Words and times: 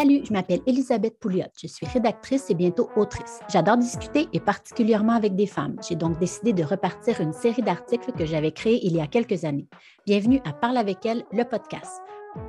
Salut, 0.00 0.22
je 0.24 0.32
m'appelle 0.32 0.62
Elisabeth 0.66 1.18
Pouliot. 1.18 1.52
Je 1.60 1.66
suis 1.66 1.84
rédactrice 1.84 2.48
et 2.48 2.54
bientôt 2.54 2.88
autrice. 2.96 3.40
J'adore 3.52 3.76
discuter 3.76 4.28
et 4.32 4.40
particulièrement 4.40 5.12
avec 5.12 5.36
des 5.36 5.46
femmes. 5.46 5.76
J'ai 5.86 5.94
donc 5.94 6.18
décidé 6.18 6.54
de 6.54 6.64
repartir 6.64 7.20
une 7.20 7.34
série 7.34 7.60
d'articles 7.60 8.12
que 8.12 8.24
j'avais 8.24 8.50
créés 8.50 8.80
il 8.82 8.96
y 8.96 9.00
a 9.02 9.06
quelques 9.06 9.44
années. 9.44 9.68
Bienvenue 10.06 10.40
à 10.46 10.54
Parle 10.54 10.78
avec 10.78 11.04
elle, 11.04 11.26
le 11.32 11.44
podcast. 11.44 12.00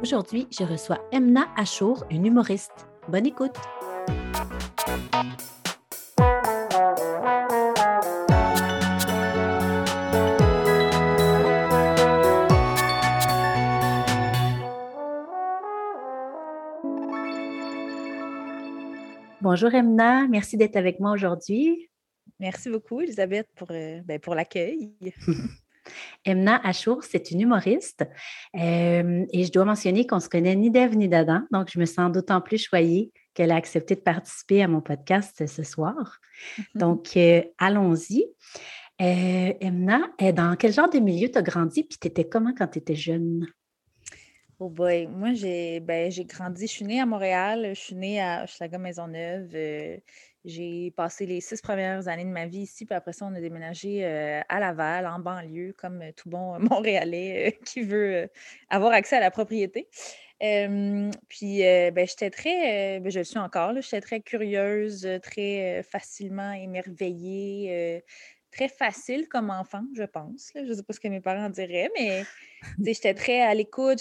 Aujourd'hui, 0.02 0.48
je 0.50 0.64
reçois 0.64 1.00
Emna 1.12 1.48
Achour, 1.58 2.06
une 2.10 2.26
humoriste. 2.26 2.88
Bonne 3.10 3.26
écoute. 3.26 3.58
Bonjour 19.54 19.74
Emna, 19.74 20.30
merci 20.30 20.56
d'être 20.56 20.78
avec 20.78 21.02
moi 21.02 21.12
aujourd'hui. 21.12 21.90
Merci 22.40 22.70
beaucoup 22.70 23.02
Elisabeth 23.02 23.50
pour, 23.54 23.68
euh, 23.72 24.00
ben, 24.06 24.18
pour 24.18 24.34
l'accueil. 24.34 24.94
Emna 26.26 26.56
Achour, 26.66 27.04
c'est 27.04 27.32
une 27.32 27.42
humoriste 27.42 28.06
euh, 28.56 29.26
et 29.30 29.44
je 29.44 29.52
dois 29.52 29.66
mentionner 29.66 30.08
qu'on 30.08 30.16
ne 30.16 30.22
se 30.22 30.30
connaît 30.30 30.56
ni 30.56 30.72
d'Ève 30.72 30.96
ni 30.96 31.10
d'Adam, 31.10 31.42
donc 31.52 31.70
je 31.70 31.80
me 31.80 31.86
sens 31.86 32.14
d'autant 32.14 32.40
plus 32.40 32.60
choyée 32.60 33.12
qu'elle 33.34 33.52
a 33.52 33.58
accepté 33.58 33.96
de 33.96 34.00
participer 34.00 34.64
à 34.64 34.70
mon 34.70 34.80
podcast 34.80 35.46
ce 35.46 35.64
soir. 35.64 36.22
Donc, 36.76 37.18
euh, 37.18 37.44
allons-y. 37.58 38.24
Emna, 39.00 40.00
dans 40.34 40.56
quel 40.56 40.72
genre 40.72 40.90
de 40.90 41.00
milieu 41.00 41.30
tu 41.30 41.38
as 41.38 41.42
grandi 41.42 41.84
puis 41.84 41.98
tu 42.00 42.08
étais 42.08 42.24
comment 42.24 42.54
quand 42.58 42.68
tu 42.68 42.80
étais 42.80 42.96
jeune? 42.96 43.48
Oh 44.64 44.70
boy, 44.70 45.08
moi 45.08 45.34
j'ai 45.34 45.80
ben, 45.80 46.12
j'ai 46.12 46.24
grandi, 46.24 46.68
je 46.68 46.72
suis 46.72 46.86
née 46.86 47.02
à 47.02 47.08
Montréal, 47.08 47.72
je 47.74 47.80
suis 47.80 47.96
née 47.96 48.22
à 48.22 48.44
Hochelaga 48.44 48.78
Maisonneuve. 48.78 49.50
Euh, 49.56 49.98
j'ai 50.46 50.92
passé 50.92 51.26
les 51.26 51.42
six 51.42 51.60
premières 51.64 52.08
années 52.08 52.26
de 52.26 52.30
ma 52.30 52.46
vie 52.46 52.60
ici, 52.60 52.86
puis 52.86 52.94
après 52.94 53.12
ça, 53.12 53.26
on 53.26 53.34
a 53.34 53.42
déménagé 53.42 54.06
euh, 54.06 54.40
à 54.48 54.60
Laval, 54.60 55.08
en 55.08 55.18
banlieue, 55.18 55.74
comme 55.80 56.04
tout 56.16 56.30
bon 56.30 56.60
Montréalais 56.70 57.48
euh, 57.48 57.66
qui 57.66 57.82
veut 57.82 58.30
avoir 58.70 58.94
accès 58.94 59.16
à 59.16 59.20
la 59.20 59.32
propriété. 59.32 59.90
puis 60.40 61.62
ben, 61.62 62.08
j'étais 62.08 62.30
très, 62.30 63.00
ben, 63.00 63.12
je 63.12 63.18
le 63.18 63.26
suis 63.26 63.40
encore, 63.40 63.74
j'étais 63.82 64.02
très 64.02 64.22
curieuse, 64.22 65.10
très 65.24 65.82
facilement 65.82 66.52
émerveillée 66.52 68.04
très 68.52 68.68
facile 68.68 69.28
comme 69.28 69.50
enfant, 69.50 69.84
je 69.96 70.04
pense. 70.04 70.52
Je 70.56 70.62
ne 70.62 70.74
sais 70.74 70.84
pas 70.84 70.94
ce 70.94 71.00
que 71.00 71.08
mes 71.08 71.22
parents 71.22 71.50
diraient, 71.50 71.90
mais 71.98 72.24
j'étais 72.80 73.14
très 73.14 73.42
à 73.42 73.54
l'écoute, 73.54 74.00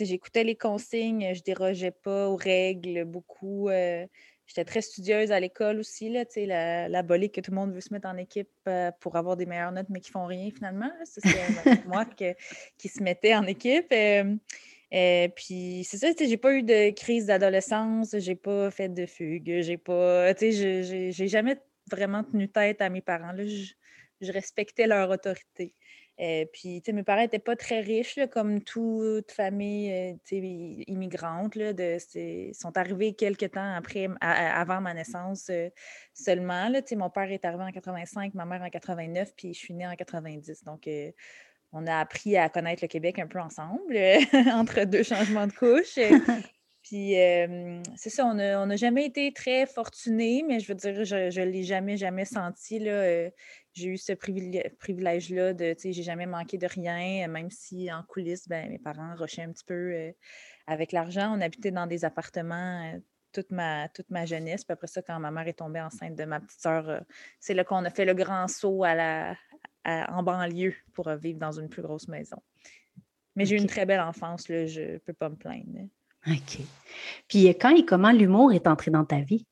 j'écoutais 0.00 0.44
les 0.44 0.56
consignes, 0.56 1.32
je 1.34 1.42
dérogeais 1.42 1.92
pas 1.92 2.28
aux 2.28 2.36
règles 2.36 3.04
beaucoup. 3.04 3.68
Euh, 3.68 4.06
j'étais 4.46 4.64
très 4.64 4.82
studieuse 4.82 5.32
à 5.32 5.40
l'école 5.40 5.78
aussi, 5.78 6.10
la, 6.10 6.88
la 6.88 7.02
bolique 7.02 7.36
que 7.36 7.40
tout 7.40 7.50
le 7.50 7.56
monde 7.56 7.72
veut 7.72 7.80
se 7.80 7.92
mettre 7.92 8.08
en 8.08 8.16
équipe 8.16 8.50
euh, 8.68 8.90
pour 9.00 9.16
avoir 9.16 9.36
des 9.36 9.46
meilleures 9.46 9.72
notes, 9.72 9.88
mais 9.88 10.00
qui 10.00 10.10
font 10.10 10.26
rien 10.26 10.50
finalement. 10.54 10.90
C'est 11.04 11.86
moi 11.86 12.04
qui 12.06 12.88
se 12.88 13.02
mettais 13.02 13.34
en 13.34 13.46
équipe. 13.46 13.92
Euh, 13.92 15.28
puis 15.34 15.84
c'est 15.88 15.96
ça, 15.96 16.08
j'ai 16.16 16.36
pas 16.36 16.52
eu 16.52 16.62
de 16.62 16.90
crise 16.90 17.26
d'adolescence, 17.26 18.14
j'ai 18.18 18.36
pas 18.36 18.70
fait 18.70 18.88
de 18.88 19.06
fugue, 19.06 19.60
j'ai 19.60 19.76
pas, 19.76 20.32
j'ai 20.34 21.28
jamais 21.28 21.56
vraiment 21.90 22.22
tenu 22.22 22.48
tête 22.48 22.80
à 22.80 22.88
mes 22.88 23.00
parents. 23.00 23.34
Respectais 24.22 24.86
leur 24.86 25.10
autorité. 25.10 25.74
Euh, 26.20 26.44
puis, 26.52 26.80
mes 26.92 27.02
parents 27.02 27.22
n'étaient 27.22 27.40
pas 27.40 27.56
très 27.56 27.80
riches, 27.80 28.20
comme 28.30 28.62
toute 28.62 29.32
famille 29.32 29.90
euh, 29.92 30.36
immigrante. 30.86 31.56
Là, 31.56 31.72
sont 32.52 32.76
arrivés 32.76 33.14
quelques 33.14 33.50
temps 33.52 33.74
après, 33.74 34.08
avant 34.20 34.80
ma 34.80 34.94
naissance 34.94 35.48
euh, 35.50 35.68
seulement. 36.12 36.68
Là, 36.68 36.82
mon 36.96 37.10
père 37.10 37.30
est 37.30 37.44
arrivé 37.44 37.64
en 37.64 37.72
85, 37.72 38.34
ma 38.34 38.44
mère 38.44 38.62
en 38.62 38.70
89, 38.70 39.32
puis 39.36 39.54
je 39.54 39.58
suis 39.58 39.74
née 39.74 39.86
en 39.86 39.96
90. 39.96 40.62
Donc, 40.64 40.88
on 41.72 41.86
a 41.88 41.98
appris 41.98 42.36
à 42.36 42.48
connaître 42.48 42.84
le 42.84 42.88
Québec 42.88 43.18
un 43.18 43.26
peu 43.26 43.40
ensemble, 43.40 43.96
entre 44.52 44.84
deux 44.84 45.02
changements 45.02 45.48
de 45.48 45.52
couches. 45.52 45.98
Puis 46.84 47.14
c'est 47.96 48.10
ça, 48.10 48.26
on 48.26 48.34
n'a 48.34 48.76
jamais 48.76 49.06
été 49.06 49.32
très 49.32 49.64
fortunés, 49.64 50.44
mais 50.46 50.60
je 50.60 50.68
veux 50.68 50.74
dire, 50.74 51.04
je 51.04 51.40
ne 51.40 51.46
l'ai 51.46 51.62
jamais, 51.62 51.96
jamais 51.96 52.26
senti. 52.26 52.78
Là, 52.78 53.30
j'ai 53.72 53.88
eu 53.88 53.96
ce 53.96 54.12
privilège-là 54.12 55.54
de, 55.54 55.72
tu 55.72 55.80
sais, 55.80 55.92
j'ai 55.92 56.02
jamais 56.02 56.26
manqué 56.26 56.58
de 56.58 56.66
rien, 56.66 57.26
même 57.26 57.50
si 57.50 57.90
en 57.90 58.02
coulisses, 58.02 58.46
ben, 58.48 58.68
mes 58.68 58.78
parents 58.78 59.14
rushaient 59.16 59.42
un 59.42 59.50
petit 59.50 59.64
peu 59.64 60.12
avec 60.66 60.92
l'argent. 60.92 61.34
On 61.34 61.40
habitait 61.40 61.70
dans 61.70 61.86
des 61.86 62.04
appartements 62.04 63.00
toute, 63.32 63.50
ma, 63.50 63.88
toute 63.88 64.10
ma 64.10 64.26
jeunesse. 64.26 64.62
Puis 64.62 64.74
après 64.74 64.86
ça, 64.86 65.00
quand 65.00 65.18
ma 65.18 65.30
mère 65.30 65.48
est 65.48 65.54
tombée 65.54 65.80
enceinte 65.80 66.16
de 66.16 66.24
ma 66.24 66.38
petite 66.38 66.60
sœur, 66.60 67.02
c'est 67.40 67.54
là 67.54 67.64
qu'on 67.64 67.82
a 67.86 67.90
fait 67.90 68.04
le 68.04 68.12
grand 68.12 68.46
saut 68.46 68.84
à 68.84 68.94
la, 68.94 69.36
en 69.86 70.22
banlieue 70.22 70.74
pour 70.92 71.08
vivre 71.14 71.38
dans 71.38 71.58
une 71.58 71.70
plus 71.70 71.82
grosse 71.82 72.08
maison. 72.08 72.42
Mais 73.36 73.46
j'ai 73.46 73.56
eu 73.56 73.58
une 73.58 73.68
très 73.68 73.86
belle 73.86 74.00
enfance, 74.00 74.50
là, 74.50 74.66
je 74.66 74.82
ne 74.82 74.98
peux 74.98 75.14
pas 75.14 75.30
me 75.30 75.36
plaindre. 75.36 75.88
OK. 76.26 76.58
Puis 77.28 77.48
quand 77.58 77.74
et 77.74 77.84
comment 77.84 78.12
l'humour 78.12 78.52
est 78.52 78.66
entré 78.66 78.90
dans 78.90 79.04
ta 79.04 79.20
vie? 79.20 79.46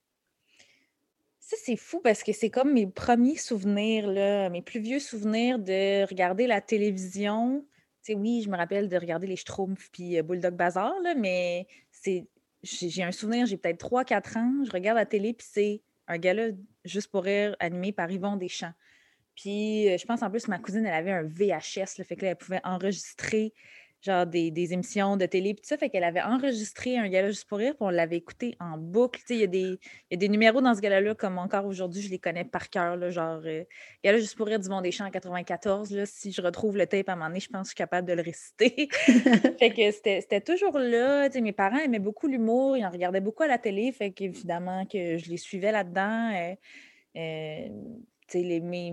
Ça, 1.40 1.56
c'est 1.62 1.76
fou 1.76 2.00
parce 2.00 2.22
que 2.22 2.32
c'est 2.32 2.48
comme 2.48 2.72
mes 2.72 2.86
premiers 2.86 3.36
souvenirs, 3.36 4.06
là, 4.06 4.48
mes 4.48 4.62
plus 4.62 4.80
vieux 4.80 5.00
souvenirs 5.00 5.58
de 5.58 6.08
regarder 6.08 6.46
la 6.46 6.60
télévision. 6.62 7.66
Tu 8.02 8.12
sais, 8.12 8.14
oui, 8.14 8.42
je 8.42 8.48
me 8.48 8.56
rappelle 8.56 8.88
de 8.88 8.96
regarder 8.96 9.26
les 9.26 9.36
Schtroumpfs 9.36 9.90
puis 9.92 10.18
euh, 10.18 10.22
Bulldog 10.22 10.54
Bazar, 10.54 10.94
mais 11.16 11.66
c'est 11.90 12.26
j'ai 12.62 13.02
un 13.02 13.12
souvenir, 13.12 13.46
j'ai 13.46 13.56
peut-être 13.56 13.84
3-4 13.84 14.38
ans, 14.38 14.64
je 14.64 14.70
regarde 14.70 14.96
la 14.96 15.06
télé, 15.06 15.32
puis 15.32 15.46
c'est 15.50 15.82
un 16.06 16.16
gala 16.16 16.48
juste 16.84 17.10
pour 17.10 17.24
rire 17.24 17.56
animé 17.58 17.92
par 17.92 18.10
Yvon 18.10 18.36
Deschamps. 18.36 18.72
Puis 19.34 19.88
euh, 19.88 19.96
je 19.98 20.04
pense 20.06 20.22
en 20.22 20.30
plus 20.30 20.48
ma 20.48 20.58
cousine, 20.58 20.86
elle 20.86 20.94
avait 20.94 21.12
un 21.12 21.22
VHS, 21.22 21.98
le 21.98 22.04
fait 22.04 22.16
qu'elle 22.16 22.36
pouvait 22.36 22.60
enregistrer 22.64 23.52
genre 24.02 24.26
des, 24.26 24.72
émissions 24.72 25.16
de 25.16 25.26
télé, 25.26 25.54
puis 25.54 25.64
ça, 25.64 25.76
fait 25.76 25.88
qu'elle 25.88 26.04
avait 26.04 26.22
enregistré 26.22 26.98
un 26.98 27.08
gala 27.08 27.28
juste 27.28 27.48
pour 27.48 27.58
rire, 27.58 27.74
puis 27.74 27.86
on 27.86 27.90
l'avait 27.90 28.16
écouté 28.16 28.56
en 28.60 28.76
boucle. 28.76 29.20
Il 29.30 29.36
y, 29.36 29.42
a 29.44 29.46
des, 29.46 29.78
y 30.10 30.14
a 30.14 30.16
des 30.16 30.28
numéros 30.28 30.60
dans 30.60 30.74
ce 30.74 30.80
gala-là, 30.80 31.14
comme 31.14 31.38
encore 31.38 31.66
aujourd'hui, 31.66 32.02
je 32.02 32.10
les 32.10 32.18
connais 32.18 32.44
par 32.44 32.68
cœur, 32.68 33.10
genre 33.10 33.40
euh, 33.44 33.64
Gala 34.04 34.18
juste 34.18 34.36
pour 34.36 34.46
rire 34.46 34.58
du 34.58 34.68
Monde 34.68 34.82
des 34.82 34.92
Champs 34.92 35.06
en 35.06 35.10
94. 35.10 35.90
Là, 35.92 36.06
si 36.06 36.32
je 36.32 36.42
retrouve 36.42 36.76
le 36.76 36.86
tape 36.86 37.08
à 37.08 37.12
un 37.12 37.16
moment 37.16 37.28
donné, 37.28 37.40
je 37.40 37.48
pense 37.48 37.62
que 37.62 37.66
je 37.66 37.70
suis 37.70 37.76
capable 37.76 38.08
de 38.08 38.14
le 38.14 38.22
réciter. 38.22 38.88
fait 39.58 39.70
que 39.70 39.90
c'était 39.90 40.40
toujours 40.40 40.78
là. 40.78 41.28
Mes 41.40 41.52
parents 41.52 41.78
aimaient 41.78 41.98
beaucoup 41.98 42.26
l'humour, 42.26 42.76
ils 42.76 42.84
en 42.84 42.90
regardaient 42.90 43.20
beaucoup 43.20 43.42
à 43.42 43.48
la 43.48 43.58
télé, 43.58 43.92
fait 43.92 44.10
qu'évidemment 44.10 44.84
que 44.86 45.16
je 45.18 45.30
les 45.30 45.36
suivais 45.36 45.72
là-dedans. 45.72 46.32
Euh, 46.34 46.54
euh, 47.16 47.68
les, 48.34 48.60
mes, 48.60 48.88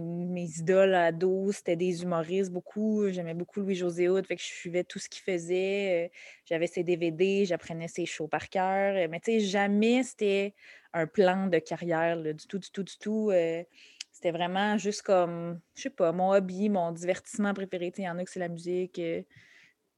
idoles 0.58 0.94
à 0.94 1.12
dos, 1.12 1.52
c'était 1.52 1.76
des 1.76 2.04
humoristes 2.04 2.52
beaucoup. 2.52 3.10
J'aimais 3.10 3.34
beaucoup 3.34 3.62
Louis-José 3.62 4.10
Hood, 4.10 4.26
fait 4.26 4.36
que 4.36 4.42
je 4.42 4.48
suivais 4.48 4.84
tout 4.84 5.00
ce 5.00 5.10
qu'il 5.10 5.24
faisait. 5.24 6.08
Euh, 6.08 6.10
j'avais 6.46 6.68
ses 6.68 6.84
DVD, 6.84 7.46
j'apprenais 7.46 7.88
ses 7.88 8.06
shows 8.06 8.28
par 8.28 8.50
cœur. 8.50 8.96
Euh, 8.96 9.08
mais 9.10 9.20
tu 9.20 9.32
sais, 9.32 9.40
jamais 9.40 10.04
c'était 10.04 10.54
un 10.94 11.08
plan 11.08 11.48
de 11.48 11.60
carrière, 11.60 12.22
du 12.22 12.48
tout, 12.48 12.60
du 12.60 12.72
tout, 12.72 12.84
du 12.84 12.98
tout. 12.98 13.30
Euh, 13.32 13.64
c'était 14.12 14.32
vraiment 14.32 14.78
juste 14.78 15.02
comme, 15.04 15.60
je 15.76 15.84
sais 15.84 15.90
pas, 15.90 16.12
mon 16.12 16.32
hobby, 16.32 16.70
mon 16.70 16.92
divertissement 16.92 17.54
préféré. 17.54 17.94
Il 17.98 18.04
y 18.04 18.10
en 18.10 18.18
a 18.18 18.24
que 18.24 18.32
c'est 18.32 18.40
la 18.40 18.50
musique. 18.50 19.02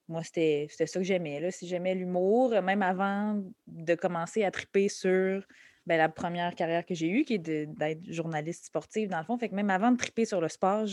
moi, 0.07 0.23
c'était 0.23 0.67
ça 0.69 0.85
que 0.85 1.03
j'aimais. 1.03 1.49
Si 1.51 1.67
j'aimais 1.67 1.95
l'humour, 1.95 2.51
même 2.61 2.83
avant 2.83 3.41
de 3.67 3.95
commencer 3.95 4.43
à 4.43 4.51
triper 4.51 4.89
sur 4.89 5.43
ben, 5.87 5.97
la 5.97 6.09
première 6.09 6.55
carrière 6.55 6.85
que 6.85 6.93
j'ai 6.93 7.09
eue, 7.09 7.23
qui 7.23 7.35
est 7.35 7.39
d'être 7.39 8.11
journaliste 8.11 8.65
sportive, 8.65 9.09
dans 9.09 9.19
le 9.19 9.25
fond. 9.25 9.37
Fait 9.37 9.49
que 9.49 9.55
même 9.55 9.69
avant 9.69 9.91
de 9.91 9.97
triper 9.97 10.25
sur 10.25 10.41
le 10.41 10.47
sport, 10.47 10.85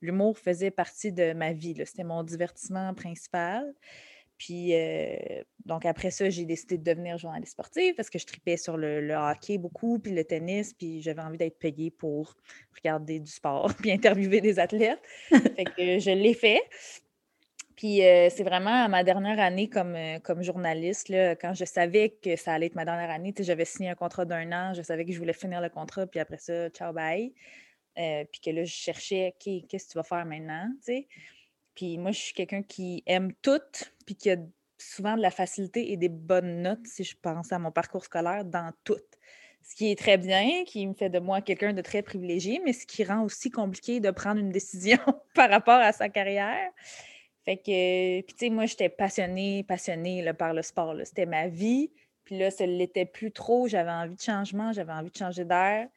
l'humour 0.00 0.38
faisait 0.38 0.70
partie 0.70 1.12
de 1.12 1.32
ma 1.32 1.52
vie. 1.52 1.74
C'était 1.84 2.04
mon 2.04 2.22
divertissement 2.22 2.94
principal. 2.94 3.74
Puis, 4.40 4.74
euh, 4.74 5.16
donc 5.66 5.84
après 5.84 6.10
ça, 6.10 6.30
j'ai 6.30 6.46
décidé 6.46 6.78
de 6.78 6.82
devenir 6.82 7.18
journaliste 7.18 7.52
sportive 7.52 7.94
parce 7.94 8.08
que 8.08 8.18
je 8.18 8.24
tripais 8.24 8.56
sur 8.56 8.78
le, 8.78 9.12
hockey 9.12 9.58
beaucoup, 9.58 9.98
puis 9.98 10.12
le 10.12 10.24
tennis, 10.24 10.72
puis 10.72 11.02
j'avais 11.02 11.20
envie 11.20 11.36
d'être 11.36 11.58
payée 11.58 11.90
pour 11.90 12.34
regarder 12.74 13.20
du 13.20 13.30
sport, 13.30 13.74
puis 13.78 13.92
interviewer 13.92 14.40
des 14.40 14.58
athlètes. 14.58 15.02
fait 15.28 15.64
que 15.64 15.98
je 15.98 16.10
l'ai 16.12 16.32
fait. 16.32 16.62
Puis 17.80 18.04
euh, 18.04 18.28
c'est 18.28 18.42
vraiment 18.42 18.90
ma 18.90 19.02
dernière 19.04 19.40
année 19.40 19.70
comme, 19.70 19.94
euh, 19.96 20.18
comme 20.18 20.42
journaliste, 20.42 21.08
là, 21.08 21.34
quand 21.34 21.54
je 21.54 21.64
savais 21.64 22.10
que 22.22 22.36
ça 22.36 22.52
allait 22.52 22.66
être 22.66 22.74
ma 22.74 22.84
dernière 22.84 23.08
année, 23.08 23.32
j'avais 23.38 23.64
signé 23.64 23.88
un 23.88 23.94
contrat 23.94 24.26
d'un 24.26 24.52
an, 24.52 24.74
je 24.74 24.82
savais 24.82 25.06
que 25.06 25.12
je 25.12 25.18
voulais 25.18 25.32
finir 25.32 25.62
le 25.62 25.70
contrat, 25.70 26.06
puis 26.06 26.20
après 26.20 26.36
ça, 26.36 26.68
ciao, 26.68 26.92
bye. 26.92 27.32
Euh, 27.96 28.24
puis 28.30 28.42
que 28.42 28.50
là, 28.50 28.64
je 28.64 28.70
cherchais, 28.74 29.34
qu'est-ce 29.38 29.86
que 29.86 29.92
tu 29.92 29.96
vas 29.96 30.02
faire 30.02 30.26
maintenant, 30.26 30.70
Puis 31.74 31.96
moi, 31.96 32.10
je 32.12 32.18
suis 32.18 32.34
quelqu'un 32.34 32.62
qui 32.62 33.02
aime 33.06 33.32
tout, 33.40 33.62
puis 34.04 34.14
qui 34.14 34.30
a 34.30 34.36
souvent 34.76 35.16
de 35.16 35.22
la 35.22 35.30
facilité 35.30 35.90
et 35.90 35.96
des 35.96 36.10
bonnes 36.10 36.60
notes, 36.60 36.86
si 36.86 37.02
je 37.02 37.16
pense 37.22 37.50
à 37.50 37.58
mon 37.58 37.72
parcours 37.72 38.04
scolaire, 38.04 38.44
dans 38.44 38.74
tout. 38.84 39.00
Ce 39.62 39.74
qui 39.74 39.90
est 39.90 39.98
très 39.98 40.18
bien, 40.18 40.64
qui 40.66 40.86
me 40.86 40.92
fait 40.92 41.08
de 41.08 41.18
moi 41.18 41.40
quelqu'un 41.40 41.72
de 41.72 41.80
très 41.80 42.02
privilégié, 42.02 42.60
mais 42.62 42.74
ce 42.74 42.84
qui 42.84 43.04
rend 43.04 43.22
aussi 43.22 43.50
compliqué 43.50 44.00
de 44.00 44.10
prendre 44.10 44.38
une 44.38 44.50
décision 44.50 44.98
par 45.34 45.48
rapport 45.48 45.80
à 45.80 45.92
sa 45.92 46.10
carrière. 46.10 46.70
Fait 47.50 47.56
que, 47.56 48.20
puis 48.20 48.34
tu 48.34 48.46
sais, 48.46 48.48
moi, 48.48 48.66
j'étais 48.66 48.88
passionnée, 48.88 49.64
passionnée 49.64 50.32
par 50.34 50.54
le 50.54 50.62
sport. 50.62 50.94
C'était 51.02 51.26
ma 51.26 51.48
vie. 51.48 51.90
Puis 52.22 52.38
là, 52.38 52.48
ça 52.52 52.64
ne 52.64 52.76
l'était 52.76 53.06
plus 53.06 53.32
trop. 53.32 53.66
J'avais 53.66 53.90
envie 53.90 54.14
de 54.14 54.20
changement, 54.20 54.72
j'avais 54.72 54.92
envie 54.92 55.10
de 55.10 55.16
changer 55.16 55.44
d'air. 55.44 55.88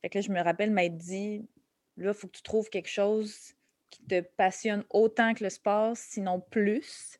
Fait 0.00 0.08
que 0.08 0.18
là, 0.18 0.22
je 0.22 0.30
me 0.30 0.40
rappelle 0.40 0.70
m'être 0.70 0.96
dit, 0.96 1.48
là, 1.96 2.12
il 2.12 2.14
faut 2.14 2.28
que 2.28 2.36
tu 2.36 2.42
trouves 2.42 2.70
quelque 2.70 2.88
chose 2.88 3.54
qui 3.90 4.04
te 4.04 4.20
passionne 4.20 4.84
autant 4.88 5.34
que 5.34 5.42
le 5.42 5.50
sport, 5.50 5.96
sinon 5.96 6.38
plus. 6.48 7.18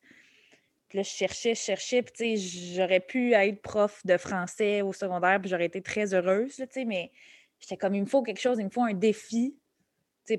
Puis 0.87 0.99
là, 0.99 1.03
je 1.03 1.09
cherchais, 1.09 1.53
je 1.53 1.59
cherchais. 1.59 2.01
Puis, 2.01 2.13
tu 2.13 2.37
sais, 2.37 2.73
j'aurais 2.75 3.01
pu 3.01 3.33
être 3.33 3.61
prof 3.61 4.05
de 4.05 4.15
français 4.15 4.81
au 4.83 4.93
secondaire, 4.93 5.41
puis 5.41 5.49
j'aurais 5.49 5.65
été 5.65 5.81
très 5.81 6.13
heureuse, 6.13 6.55
tu 6.55 6.65
sais, 6.69 6.85
mais 6.85 7.11
j'étais 7.59 7.75
comme, 7.75 7.93
il 7.93 8.03
me 8.03 8.07
faut 8.07 8.23
quelque 8.23 8.39
chose, 8.39 8.57
il 8.57 8.63
me 8.63 8.69
faut 8.69 8.83
un 8.83 8.93
défi. 8.93 9.57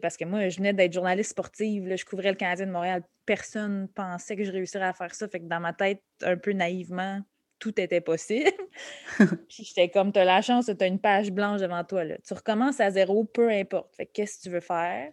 Parce 0.01 0.17
que 0.17 0.25
moi, 0.25 0.49
je 0.49 0.57
venais 0.57 0.73
d'être 0.73 0.93
journaliste 0.93 1.31
sportive, 1.31 1.87
là, 1.87 1.97
je 1.97 2.05
couvrais 2.05 2.31
le 2.31 2.37
Canadien 2.37 2.67
de 2.67 2.71
Montréal. 2.71 3.03
Personne 3.27 3.89
pensait 3.95 4.37
que 4.37 4.45
je 4.45 4.53
réussirais 4.53 4.87
à 4.87 4.93
faire 4.93 5.15
ça. 5.15 5.29
Fait 5.29 5.41
que 5.41 5.47
dans 5.47 5.61
ma 5.61 5.73
tête, 5.73 6.03
un 6.23 6.37
peu 6.37 6.53
naïvement, 6.53 7.21
tout 7.59 7.79
était 7.81 8.01
possible. 8.01 8.51
puis 9.49 9.65
j'étais 9.65 9.89
comme, 9.89 10.13
tu 10.13 10.19
as 10.19 10.25
la 10.25 10.43
chance, 10.43 10.67
tu 10.67 10.85
as 10.85 10.87
une 10.87 11.01
page 11.01 11.31
blanche 11.31 11.61
devant 11.61 11.85
toi. 11.85 12.05
Là. 12.05 12.17
Tu 12.27 12.35
recommences 12.35 12.81
à 12.81 12.91
zéro, 12.91 13.25
peu 13.25 13.51
importe. 13.51 13.95
Fait 13.95 14.07
qu'est-ce 14.07 14.39
que 14.39 14.43
tu 14.45 14.51
veux 14.51 14.61
faire? 14.61 15.13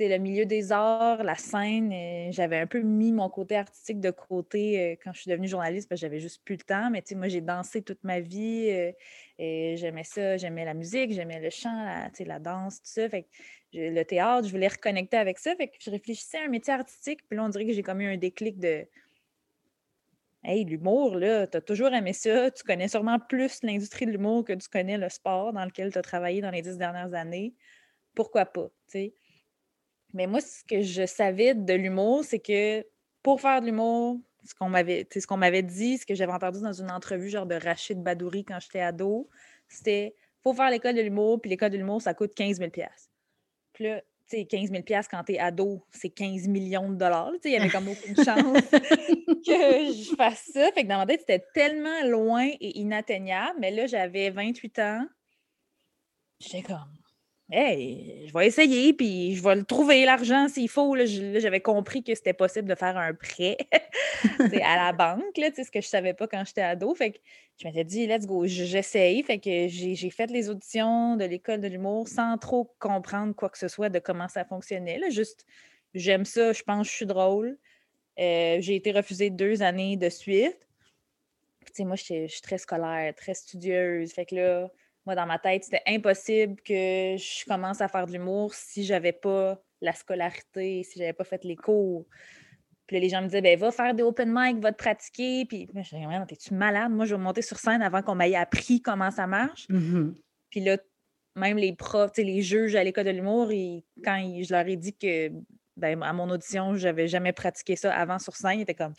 Le 0.00 0.18
milieu 0.18 0.46
des 0.46 0.70
arts, 0.70 1.24
la 1.24 1.34
scène, 1.34 1.92
euh, 1.92 2.30
j'avais 2.30 2.58
un 2.58 2.68
peu 2.68 2.80
mis 2.82 3.10
mon 3.10 3.28
côté 3.28 3.56
artistique 3.56 3.98
de 3.98 4.10
côté 4.10 4.80
euh, 4.80 4.96
quand 5.02 5.12
je 5.12 5.22
suis 5.22 5.30
devenue 5.30 5.48
journaliste 5.48 5.88
parce 5.88 6.00
que 6.00 6.06
j'avais 6.06 6.20
juste 6.20 6.44
plus 6.44 6.54
le 6.54 6.62
temps. 6.62 6.88
Mais 6.90 7.02
moi, 7.16 7.26
j'ai 7.26 7.40
dansé 7.40 7.82
toute 7.82 8.04
ma 8.04 8.20
vie. 8.20 8.68
Euh, 8.70 8.92
et 9.38 9.76
j'aimais 9.76 10.04
ça, 10.04 10.36
j'aimais 10.36 10.64
la 10.64 10.74
musique, 10.74 11.12
j'aimais 11.12 11.40
le 11.40 11.50
chant, 11.50 11.84
la, 11.84 12.10
la 12.24 12.38
danse, 12.38 12.76
tout 12.76 12.90
ça. 12.90 13.08
Le 13.72 14.02
théâtre, 14.04 14.46
je 14.46 14.52
voulais 14.52 14.68
reconnecter 14.68 15.16
avec 15.16 15.38
ça. 15.38 15.54
Je 15.80 15.90
réfléchissais 15.90 16.38
à 16.38 16.44
un 16.44 16.48
métier 16.48 16.72
artistique. 16.72 17.26
Puis 17.28 17.36
là, 17.36 17.44
on 17.44 17.48
dirait 17.48 17.66
que 17.66 17.72
j'ai 17.72 17.82
comme 17.82 18.00
eu 18.00 18.06
un 18.06 18.16
déclic 18.16 18.58
de 18.60 18.86
Hey, 20.44 20.64
l'humour, 20.64 21.16
là, 21.16 21.48
tu 21.48 21.56
as 21.56 21.60
toujours 21.60 21.88
aimé 21.88 22.12
ça. 22.12 22.52
Tu 22.52 22.62
connais 22.62 22.86
sûrement 22.86 23.18
plus 23.18 23.58
l'industrie 23.64 24.06
de 24.06 24.12
l'humour 24.12 24.44
que 24.44 24.52
tu 24.52 24.68
connais 24.68 24.96
le 24.96 25.08
sport 25.08 25.52
dans 25.52 25.64
lequel 25.64 25.92
tu 25.92 25.98
as 25.98 26.02
travaillé 26.02 26.40
dans 26.40 26.50
les 26.50 26.62
dix 26.62 26.78
dernières 26.78 27.12
années. 27.14 27.54
Pourquoi 28.14 28.46
pas? 28.46 28.68
Mais 30.14 30.26
moi, 30.26 30.40
ce 30.40 30.64
que 30.64 30.82
je 30.82 31.06
savais 31.06 31.54
de 31.54 31.74
l'humour, 31.74 32.24
c'est 32.24 32.38
que 32.38 32.86
pour 33.22 33.40
faire 33.40 33.60
de 33.60 33.66
l'humour, 33.66 34.18
ce 34.44 34.54
qu'on 34.54 34.68
m'avait, 34.68 35.06
ce 35.12 35.26
qu'on 35.26 35.36
m'avait 35.36 35.62
dit, 35.62 35.98
ce 35.98 36.06
que 36.06 36.14
j'avais 36.14 36.32
entendu 36.32 36.60
dans 36.60 36.72
une 36.72 36.90
entrevue 36.90 37.28
genre 37.28 37.46
de 37.46 37.56
Rachid 37.56 38.02
Badouri 38.02 38.44
quand 38.44 38.58
j'étais 38.60 38.80
ado, 38.80 39.28
c'était 39.68 40.14
faut 40.42 40.54
faire 40.54 40.70
l'école 40.70 40.94
de 40.94 41.02
l'humour, 41.02 41.40
puis 41.40 41.50
l'école 41.50 41.70
de 41.70 41.76
l'humour, 41.76 42.00
ça 42.00 42.14
coûte 42.14 42.34
15 42.34 42.58
000 42.58 42.70
Puis 43.72 43.84
là, 43.84 44.00
sais, 44.28 44.44
15 44.44 44.70
000 44.70 44.82
quand 45.10 45.24
tu 45.24 45.32
es 45.32 45.38
ado, 45.38 45.82
c'est 45.90 46.10
15 46.10 46.48
millions 46.48 46.90
de 46.90 46.96
dollars. 46.96 47.32
Il 47.44 47.50
y 47.50 47.56
avait 47.56 47.70
comme 47.70 47.88
aucune 47.88 48.14
chance 48.24 48.60
que 48.70 49.92
je 49.92 50.14
fasse 50.16 50.50
ça. 50.52 50.70
Fait 50.72 50.84
que 50.84 50.88
dans 50.88 50.98
ma 50.98 51.06
tête, 51.06 51.20
c'était 51.20 51.44
tellement 51.54 52.04
loin 52.04 52.48
et 52.60 52.78
inatteignable. 52.78 53.58
Mais 53.60 53.70
là, 53.70 53.86
j'avais 53.86 54.30
28 54.30 54.78
ans. 54.80 55.06
J'étais 56.40 56.62
comme, 56.62 56.92
hey, 57.50 58.26
je 58.28 58.32
vais 58.32 58.46
essayer, 58.46 58.92
puis 58.92 59.34
je 59.34 59.42
vais 59.42 59.56
le 59.56 59.64
trouver, 59.64 60.04
l'argent, 60.04 60.48
s'il 60.48 60.68
faut. 60.68 60.96
J'avais 60.96 61.60
compris 61.60 62.02
que 62.02 62.14
c'était 62.14 62.32
possible 62.32 62.68
de 62.68 62.74
faire 62.74 62.96
un 62.96 63.14
prêt 63.14 63.56
à 64.62 64.76
la 64.76 64.92
banque, 64.92 65.36
là, 65.36 65.50
ce 65.54 65.62
que 65.70 65.80
je 65.80 65.86
ne 65.86 65.90
savais 65.90 66.14
pas 66.14 66.26
quand 66.28 66.44
j'étais 66.46 66.62
ado. 66.62 66.94
Fait 66.94 67.12
que 67.12 67.18
je 67.56 67.66
m'étais 67.66 67.84
dit, 67.84 68.06
let's 68.06 68.26
go, 68.26 68.46
j'essaye. 68.46 69.22
Fait 69.22 69.38
que 69.38 69.68
j'ai 69.68 70.10
fait 70.10 70.30
les 70.30 70.50
auditions 70.50 71.16
de 71.16 71.24
l'école 71.24 71.60
de 71.60 71.68
l'humour 71.68 72.08
sans 72.08 72.36
trop 72.38 72.74
comprendre 72.78 73.34
quoi 73.34 73.48
que 73.48 73.58
ce 73.58 73.68
soit 73.68 73.88
de 73.88 73.98
comment 73.98 74.28
ça 74.28 74.44
fonctionnait. 74.44 75.00
Juste, 75.10 75.46
j'aime 75.94 76.24
ça, 76.24 76.52
je 76.52 76.62
pense 76.62 76.86
que 76.86 76.90
je 76.90 76.96
suis 76.96 77.06
drôle. 77.06 77.58
Euh, 78.18 78.58
j'ai 78.60 78.74
été 78.74 78.92
refusée 78.92 79.30
deux 79.30 79.62
années 79.62 79.96
de 79.96 80.08
suite. 80.08 80.66
moi, 81.78 81.96
je 81.96 82.26
suis 82.26 82.40
très 82.42 82.58
scolaire, 82.58 83.14
très 83.14 83.34
studieuse. 83.34 84.12
Fait 84.12 84.26
que 84.26 84.34
là, 84.34 84.70
moi, 85.08 85.14
dans 85.14 85.24
ma 85.24 85.38
tête, 85.38 85.64
c'était 85.64 85.80
impossible 85.86 86.56
que 86.60 87.16
je 87.16 87.46
commence 87.46 87.80
à 87.80 87.88
faire 87.88 88.06
de 88.06 88.12
l'humour 88.12 88.52
si 88.52 88.84
j'avais 88.84 89.14
pas 89.14 89.58
la 89.80 89.94
scolarité, 89.94 90.82
si 90.82 90.98
j'avais 90.98 91.14
pas 91.14 91.24
fait 91.24 91.44
les 91.44 91.56
cours. 91.56 92.04
Puis 92.86 93.00
les 93.00 93.08
gens 93.08 93.22
me 93.22 93.26
disaient, 93.26 93.40
ben 93.40 93.58
va 93.58 93.70
faire 93.70 93.94
des 93.94 94.02
open 94.02 94.30
mic, 94.30 94.58
va 94.58 94.70
te 94.70 94.76
pratiquer. 94.76 95.46
Puis 95.46 95.66
je 95.74 95.80
disais, 95.80 96.26
t'es-tu 96.28 96.52
malade? 96.52 96.92
Moi, 96.92 97.06
je 97.06 97.14
vais 97.14 97.22
monter 97.22 97.40
sur 97.40 97.58
scène 97.58 97.80
avant 97.80 98.02
qu'on 98.02 98.16
m'aille 98.16 98.36
appris 98.36 98.82
comment 98.82 99.10
ça 99.10 99.26
marche. 99.26 99.66
Mm-hmm. 99.70 100.14
Puis 100.50 100.60
là, 100.60 100.76
même 101.36 101.56
les 101.56 101.74
profs, 101.74 102.18
les 102.18 102.42
juges 102.42 102.76
à 102.76 102.84
l'école 102.84 103.04
de 103.04 103.10
l'humour, 103.10 103.48
quand 104.04 104.42
je 104.42 104.52
leur 104.52 104.68
ai 104.68 104.76
dit 104.76 104.94
que 104.94 105.30
ben, 105.78 106.02
à 106.02 106.12
mon 106.12 106.28
audition, 106.28 106.74
j'avais 106.74 107.08
jamais 107.08 107.32
pratiqué 107.32 107.76
ça 107.76 107.94
avant 107.94 108.18
sur 108.18 108.36
scène, 108.36 108.58
ils 108.58 108.62
étaient 108.62 108.74
comme, 108.74 108.92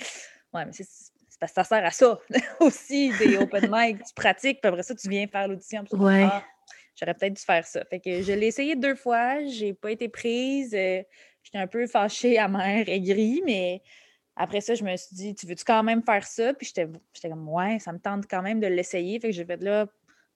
ouais, 0.55 0.65
mais 0.65 0.71
c'est 0.71 1.08
parce 1.39 1.51
que 1.51 1.55
ça 1.55 1.63
sert 1.63 1.85
à 1.85 1.91
ça 1.91 2.19
aussi, 2.59 3.11
des 3.17 3.37
open 3.37 3.69
mic, 3.71 4.03
tu 4.03 4.13
pratiques, 4.13 4.61
puis 4.61 4.69
après 4.69 4.83
ça, 4.83 4.95
tu 4.95 5.09
viens 5.09 5.27
faire 5.27 5.47
l'audition. 5.47 5.83
Ouais. 5.93 6.23
Ah, 6.23 6.43
j'aurais 6.95 7.13
peut-être 7.13 7.33
dû 7.33 7.41
faire 7.41 7.65
ça. 7.65 7.83
Fait 7.89 7.99
que 7.99 8.21
je 8.21 8.33
l'ai 8.33 8.47
essayé 8.47 8.75
deux 8.75 8.95
fois, 8.95 9.43
j'ai 9.45 9.73
pas 9.73 9.91
été 9.91 10.09
prise. 10.09 10.73
Euh, 10.73 11.01
j'étais 11.43 11.57
un 11.57 11.67
peu 11.67 11.87
fâchée, 11.87 12.37
amère, 12.39 12.87
aigrie, 12.87 13.41
mais 13.45 13.81
après 14.35 14.61
ça, 14.61 14.75
je 14.75 14.83
me 14.83 14.95
suis 14.95 15.15
dit, 15.15 15.35
tu 15.35 15.47
veux-tu 15.47 15.63
quand 15.63 15.83
même 15.83 16.03
faire 16.03 16.25
ça? 16.25 16.53
Puis 16.53 16.67
j'étais 16.73 17.29
comme, 17.29 17.49
ouais, 17.49 17.79
ça 17.79 17.91
me 17.91 17.99
tente 17.99 18.25
quand 18.29 18.41
même 18.41 18.59
de 18.59 18.67
l'essayer. 18.67 19.19
Fait 19.19 19.29
que 19.29 19.33
j'ai 19.33 19.45
fait 19.45 19.61
là, 19.61 19.87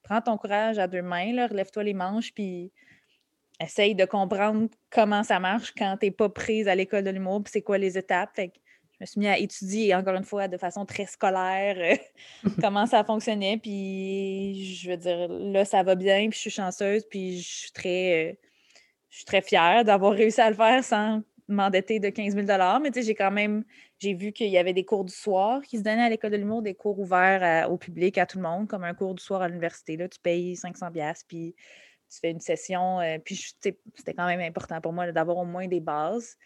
prends 0.02 0.20
ton 0.20 0.36
courage 0.36 0.78
à 0.78 0.86
deux 0.86 1.02
mains, 1.02 1.46
relève-toi 1.48 1.82
les 1.82 1.94
manches, 1.94 2.32
puis 2.32 2.70
essaye 3.60 3.94
de 3.94 4.04
comprendre 4.04 4.68
comment 4.90 5.22
ça 5.22 5.38
marche 5.38 5.72
quand 5.76 5.96
tu 5.98 6.06
n'es 6.06 6.12
pas 6.12 6.28
prise 6.28 6.68
à 6.68 6.74
l'école 6.74 7.04
de 7.04 7.10
l'humour, 7.10 7.42
puis 7.42 7.52
c'est 7.52 7.62
quoi 7.62 7.78
les 7.78 7.96
étapes. 7.96 8.34
Fait 8.34 8.48
que 8.48 8.58
me 9.04 9.06
suis 9.06 9.20
mis 9.20 9.28
à 9.28 9.38
étudier, 9.38 9.94
encore 9.94 10.14
une 10.14 10.24
fois, 10.24 10.48
de 10.48 10.56
façon 10.56 10.84
très 10.84 11.06
scolaire, 11.06 11.76
euh, 11.78 12.48
comment 12.60 12.86
ça 12.86 13.04
fonctionnait. 13.04 13.58
Puis, 13.58 14.76
je 14.76 14.90
veux 14.90 14.96
dire, 14.96 15.28
là, 15.28 15.64
ça 15.64 15.82
va 15.82 15.94
bien, 15.94 16.28
puis 16.28 16.36
je 16.36 16.40
suis 16.40 16.50
chanceuse, 16.50 17.04
puis 17.08 17.40
je 17.40 17.48
suis 17.48 17.72
très, 17.72 18.30
euh, 18.30 18.34
je 19.10 19.16
suis 19.18 19.24
très 19.24 19.42
fière 19.42 19.84
d'avoir 19.84 20.12
réussi 20.12 20.40
à 20.40 20.50
le 20.50 20.56
faire 20.56 20.82
sans 20.82 21.22
m'endetter 21.46 22.00
de 22.00 22.08
15 22.08 22.34
000 22.34 22.46
Mais 22.82 22.90
tu 22.90 23.00
sais, 23.00 23.06
j'ai 23.06 23.14
quand 23.14 23.30
même, 23.30 23.64
j'ai 23.98 24.14
vu 24.14 24.32
qu'il 24.32 24.48
y 24.48 24.58
avait 24.58 24.72
des 24.72 24.84
cours 24.84 25.04
du 25.04 25.12
soir 25.12 25.60
qui 25.62 25.76
se 25.78 25.82
donnaient 25.82 26.04
à 26.04 26.08
l'école 26.08 26.30
de 26.30 26.36
l'humour, 26.38 26.62
des 26.62 26.74
cours 26.74 26.98
ouverts 26.98 27.70
au 27.70 27.76
public, 27.76 28.16
à 28.16 28.24
tout 28.24 28.38
le 28.38 28.44
monde, 28.44 28.66
comme 28.66 28.82
un 28.84 28.94
cours 28.94 29.14
du 29.14 29.22
soir 29.22 29.42
à 29.42 29.48
l'université. 29.48 29.98
Là, 29.98 30.08
tu 30.08 30.18
payes 30.20 30.56
500 30.56 30.86
puis 31.28 31.54
tu 32.14 32.20
fais 32.20 32.30
une 32.30 32.40
session. 32.40 33.00
Euh, 33.00 33.18
puis 33.18 33.36
c'était 33.36 34.14
quand 34.14 34.26
même 34.26 34.40
important 34.40 34.80
pour 34.80 34.92
moi 34.92 35.10
d'avoir 35.12 35.38
au 35.38 35.44
moins 35.44 35.66
des 35.66 35.80
bases 35.80 36.36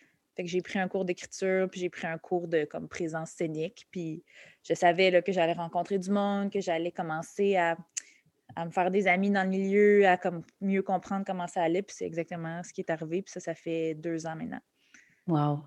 que 0.43 0.49
j'ai 0.49 0.63
pris 0.63 0.79
un 0.79 0.89
cours 0.89 1.05
d'écriture, 1.05 1.69
puis 1.71 1.81
j'ai 1.81 1.91
pris 1.91 2.07
un 2.07 2.19
cours 2.19 2.49
de 2.49 2.65
comme 2.65 2.89
présence 2.89 3.31
scénique. 3.31 3.87
Puis 3.91 4.23
je 4.63 4.75
savais 4.75 5.11
là, 5.11 5.23
que 5.23 5.33
j'allais 5.33 5.53
rencontrer 5.53 5.99
du 5.99 6.11
monde, 6.11 6.51
que 6.51 6.61
j'allais 6.61 6.93
commencer 6.93 7.57
à, 7.57 7.77
me 8.65 8.71
faire 8.71 8.91
des 8.91 9.07
amis 9.07 9.31
dans 9.31 9.45
le 9.45 9.51
milieu, 9.51 10.07
à 10.07 10.17
comme 10.17 10.43
mieux 10.61 10.83
comprendre 10.83 11.25
comment 11.27 11.47
ça 11.47 11.63
allait. 11.63 11.83
Puis 11.83 11.97
c'est 11.99 12.07
exactement 12.07 12.63
ce 12.63 12.73
qui 12.73 12.81
est 12.81 12.91
arrivé. 12.91 13.23
Puis 13.23 13.33
ça, 13.33 13.41
ça 13.41 13.55
fait 13.55 13.95
deux 13.95 14.27
ans 14.27 14.37
maintenant. 14.37 14.61
Wow. 15.27 15.61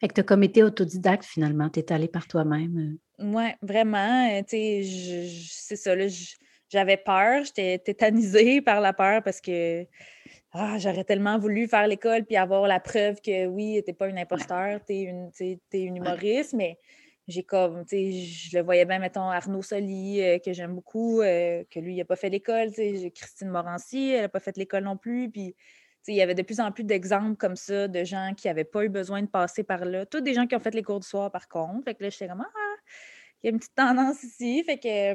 Fait 0.00 0.08
que 0.08 0.14
tu 0.14 0.20
as 0.20 0.24
comme 0.24 0.42
été 0.42 0.62
autodidacte 0.62 1.24
finalement, 1.24 1.70
tu 1.70 1.80
es 1.80 1.92
allé 1.92 2.06
par 2.06 2.26
toi-même. 2.28 2.98
Euh. 3.18 3.24
Oui, 3.24 3.50
vraiment. 3.62 4.28
Euh, 4.30 4.42
tu 4.42 4.84
sais, 4.84 5.28
c'est 5.48 5.76
ça. 5.76 5.94
J'avais 6.68 6.96
peur, 6.96 7.44
j'étais 7.44 7.78
tétanisée 7.78 8.60
par 8.62 8.80
la 8.80 8.92
peur 8.92 9.22
parce 9.22 9.40
que 9.40 9.86
ah, 10.52 10.78
j'aurais 10.78 11.04
tellement 11.04 11.38
voulu 11.38 11.68
faire 11.68 11.86
l'école 11.86 12.24
puis 12.24 12.36
avoir 12.36 12.66
la 12.66 12.80
preuve 12.80 13.20
que 13.20 13.46
oui, 13.46 13.82
t'es 13.84 13.92
pas 13.92 14.08
une 14.08 14.18
imposteur, 14.18 14.80
tu 14.86 14.94
une, 14.94 15.30
es 15.40 15.58
une 15.72 15.96
humoriste, 15.96 16.54
mais 16.54 16.78
j'ai 17.28 17.42
comme, 17.42 17.84
tu 17.84 17.96
sais, 17.96 18.12
je 18.12 18.56
le 18.56 18.62
voyais 18.62 18.84
bien, 18.84 18.98
mettons, 18.98 19.28
Arnaud 19.28 19.62
Soli, 19.62 20.22
euh, 20.22 20.38
que 20.38 20.52
j'aime 20.52 20.74
beaucoup, 20.74 21.20
euh, 21.20 21.64
que 21.70 21.80
lui, 21.80 21.94
il 21.94 21.98
n'a 21.98 22.04
pas 22.04 22.16
fait 22.16 22.28
l'école, 22.28 22.68
tu 22.68 22.98
sais, 22.98 23.10
Christine 23.10 23.48
Morancy, 23.48 24.10
elle 24.10 24.22
n'a 24.22 24.28
pas 24.28 24.38
fait 24.40 24.56
l'école 24.56 24.84
non 24.84 24.96
plus, 24.96 25.28
puis, 25.30 25.54
tu 25.54 25.58
sais, 26.02 26.12
il 26.12 26.16
y 26.16 26.22
avait 26.22 26.36
de 26.36 26.42
plus 26.42 26.60
en 26.60 26.70
plus 26.70 26.84
d'exemples 26.84 27.36
comme 27.36 27.56
ça 27.56 27.88
de 27.88 28.04
gens 28.04 28.32
qui 28.36 28.46
n'avaient 28.46 28.64
pas 28.64 28.84
eu 28.84 28.88
besoin 28.88 29.22
de 29.22 29.26
passer 29.26 29.64
par 29.64 29.84
là. 29.84 30.06
Tous 30.06 30.20
des 30.20 30.34
gens 30.34 30.46
qui 30.46 30.54
ont 30.54 30.60
fait 30.60 30.74
les 30.74 30.84
cours 30.84 31.00
du 31.00 31.08
soir, 31.08 31.32
par 31.32 31.48
contre. 31.48 31.84
Fait 31.84 31.94
que 31.94 32.04
là, 32.04 32.10
j'étais 32.10 32.28
comme, 32.28 32.42
ah, 32.46 32.76
il 33.42 33.46
y 33.46 33.48
a 33.48 33.50
une 33.50 33.58
petite 33.58 33.74
tendance 33.74 34.22
ici. 34.22 34.62
Fait 34.64 34.78
que, 34.78 35.14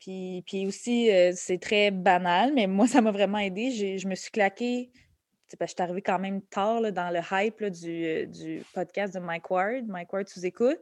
puis, 0.00 0.66
aussi, 0.66 1.10
euh, 1.10 1.32
c'est 1.34 1.58
très 1.58 1.90
banal, 1.90 2.52
mais 2.54 2.66
moi, 2.66 2.86
ça 2.88 3.00
m'a 3.00 3.12
vraiment 3.12 3.38
aidé. 3.38 3.98
Je 3.98 4.08
me 4.08 4.14
suis 4.14 4.30
claquée. 4.30 4.90
Je 5.48 5.66
suis 5.66 5.74
arrivée 5.78 6.02
quand 6.02 6.18
même 6.18 6.42
tard 6.42 6.80
dans 6.92 7.10
le 7.10 7.20
hype 7.32 7.64
du, 7.64 8.04
euh, 8.04 8.26
du, 8.26 8.62
podcast 8.72 9.12
de 9.12 9.18
Mike 9.18 9.50
Ward. 9.50 9.86
Mike 9.88 10.12
Ward 10.12 10.28
sous 10.28 10.46
écoute. 10.46 10.78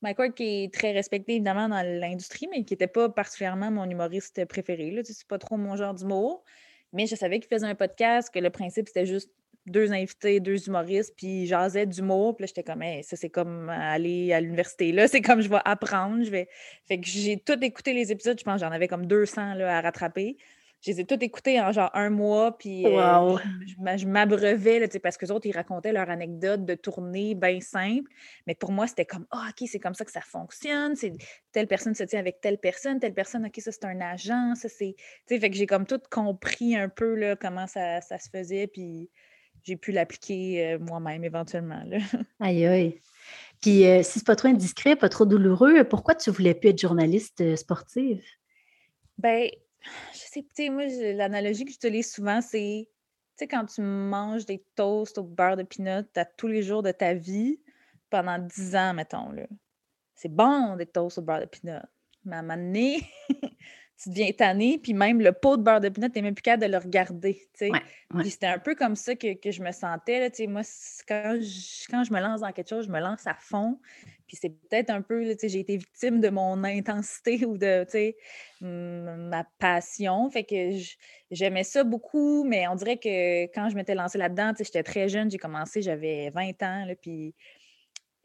Mike 0.00 0.18
Ward 0.18 0.34
qui 0.34 0.64
est 0.64 0.72
très 0.72 0.92
respecté 0.92 1.34
évidemment 1.34 1.68
dans 1.68 1.82
l'industrie, 1.82 2.48
mais 2.50 2.64
qui 2.64 2.72
n'était 2.72 2.86
pas 2.86 3.08
particulièrement 3.08 3.70
mon 3.70 3.90
humoriste 3.90 4.44
préféré. 4.46 4.98
C'est 5.04 5.26
pas 5.26 5.38
trop 5.38 5.56
mon 5.56 5.76
genre 5.76 5.92
d'humour. 5.92 6.44
Mais 6.92 7.06
je 7.06 7.16
savais 7.16 7.40
qu'il 7.40 7.48
faisait 7.48 7.66
un 7.66 7.74
podcast, 7.74 8.32
que 8.32 8.38
le 8.38 8.50
principe 8.50 8.88
c'était 8.88 9.06
juste 9.06 9.30
deux 9.66 9.92
invités, 9.92 10.40
deux 10.40 10.66
humoristes, 10.68 11.14
puis 11.16 11.46
jasaient 11.46 11.86
d'humour. 11.86 12.36
Puis 12.36 12.44
là, 12.44 12.46
j'étais 12.48 12.64
comme, 12.64 12.82
ça, 13.02 13.16
c'est 13.16 13.30
comme 13.30 13.68
aller 13.68 14.32
à 14.32 14.40
l'université. 14.40 14.92
Là, 14.92 15.06
c'est 15.06 15.20
comme 15.20 15.40
je 15.40 15.48
vais 15.48 15.60
apprendre. 15.64 16.24
Je 16.24 16.30
vais... 16.30 16.48
Fait 16.88 16.98
que 16.98 17.06
j'ai 17.06 17.38
tout 17.38 17.62
écouté 17.62 17.92
les 17.92 18.10
épisodes. 18.10 18.38
Je 18.38 18.44
pense 18.44 18.60
j'en 18.60 18.70
avais 18.70 18.88
comme 18.88 19.06
200 19.06 19.54
là, 19.54 19.78
à 19.78 19.80
rattraper. 19.80 20.36
je 20.82 20.90
les 20.90 21.00
ai 21.00 21.04
toutes 21.04 21.22
écoutées 21.22 21.60
en 21.60 21.72
genre 21.72 21.90
un 21.94 22.08
mois, 22.10 22.56
puis 22.56 22.86
Wow. 22.86 23.38
je, 23.66 23.74
je 23.98 24.06
m'abreuvais, 24.06 24.88
parce 25.02 25.16
que 25.18 25.26
les 25.26 25.30
autres, 25.30 25.46
ils 25.46 25.54
racontaient 25.54 25.92
leur 25.92 26.08
anecdote 26.08 26.64
de 26.64 26.74
tournée 26.74 27.34
bien 27.34 27.60
simple. 27.60 28.10
Mais 28.46 28.54
pour 28.54 28.72
moi, 28.72 28.86
c'était 28.86 29.04
comme, 29.04 29.26
ah, 29.30 29.50
OK, 29.50 29.68
c'est 29.68 29.78
comme 29.78 29.94
ça 29.94 30.04
que 30.04 30.12
ça 30.12 30.22
fonctionne. 30.22 30.96
C'est 30.96 31.12
telle 31.52 31.66
personne 31.66 31.94
se 31.94 32.04
tient 32.04 32.18
avec 32.18 32.40
telle 32.40 32.58
personne, 32.58 32.98
telle 32.98 33.14
personne, 33.14 33.44
OK, 33.44 33.60
ça, 33.60 33.72
c'est 33.72 33.84
un 33.84 34.00
agent. 34.00 34.54
Ça, 34.54 34.68
c'est. 34.68 34.94
Tu 34.96 35.34
sais, 35.34 35.38
fait 35.38 35.50
que 35.50 35.56
j'ai 35.56 35.66
comme 35.66 35.86
tout 35.86 36.00
compris 36.10 36.74
un 36.76 36.88
peu 36.88 37.14
là, 37.14 37.36
comment 37.36 37.66
ça, 37.66 38.00
ça 38.00 38.18
se 38.18 38.30
faisait, 38.30 38.66
puis 38.66 39.10
j'ai 39.64 39.76
pu 39.76 39.92
l'appliquer 39.92 40.66
euh, 40.66 40.78
moi-même 40.78 41.24
éventuellement. 41.24 41.82
Là. 41.86 41.98
Aïe, 42.40 42.66
aïe. 42.66 43.00
Puis, 43.60 43.86
euh, 43.86 44.02
si 44.02 44.18
c'est 44.18 44.26
pas 44.26 44.36
trop 44.36 44.48
indiscret, 44.48 44.96
pas 44.96 45.08
trop 45.08 45.26
douloureux, 45.26 45.84
pourquoi 45.84 46.14
tu 46.14 46.30
voulais 46.30 46.54
plus 46.54 46.70
être 46.70 46.80
journaliste 46.80 47.40
euh, 47.42 47.56
sportive? 47.56 48.24
Ben, 49.18 49.50
je 50.12 50.18
sais, 50.18 50.40
tu 50.42 50.48
sais, 50.54 50.70
moi, 50.70 50.84
l'analogie 51.12 51.64
que 51.64 51.70
j'utilise 51.70 52.10
souvent, 52.10 52.40
c'est, 52.40 52.88
tu 52.88 52.92
sais, 53.36 53.48
quand 53.48 53.66
tu 53.66 53.82
manges 53.82 54.46
des 54.46 54.64
toasts 54.76 55.18
au 55.18 55.24
beurre 55.24 55.56
de 55.56 55.62
pinot 55.62 56.04
à 56.16 56.24
tous 56.24 56.46
les 56.46 56.62
jours 56.62 56.82
de 56.82 56.90
ta 56.90 57.12
vie, 57.12 57.60
pendant 58.08 58.38
10 58.38 58.76
ans, 58.76 58.94
mettons, 58.94 59.30
là. 59.30 59.46
C'est 60.14 60.34
bon, 60.34 60.76
des 60.76 60.86
toasts 60.86 61.18
au 61.18 61.22
beurre 61.22 61.40
de 61.40 61.46
pinot. 61.46 61.80
Mais 62.24 62.36
à 62.36 62.38
un 62.40 62.42
moment 62.42 62.56
donné, 62.56 63.02
tu 64.02 64.08
deviens 64.08 64.32
tanné, 64.32 64.78
puis 64.82 64.94
même 64.94 65.20
le 65.20 65.32
pot 65.32 65.56
de 65.58 65.62
beurre 65.62 65.80
de 65.80 65.90
pinot, 65.90 66.08
tu 66.08 66.14
n'es 66.14 66.22
même 66.22 66.34
plus 66.34 66.42
capable 66.42 66.62
de 66.62 66.72
le 66.72 66.78
regarder. 66.78 67.42
Ouais, 67.60 67.70
ouais. 67.70 67.80
Puis 68.20 68.30
c'était 68.30 68.46
un 68.46 68.58
peu 68.58 68.74
comme 68.74 68.96
ça 68.96 69.14
que, 69.14 69.34
que 69.34 69.50
je 69.50 69.62
me 69.62 69.72
sentais, 69.72 70.20
là. 70.20 70.46
Moi, 70.48 70.62
quand 71.06 71.38
je, 71.40 71.90
quand 71.90 72.04
je 72.04 72.12
me 72.12 72.20
lance 72.20 72.40
dans 72.40 72.52
quelque 72.52 72.68
chose, 72.68 72.86
je 72.86 72.90
me 72.90 73.00
lance 73.00 73.26
à 73.26 73.34
fond. 73.34 73.78
Puis 74.26 74.38
c'est 74.40 74.48
peut-être 74.48 74.90
un 74.90 75.02
peu, 75.02 75.24
j'ai 75.24 75.58
été 75.58 75.76
victime 75.76 76.20
de 76.20 76.28
mon 76.30 76.62
intensité 76.62 77.44
ou 77.46 77.58
de, 77.58 77.84
ma 78.60 79.44
passion. 79.58 80.30
Fait 80.30 80.44
que 80.44 80.70
j'aimais 81.30 81.64
ça 81.64 81.84
beaucoup, 81.84 82.44
mais 82.44 82.68
on 82.68 82.76
dirait 82.76 82.96
que 82.96 83.46
quand 83.46 83.68
je 83.68 83.74
m'étais 83.74 83.94
lancée 83.94 84.18
là-dedans, 84.18 84.52
j'étais 84.56 84.84
très 84.84 85.08
jeune, 85.08 85.30
j'ai 85.30 85.38
commencé, 85.38 85.82
j'avais 85.82 86.30
20 86.30 86.62
ans, 86.62 86.84
là, 86.86 86.94
puis 86.94 87.34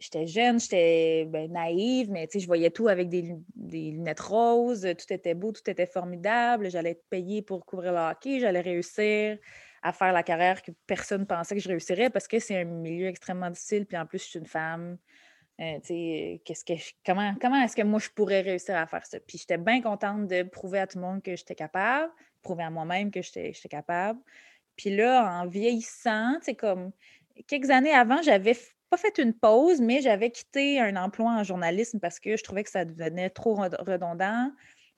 j'étais 0.05 0.27
jeune, 0.27 0.59
j'étais 0.59 1.25
ben, 1.25 1.51
naïve, 1.51 2.09
mais 2.11 2.27
je 2.33 2.45
voyais 2.45 2.69
tout 2.69 2.87
avec 2.87 3.09
des, 3.09 3.21
lu- 3.21 3.43
des 3.55 3.91
lunettes 3.91 4.19
roses, 4.19 4.87
tout 4.97 5.13
était 5.13 5.33
beau, 5.33 5.51
tout 5.51 5.69
était 5.69 5.85
formidable, 5.85 6.69
j'allais 6.69 6.91
être 6.91 7.05
payée 7.09 7.41
pour 7.41 7.65
couvrir 7.65 7.91
le 7.93 7.99
hockey, 7.99 8.39
j'allais 8.39 8.61
réussir 8.61 9.37
à 9.81 9.93
faire 9.93 10.13
la 10.13 10.23
carrière 10.23 10.61
que 10.61 10.71
personne 10.87 11.21
ne 11.21 11.25
pensait 11.25 11.55
que 11.55 11.61
je 11.61 11.69
réussirais 11.69 12.09
parce 12.09 12.27
que 12.27 12.39
c'est 12.39 12.61
un 12.61 12.65
milieu 12.65 13.07
extrêmement 13.07 13.49
difficile, 13.49 13.85
puis 13.85 13.97
en 13.97 14.05
plus, 14.05 14.19
je 14.19 14.29
suis 14.29 14.39
une 14.39 14.47
femme. 14.47 14.97
Euh, 15.61 15.79
qu'est-ce 16.43 16.65
que 16.65 16.73
comment, 17.05 17.33
comment 17.39 17.61
est-ce 17.63 17.77
que 17.77 17.81
moi 17.81 17.99
je 17.99 18.09
pourrais 18.09 18.41
réussir 18.41 18.75
à 18.75 18.85
faire 18.87 19.05
ça? 19.05 19.19
Puis 19.21 19.37
j'étais 19.37 19.57
bien 19.57 19.81
contente 19.81 20.27
de 20.27 20.43
prouver 20.43 20.79
à 20.79 20.87
tout 20.87 20.97
le 20.97 21.05
monde 21.05 21.21
que 21.21 21.35
j'étais 21.35 21.55
capable, 21.55 22.11
prouver 22.41 22.63
à 22.63 22.69
moi-même 22.69 23.09
que 23.09 23.21
j'étais 23.21 23.53
capable. 23.69 24.19
Puis 24.75 24.93
là, 24.93 25.39
en 25.39 25.47
vieillissant, 25.47 26.37
c'est 26.41 26.55
comme 26.55 26.91
quelques 27.47 27.69
années 27.69 27.93
avant, 27.93 28.21
j'avais 28.21 28.57
pas 28.95 29.01
fait 29.01 29.21
une 29.21 29.33
pause, 29.33 29.81
mais 29.81 30.01
j'avais 30.01 30.31
quitté 30.31 30.79
un 30.79 30.95
emploi 30.95 31.31
en 31.31 31.43
journalisme 31.43 31.99
parce 31.99 32.19
que 32.19 32.37
je 32.37 32.43
trouvais 32.43 32.63
que 32.63 32.69
ça 32.69 32.85
devenait 32.85 33.29
trop 33.29 33.55
red- 33.55 33.75
redondant. 33.79 34.51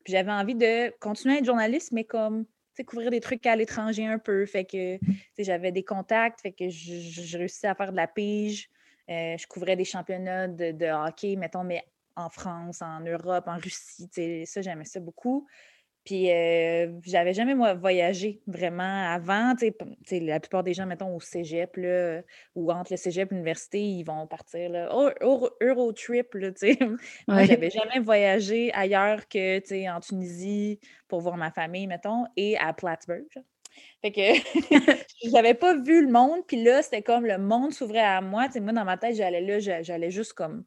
Puis 0.04 0.14
j'avais 0.14 0.32
envie 0.32 0.56
de 0.56 0.90
continuer 1.00 1.36
à 1.36 1.38
être 1.40 1.46
journaliste, 1.46 1.92
mais 1.92 2.04
comme 2.04 2.46
couvrir 2.84 3.10
des 3.10 3.20
trucs 3.20 3.46
à 3.48 3.56
l'étranger 3.56 4.06
un 4.06 4.20
peu. 4.20 4.46
Fait 4.46 4.66
que 4.66 5.00
j'avais 5.40 5.72
des 5.72 5.84
contacts, 5.84 6.42
fait 6.42 6.52
que 6.52 6.70
je, 6.70 7.38
réussissais 7.38 7.68
à 7.68 7.76
faire 7.76 7.92
de 7.92 7.98
la 7.98 8.08
pige. 8.08 8.70
Euh, 9.10 9.36
je 9.38 9.48
couvrais 9.48 9.76
des 9.76 9.86
championnats 9.86 10.48
de, 10.48 10.72
de 10.72 10.86
hockey, 10.86 11.36
mettons, 11.36 11.64
mais 11.64 11.84
en 12.16 12.30
France, 12.30 12.82
en 12.82 13.00
Europe, 13.00 13.46
en 13.48 13.58
Russie. 13.58 14.46
Ça, 14.46 14.62
j'aimais 14.62 14.86
ça 14.86 15.00
beaucoup. 15.00 15.48
Puis, 16.08 16.32
euh, 16.32 16.88
j'avais 17.04 17.34
jamais, 17.34 17.54
moi, 17.54 17.74
voyagé 17.74 18.40
vraiment 18.48 19.12
avant. 19.12 19.54
la 20.10 20.40
plupart 20.40 20.64
des 20.64 20.74
gens, 20.74 20.86
mettons, 20.86 21.14
au 21.14 21.20
cégep, 21.20 21.76
là, 21.76 22.22
ou 22.56 22.72
entre 22.72 22.94
le 22.94 22.98
cégep 22.98 23.30
et 23.30 23.36
l'université, 23.36 23.82
ils 23.82 24.06
vont 24.06 24.26
partir, 24.26 24.70
là, 24.70 24.88
oh, 24.94 25.10
Euro- 25.20 25.50
Eurotrip, 25.60 26.34
là, 26.36 26.54
tu 26.54 26.60
sais. 26.74 26.78
Moi, 27.28 27.40
Ouais. 27.40 27.46
j'avais 27.46 27.70
jamais 27.70 28.00
voyagé 28.00 28.72
ailleurs 28.74 29.28
que, 29.28 29.60
tu 29.60 29.68
sais, 29.68 29.90
en 29.90 30.00
Tunisie 30.00 30.80
pour 31.10 31.20
voir 31.20 31.36
ma 31.36 31.52
famille, 31.52 31.88
mettons, 31.88 32.24
et 32.38 32.56
à 32.58 32.72
Plattsburgh. 32.72 33.26
genre. 33.36 33.44
Fait 34.02 34.14
que 34.14 34.22
j'avais 35.30 35.56
pas 35.56 35.76
vu 35.76 36.06
le 36.06 36.10
monde, 36.10 36.40
puis 36.48 36.64
là, 36.64 36.82
c'était 36.84 37.02
comme 37.02 37.26
le 37.26 37.38
monde 37.38 37.74
s'ouvrait 37.74 38.00
à 38.00 38.22
moi. 38.22 38.46
Tu 38.48 38.54
sais, 38.54 38.60
moi, 38.62 38.72
dans 38.72 38.86
ma 38.86 38.96
tête, 38.96 39.16
j'allais 39.18 39.42
là, 39.42 39.60
j'a- 39.60 39.82
j'allais 39.84 40.10
juste 40.10 40.32
comme 40.32 40.64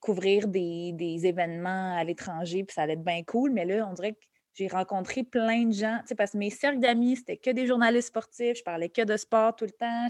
couvrir 0.00 0.48
des, 0.48 0.90
des 0.94 1.26
événements 1.26 1.96
à 1.96 2.02
l'étranger, 2.02 2.64
puis 2.64 2.74
ça 2.74 2.82
allait 2.82 2.94
être 2.94 3.04
bien 3.04 3.22
cool. 3.22 3.52
Mais 3.52 3.64
là, 3.64 3.86
on 3.88 3.92
dirait 3.94 4.14
que 4.14 4.18
j'ai 4.54 4.68
rencontré 4.68 5.22
plein 5.22 5.64
de 5.64 5.72
gens, 5.72 6.00
parce 6.16 6.32
que 6.32 6.38
mes 6.38 6.50
cercles 6.50 6.80
d'amis, 6.80 7.16
c'était 7.16 7.36
que 7.36 7.50
des 7.50 7.66
journalistes 7.66 8.08
sportifs, 8.08 8.58
je 8.58 8.62
parlais 8.62 8.88
que 8.88 9.02
de 9.02 9.16
sport 9.16 9.54
tout 9.54 9.64
le 9.64 9.70
temps. 9.70 10.06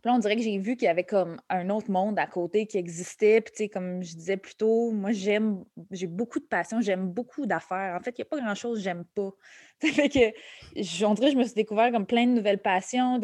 Puis 0.00 0.08
là, 0.08 0.14
on 0.14 0.18
dirait 0.18 0.36
que 0.36 0.42
j'ai 0.42 0.58
vu 0.58 0.76
qu'il 0.76 0.86
y 0.86 0.88
avait 0.88 1.04
comme 1.04 1.40
un 1.48 1.70
autre 1.70 1.90
monde 1.90 2.20
à 2.20 2.26
côté 2.28 2.66
qui 2.66 2.78
existait. 2.78 3.40
Puis, 3.40 3.52
tu 3.52 3.58
sais, 3.64 3.68
comme 3.68 4.04
je 4.04 4.14
disais 4.14 4.36
plus 4.36 4.54
tôt, 4.54 4.92
moi, 4.92 5.10
j'aime, 5.10 5.64
j'ai 5.90 6.06
beaucoup 6.06 6.38
de 6.38 6.44
passion, 6.44 6.80
j'aime 6.80 7.08
beaucoup 7.08 7.46
d'affaires. 7.46 7.96
En 7.98 8.02
fait, 8.02 8.10
il 8.10 8.20
n'y 8.20 8.22
a 8.22 8.26
pas 8.26 8.38
grand-chose 8.40 8.78
que 8.78 8.84
j'aime 8.84 9.04
pas. 9.04 9.30
Ça 9.82 9.88
fait 9.88 10.08
que, 10.08 11.04
on 11.04 11.14
dirait 11.14 11.28
que 11.28 11.32
je 11.32 11.38
me 11.38 11.44
suis 11.44 11.54
découvert 11.54 11.90
comme 11.90 12.06
plein 12.06 12.26
de 12.26 12.32
nouvelles 12.32 12.62
passions, 12.62 13.20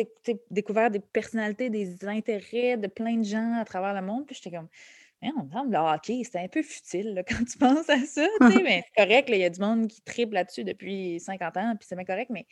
découvert 0.50 0.90
des 0.90 0.99
personnalités, 0.99 1.71
des 1.71 2.04
intérêts 2.06 2.76
de 2.76 2.88
plein 2.88 3.18
de 3.18 3.25
gens 3.25 3.54
à 3.54 3.64
travers 3.64 3.94
le 3.94 4.02
monde. 4.04 4.26
Puis, 4.26 4.35
j'étais 4.35 4.56
comme, 4.56 4.68
on 5.37 5.45
me 5.45 5.50
semble, 5.50 5.73
le 5.73 5.78
hockey, 5.78 6.23
c'était 6.25 6.40
un 6.40 6.49
peu 6.49 6.62
futile 6.62 7.25
quand 7.28 7.45
tu 7.45 7.59
penses 7.59 7.88
à 7.88 7.99
ça. 7.99 8.26
mais 8.40 8.85
c'est 8.87 9.04
correct, 9.04 9.28
il 9.31 9.38
y 9.38 9.45
a 9.45 9.50
du 9.50 9.61
monde 9.61 9.88
qui 9.88 10.00
triple 10.02 10.35
là-dessus 10.35 10.64
depuis 10.64 11.21
50 11.21 11.57
ans, 11.57 11.75
puis 11.78 11.87
c'est 11.88 11.97
bien 11.97 12.04
correct, 12.04 12.31
mais 12.31 12.47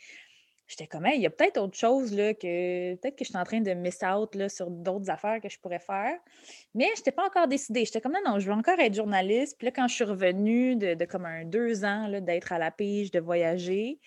J'étais 0.67 0.87
comme, 0.87 1.05
il 1.13 1.21
y 1.21 1.25
a 1.25 1.29
peut-être 1.29 1.57
autre 1.57 1.77
chose 1.77 2.15
là, 2.15 2.33
que 2.33 2.95
peut-être 2.95 3.17
que 3.17 3.25
je 3.25 3.29
suis 3.29 3.37
en 3.37 3.43
train 3.43 3.59
de 3.59 3.71
miss 3.73 3.99
out 4.01 4.33
là, 4.33 4.47
sur 4.47 4.71
d'autres 4.71 5.09
affaires 5.09 5.41
que 5.41 5.49
je 5.49 5.59
pourrais 5.59 5.79
faire. 5.79 6.17
Mais 6.73 6.87
je 6.95 7.01
n'étais 7.01 7.11
pas 7.11 7.25
encore 7.25 7.47
décidée. 7.47 7.83
J'étais 7.83 7.99
comme, 7.99 8.13
non, 8.13 8.21
non, 8.25 8.39
je 8.39 8.47
veux 8.47 8.53
encore 8.53 8.79
être 8.79 8.95
journaliste. 8.95 9.57
Puis 9.57 9.65
là, 9.65 9.71
quand 9.71 9.87
je 9.87 9.93
suis 9.93 10.03
revenue 10.05 10.75
de, 10.77 10.93
de 10.93 11.05
comme 11.05 11.25
un 11.25 11.43
deux 11.43 11.83
ans 11.83 12.09
d'être 12.21 12.53
à 12.53 12.59
la 12.59 12.71
pige, 12.71 13.11
de 13.11 13.19
voyager, 13.19 13.99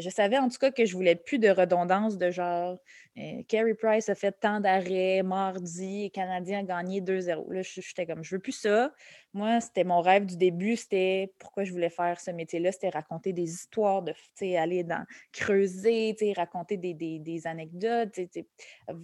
je 0.00 0.08
savais 0.08 0.38
en 0.38 0.48
tout 0.48 0.58
cas 0.58 0.70
que 0.70 0.84
je 0.86 0.94
voulais 0.94 1.14
plus 1.14 1.38
de 1.38 1.48
redondance 1.50 2.16
de 2.16 2.30
genre, 2.30 2.78
euh, 3.18 3.42
Carey 3.48 3.74
Price 3.74 4.08
a 4.08 4.14
fait 4.14 4.32
tant 4.32 4.60
d'arrêts, 4.60 5.22
mardi, 5.22 6.04
les 6.04 6.10
Canadiens 6.10 6.60
a 6.60 6.62
gagné 6.62 7.00
2-0. 7.00 7.50
Là, 7.50 7.60
j'étais 7.62 8.06
comme, 8.06 8.24
je 8.24 8.34
veux 8.36 8.40
plus 8.40 8.52
ça. 8.52 8.92
Moi, 9.34 9.60
c'était 9.60 9.84
mon 9.84 10.00
rêve 10.00 10.26
du 10.26 10.36
début, 10.36 10.76
c'était 10.76 11.32
pourquoi 11.38 11.64
je 11.64 11.72
voulais 11.72 11.90
faire 11.90 12.18
ce 12.20 12.30
métier-là, 12.30 12.72
c'était 12.72 12.88
raconter 12.88 13.32
des 13.32 13.52
histoires, 13.52 14.02
de, 14.02 14.14
aller 14.56 14.84
dans 14.84 15.04
creuser, 15.32 16.16
raconter 16.36 16.76
des, 16.76 16.94
des- 16.94 17.18
des 17.18 17.46
anecdotes, 17.46 18.18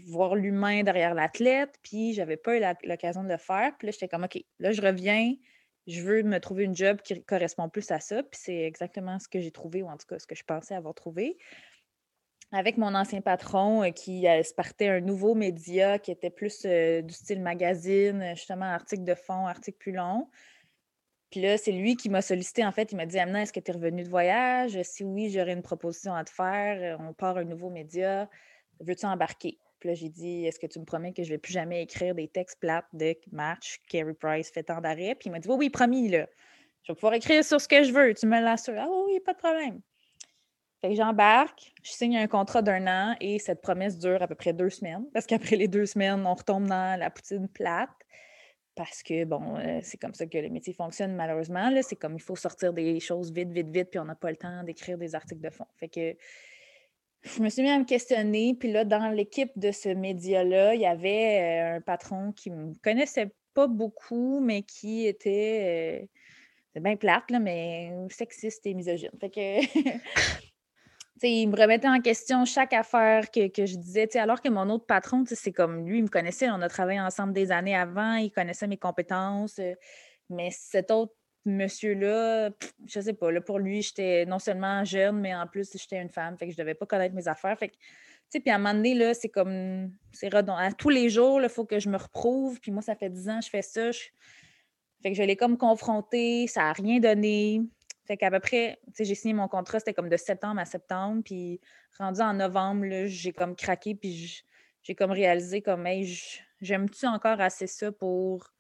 voir 0.07 0.35
l'humain 0.35 0.83
derrière 0.83 1.15
l'athlète. 1.15 1.75
Puis, 1.83 2.15
j'avais 2.15 2.37
pas 2.37 2.57
eu 2.57 2.63
l'occasion 2.85 3.23
de 3.23 3.29
le 3.29 3.37
faire. 3.39 3.73
Puis 3.79 3.87
là, 3.87 3.93
j'étais 3.93 4.09
comme, 4.09 4.25
OK, 4.25 4.43
là, 4.59 4.73
je 4.73 4.81
reviens. 4.81 5.35
Je 5.91 6.03
veux 6.03 6.23
me 6.23 6.39
trouver 6.39 6.65
une 6.65 6.77
job 6.77 7.01
qui 7.03 7.23
correspond 7.25 7.69
plus 7.69 7.91
à 7.91 8.01
ça. 8.01 8.23
Puis 8.23 8.41
c'est 8.43 8.63
exactement 8.63 9.19
ce 9.19 9.29
que 9.29 9.41
j'ai 9.41 9.51
trouvé, 9.51 9.83
ou 9.83 9.89
en 9.89 9.97
tout 9.97 10.07
cas 10.07 10.19
ce 10.19 10.27
que 10.27 10.35
je 10.35 10.45
pensais 10.45 10.75
avoir 10.75 10.95
trouvé. 10.95 11.37
Avec 12.53 12.79
mon 12.79 12.95
ancien 12.95 13.21
patron 13.21 13.85
euh, 13.85 13.91
qui 13.91 14.27
euh, 14.27 14.43
se 14.43 14.53
partait 14.53 14.89
un 14.89 15.01
nouveau 15.01 15.35
média 15.35 15.99
qui 16.01 16.11
était 16.11 16.31
plus 16.31 16.63
euh, 16.65 17.01
du 17.01 17.15
style 17.15 17.41
magazine, 17.41 18.33
justement, 18.35 18.65
article 18.67 19.05
de 19.05 19.15
fond, 19.15 19.47
article 19.47 19.79
plus 19.79 19.93
long. 19.93 20.29
Puis 21.31 21.41
là, 21.41 21.57
c'est 21.59 21.71
lui 21.71 21.95
qui 21.97 22.09
m'a 22.09 22.23
sollicité. 22.23 22.65
En 22.65 22.73
fait, 22.73 22.91
il 22.91 22.97
m'a 22.97 23.07
dit 23.07 23.21
Amina, 23.21 23.43
est-ce 23.43 23.53
que 23.53 23.61
tu 23.61 23.71
es 23.71 23.75
revenu 23.75 24.03
de 24.03 24.09
voyage? 24.09 24.81
Si 24.83 25.05
oui, 25.05 25.31
j'aurais 25.31 25.53
une 25.53 25.63
proposition 25.63 26.13
à 26.13 26.25
te 26.25 26.31
faire. 26.31 26.99
On 27.01 27.13
part 27.13 27.37
un 27.37 27.45
nouveau 27.45 27.71
média. 27.71 28.29
Veux-tu 28.81 29.07
embarquer? 29.07 29.59
Puis 29.81 29.89
là, 29.89 29.95
j'ai 29.95 30.09
dit 30.09 30.47
Est-ce 30.47 30.61
que 30.61 30.67
tu 30.67 30.79
me 30.79 30.85
promets 30.85 31.13
que 31.13 31.23
je 31.23 31.29
ne 31.29 31.35
vais 31.35 31.39
plus 31.39 31.53
jamais 31.53 31.83
écrire 31.83 32.15
des 32.15 32.29
textes 32.29 32.61
plates 32.61 32.87
de 32.93 33.17
match 33.33 33.81
Carey 33.89 34.15
Price 34.15 34.51
fait 34.51 34.63
tant 34.63 34.81
d'arrêt 34.81 35.17
Puis 35.19 35.29
il 35.29 35.33
m'a 35.33 35.41
dit 35.41 35.49
Oui, 35.49 35.71
promis, 35.71 36.09
là. 36.09 36.27
Je 36.85 36.93
vais 36.93 36.97
pouvoir 36.97 37.15
écrire 37.15 37.45
sur 37.45 37.61
ce 37.61 37.69
que 37.69 37.83
je 37.83 37.93
veux. 37.93 38.15
Tu 38.15 38.27
me 38.27 38.41
l'assures. 38.41 38.75
Ah 38.79 38.89
oui, 39.07 39.21
pas 39.21 39.33
de 39.33 39.39
problème. 39.39 39.81
Fait 40.81 40.89
que 40.89 40.95
j'embarque, 40.95 41.73
je 41.83 41.91
signe 41.91 42.17
un 42.17 42.27
contrat 42.27 42.63
d'un 42.63 42.87
an 42.87 43.17
et 43.21 43.39
cette 43.39 43.61
promesse 43.61 43.99
dure 43.99 44.23
à 44.23 44.27
peu 44.27 44.35
près 44.35 44.55
deux 44.55 44.71
semaines. 44.71 45.05
Parce 45.13 45.27
qu'après 45.27 45.57
les 45.57 45.69
deux 45.69 45.85
semaines, 45.85 46.25
on 46.25 46.35
retombe 46.35 46.67
dans 46.67 46.99
la 46.99 47.11
poutine 47.11 47.49
plate. 47.49 47.91
Parce 48.75 49.03
que, 49.03 49.25
bon, 49.25 49.59
euh, 49.59 49.81
c'est 49.83 49.99
comme 49.99 50.15
ça 50.15 50.27
que 50.27 50.39
le 50.39 50.49
métier 50.49 50.73
fonctionne 50.73 51.15
malheureusement. 51.15 51.71
C'est 51.83 51.97
comme 51.97 52.15
il 52.15 52.23
faut 52.23 52.37
sortir 52.37 52.73
des 52.73 52.99
choses 52.99 53.31
vite, 53.31 53.51
vite, 53.51 53.69
vite, 53.69 53.91
puis 53.91 53.99
on 53.99 54.07
n'a 54.07 54.15
pas 54.15 54.31
le 54.31 54.37
temps 54.37 54.63
d'écrire 54.63 54.97
des 54.97 55.15
articles 55.15 55.43
de 55.43 55.51
fond. 55.51 55.67
Fait 55.77 55.89
que 55.89 56.17
je 57.23 57.43
me 57.43 57.49
suis 57.49 57.63
mis 57.63 57.71
à 57.71 57.79
me 57.79 57.85
questionner. 57.85 58.55
Puis 58.59 58.73
là, 58.73 58.85
dans 58.85 59.11
l'équipe 59.11 59.53
de 59.57 59.73
ce 59.73 59.89
média-là, 59.89 60.75
il 60.75 60.81
y 60.81 60.87
avait 60.87 61.73
euh, 61.73 61.77
un 61.77 61.81
patron 61.81 62.33
qui 62.33 62.51
me 62.51 62.75
connaissait 62.83 63.33
pas 63.55 63.67
beaucoup, 63.67 64.41
mais 64.41 64.63
qui 64.63 65.07
était. 65.07 66.03
euh, 66.03 66.07
c'est 66.73 66.83
bien 66.83 66.97
plate, 66.97 67.31
là, 67.31 67.41
mais 67.41 67.93
sexiste 68.11 68.65
et 68.67 68.75
misogyne. 68.75 69.11
Fait 69.21 69.31
que. 69.31 69.61
Il 71.23 71.49
me 71.49 71.57
remettait 71.57 71.89
en 71.89 72.01
question 72.01 72.47
chaque 72.47 72.73
affaire 72.73 73.31
que, 73.31 73.49
que 73.49 73.67
je 73.67 73.77
disais, 73.77 74.09
alors 74.17 74.41
que 74.41 74.49
mon 74.49 74.71
autre 74.71 74.87
patron, 74.87 75.23
c'est 75.27 75.53
comme 75.53 75.87
lui, 75.87 75.99
il 75.99 76.05
me 76.05 76.09
connaissait, 76.09 76.49
on 76.49 76.63
a 76.63 76.69
travaillé 76.69 76.99
ensemble 76.99 77.35
des 77.35 77.53
années 77.53 77.77
avant, 77.77 78.15
il 78.15 78.31
connaissait 78.31 78.67
mes 78.67 78.79
compétences, 78.79 79.59
euh, 79.59 79.75
mais 80.31 80.49
cet 80.51 80.91
autre 80.91 81.13
monsieur-là, 81.45 82.51
je 82.87 83.01
sais 83.01 83.13
pas, 83.13 83.31
là, 83.31 83.41
pour 83.41 83.59
lui, 83.59 83.83
j'étais 83.83 84.27
non 84.27 84.39
seulement 84.39 84.85
jeune, 84.85 85.21
mais 85.21 85.35
en 85.35 85.47
plus, 85.47 85.71
j'étais 85.75 86.01
une 86.01 86.11
femme, 86.11 86.37
fait 86.37 86.47
que 86.47 86.53
je 86.53 86.59
devais 86.59 86.75
pas 86.75 86.87
connaître 86.87 87.15
mes 87.15 87.29
affaires. 87.29 87.59
Fait 87.59 87.69
que, 87.69 87.75
tu 87.75 87.81
sais, 88.29 88.41
puis 88.41 88.51
à 88.51 88.57
un 88.57 88.59
moment 88.59 88.75
donné, 88.75 88.95
là, 88.95 89.15
c'est 89.15 89.29
comme, 89.29 89.93
c'est 90.13 90.33
redondant. 90.33 90.71
Tous 90.73 90.91
les 90.91 91.09
jours, 91.09 91.41
il 91.43 91.49
faut 91.49 91.65
que 91.65 91.81
je 91.81 91.89
me 91.89 91.97
reprouve. 91.97 92.61
Puis 92.61 92.71
moi, 92.71 92.81
ça 92.81 92.95
fait 92.95 93.11
dix 93.11 93.29
ans 93.29 93.41
que 93.41 93.47
je 93.47 93.51
fais 93.51 93.63
ça. 93.63 93.91
Fait 95.03 95.11
que 95.11 95.15
je 95.15 95.23
l'ai 95.23 95.35
comme 95.35 95.57
confronté, 95.57 96.47
ça 96.47 96.61
n'a 96.61 96.73
rien 96.73 97.01
donné. 97.01 97.63
Fait 98.07 98.17
qu'à 98.17 98.31
peu 98.31 98.39
près, 98.39 98.79
j'ai 98.99 99.15
signé 99.15 99.35
mon 99.35 99.49
contrat, 99.49 99.81
c'était 99.81 99.95
comme 99.95 100.09
de 100.09 100.17
septembre 100.17 100.61
à 100.61 100.65
septembre. 100.65 101.23
Puis 101.25 101.61
rendu 101.99 102.21
en 102.21 102.35
novembre, 102.35 102.87
j'ai 103.07 103.33
comme 103.33 103.57
craqué, 103.57 103.95
puis 103.95 104.45
j'ai 104.83 104.95
comme 104.95 105.11
réalisé 105.11 105.61
comme, 105.63 105.87
hey, 105.87 106.17
j'aime-tu 106.61 107.07
encore 107.07 107.41
assez 107.41 107.67
ça 107.67 107.91
pour 107.91 108.53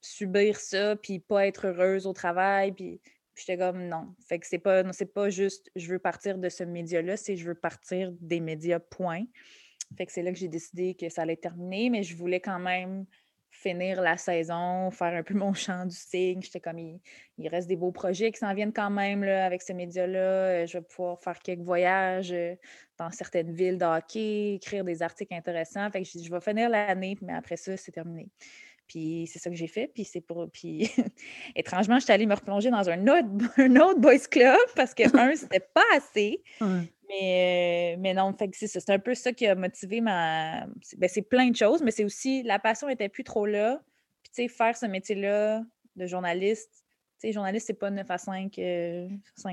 subir 0.00 0.58
ça, 0.58 0.96
puis 0.96 1.18
pas 1.18 1.46
être 1.46 1.68
heureuse 1.68 2.06
au 2.06 2.12
travail, 2.12 2.72
puis, 2.72 3.00
j'étais 3.34 3.56
comme 3.56 3.88
non. 3.88 4.14
Fait 4.26 4.38
que 4.38 4.46
c'est 4.46 4.58
pas, 4.58 4.92
c'est 4.92 5.12
pas 5.12 5.30
juste 5.30 5.70
je 5.74 5.88
veux 5.88 5.98
partir 5.98 6.38
de 6.38 6.48
ce 6.48 6.62
média-là, 6.64 7.16
c'est 7.16 7.36
je 7.36 7.46
veux 7.46 7.54
partir 7.54 8.12
des 8.20 8.40
médias, 8.40 8.78
point. 8.78 9.24
Fait 9.96 10.06
que 10.06 10.12
c'est 10.12 10.22
là 10.22 10.30
que 10.30 10.38
j'ai 10.38 10.48
décidé 10.48 10.94
que 10.94 11.08
ça 11.08 11.22
allait 11.22 11.36
terminer, 11.36 11.90
mais 11.90 12.02
je 12.02 12.16
voulais 12.16 12.40
quand 12.40 12.58
même 12.58 13.06
finir 13.50 14.00
la 14.00 14.16
saison, 14.16 14.90
faire 14.90 15.14
un 15.14 15.22
peu 15.22 15.34
mon 15.38 15.52
chant 15.52 15.84
du 15.84 15.96
signe. 15.96 16.40
J'étais 16.40 16.60
comme, 16.60 16.78
il, 16.78 17.48
reste 17.48 17.68
des 17.68 17.76
beaux 17.76 17.90
projets 17.92 18.30
qui 18.30 18.38
s'en 18.38 18.54
viennent 18.54 18.72
quand 18.72 18.90
même 18.90 19.24
là, 19.24 19.44
avec 19.44 19.62
ce 19.62 19.72
média-là. 19.72 20.66
Je 20.66 20.78
vais 20.78 20.84
pouvoir 20.84 21.20
faire 21.20 21.38
quelques 21.40 21.62
voyages 21.62 22.32
euh, 22.32 22.54
dans 22.98 23.10
certaines 23.10 23.52
villes 23.52 23.78
de 23.78 23.84
hockey, 23.84 24.54
écrire 24.54 24.84
des 24.84 25.02
articles 25.02 25.34
intéressants. 25.34 25.90
Fait 25.90 26.02
que 26.02 26.08
je, 26.08 26.24
je 26.24 26.30
vais 26.30 26.40
finir 26.40 26.68
l'année, 26.68 27.18
mais 27.22 27.32
après 27.32 27.56
ça, 27.56 27.76
c'est 27.76 27.92
terminé. 27.92 28.28
Puis 28.90 29.30
c'est 29.32 29.38
ça 29.38 29.50
que 29.50 29.54
j'ai 29.54 29.68
fait. 29.68 29.86
Puis 29.94 30.02
c'est 30.02 30.20
pour. 30.20 30.50
Puis 30.50 30.90
étrangement, 31.54 32.00
je 32.00 32.04
suis 32.04 32.12
allée 32.12 32.26
me 32.26 32.34
replonger 32.34 32.70
dans 32.70 32.90
un 32.90 33.06
autre, 33.06 33.28
un 33.58 33.76
autre 33.76 34.00
boys 34.00 34.18
club 34.28 34.58
parce 34.74 34.94
que, 34.94 35.16
un, 35.16 35.36
c'était 35.36 35.60
pas 35.60 35.84
assez. 35.96 36.42
Mais, 37.08 37.96
mais 38.00 38.14
non, 38.14 38.32
fait 38.32 38.50
c'est. 38.52 38.66
C'est 38.66 38.90
un 38.90 38.98
peu 38.98 39.14
ça 39.14 39.32
qui 39.32 39.46
a 39.46 39.54
motivé 39.54 40.00
ma. 40.00 40.66
Ben, 40.98 41.08
c'est 41.08 41.22
plein 41.22 41.50
de 41.50 41.56
choses, 41.56 41.82
mais 41.82 41.92
c'est 41.92 42.04
aussi 42.04 42.42
la 42.42 42.58
passion 42.58 42.88
n'était 42.88 43.08
plus 43.08 43.22
trop 43.22 43.46
là. 43.46 43.80
Puis, 44.24 44.32
tu 44.34 44.42
sais, 44.42 44.48
faire 44.48 44.76
ce 44.76 44.86
métier-là 44.86 45.62
de 45.94 46.06
journaliste, 46.06 46.84
tu 47.20 47.28
sais, 47.28 47.32
journaliste, 47.32 47.68
c'est 47.68 47.78
pas 47.78 47.90
9 47.90 48.10
à 48.10 48.18
5, 48.18 48.54
5 48.54 48.58
euh, 48.58 49.08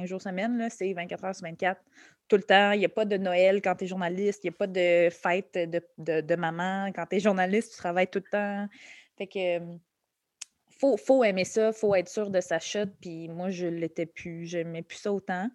jours 0.05 0.21
semaine, 0.21 0.57
là, 0.57 0.69
c'est 0.71 0.93
24 0.93 1.23
heures 1.25 1.35
sur 1.35 1.45
24, 1.45 1.79
tout 2.27 2.37
le 2.37 2.43
temps. 2.43 2.71
Il 2.71 2.79
n'y 2.79 2.85
a 2.85 2.89
pas 2.89 3.05
de 3.05 3.17
Noël 3.17 3.61
quand 3.61 3.75
tu 3.75 3.83
es 3.83 3.87
journaliste, 3.87 4.43
il 4.43 4.47
n'y 4.47 4.55
a 4.55 4.57
pas 4.57 4.67
de 4.67 5.09
fête 5.11 5.53
de, 5.53 5.81
de, 5.99 6.21
de 6.21 6.35
maman 6.35 6.87
quand 6.95 7.05
tu 7.05 7.17
es 7.17 7.19
journaliste, 7.19 7.73
tu 7.73 7.77
travailles 7.77 8.07
tout 8.07 8.21
le 8.23 8.29
temps. 8.31 8.67
Fait 9.17 9.27
que 9.27 9.59
faut, 10.69 10.97
faut 10.97 11.23
aimer 11.23 11.45
ça, 11.45 11.71
faut 11.71 11.95
être 11.95 12.09
sûr 12.09 12.29
de 12.29 12.39
sa 12.39 12.59
chute. 12.59 12.91
Puis 13.01 13.27
moi, 13.27 13.49
je 13.49 13.67
l'étais 13.67 14.05
plus, 14.05 14.45
j'aimais 14.45 14.83
plus 14.83 14.97
ça 14.97 15.11
autant. 15.11 15.49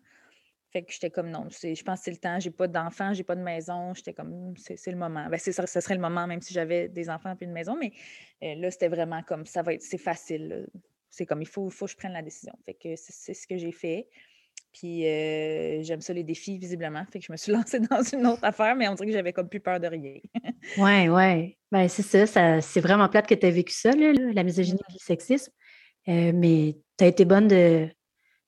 Fait 0.73 0.83
que 0.83 0.91
j'étais 0.91 1.11
comme 1.11 1.29
non, 1.29 1.49
je 1.51 1.83
pense 1.83 1.99
que 1.99 2.05
c'est 2.07 2.11
le 2.11 2.17
temps, 2.17 2.41
j'ai 2.41 2.51
pas 2.51 2.67
d'enfants, 2.67 3.13
j'ai 3.13 3.25
pas 3.25 3.37
de 3.37 3.43
maison, 3.43 3.93
j'étais 3.93 4.15
comme 4.15 4.55
c'est 4.57 4.91
le 4.91 4.97
moment. 4.97 5.29
Ben, 5.29 5.37
ce 5.37 5.53
serait 5.53 5.95
le 5.95 6.01
moment, 6.01 6.27
même 6.27 6.41
si 6.41 6.55
j'avais 6.55 6.89
des 6.89 7.11
enfants 7.11 7.35
et 7.39 7.45
une 7.45 7.53
maison, 7.53 7.77
mais 7.77 7.93
euh, 8.43 8.55
là, 8.55 8.71
c'était 8.71 8.89
vraiment 8.89 9.23
comme 9.23 9.45
ça 9.45 9.61
va 9.61 9.75
être, 9.75 9.83
c'est 9.83 9.99
facile. 9.99 10.67
C'est 11.11 11.27
comme 11.27 11.43
il 11.43 11.47
faut, 11.47 11.69
faut 11.69 11.85
que 11.85 11.91
je 11.91 11.97
prenne 11.99 12.15
la 12.15 12.23
décision. 12.23 12.55
Fait 12.65 12.73
que 12.73 12.97
c'est 12.97 13.35
ce 13.35 13.47
que 13.47 13.59
j'ai 13.59 13.71
fait. 13.71 14.09
Puis 14.73 15.07
euh, 15.07 15.83
j'aime 15.83 16.01
ça 16.01 16.13
les 16.13 16.25
défis, 16.25 16.59
visiblement. 16.59 17.05
Fait 17.13 17.19
que 17.19 17.27
je 17.27 17.33
me 17.33 17.37
suis 17.37 17.53
lancée 17.53 17.81
dans 17.81 18.03
une 18.03 18.27
autre 18.27 18.45
affaire, 18.45 18.75
mais 18.75 18.89
on 18.89 18.95
dirait 18.95 19.07
que 19.07 19.13
j'avais 19.13 19.33
comme 19.33 19.49
plus 19.49 19.61
peur 19.61 19.81
de 19.81 19.87
rien. 19.87 20.19
ouais, 20.79 21.09
ouais. 21.09 21.59
Ben, 21.71 21.89
c'est 21.89 22.27
ça, 22.27 22.61
c'est 22.61 22.81
vraiment 22.81 23.09
plate 23.09 23.27
que 23.27 23.35
tu 23.35 23.47
aies 23.47 23.51
vécu 23.51 23.75
ça, 23.75 23.91
la 23.93 24.43
misogynie 24.43 24.81
et 24.89 24.93
le 24.93 24.99
sexisme. 24.99 25.53
Euh, 26.09 26.33
mais 26.35 26.77
tu 26.99 27.05
as 27.05 27.07
été 27.09 27.25
bonne 27.25 27.49
de, 27.49 27.89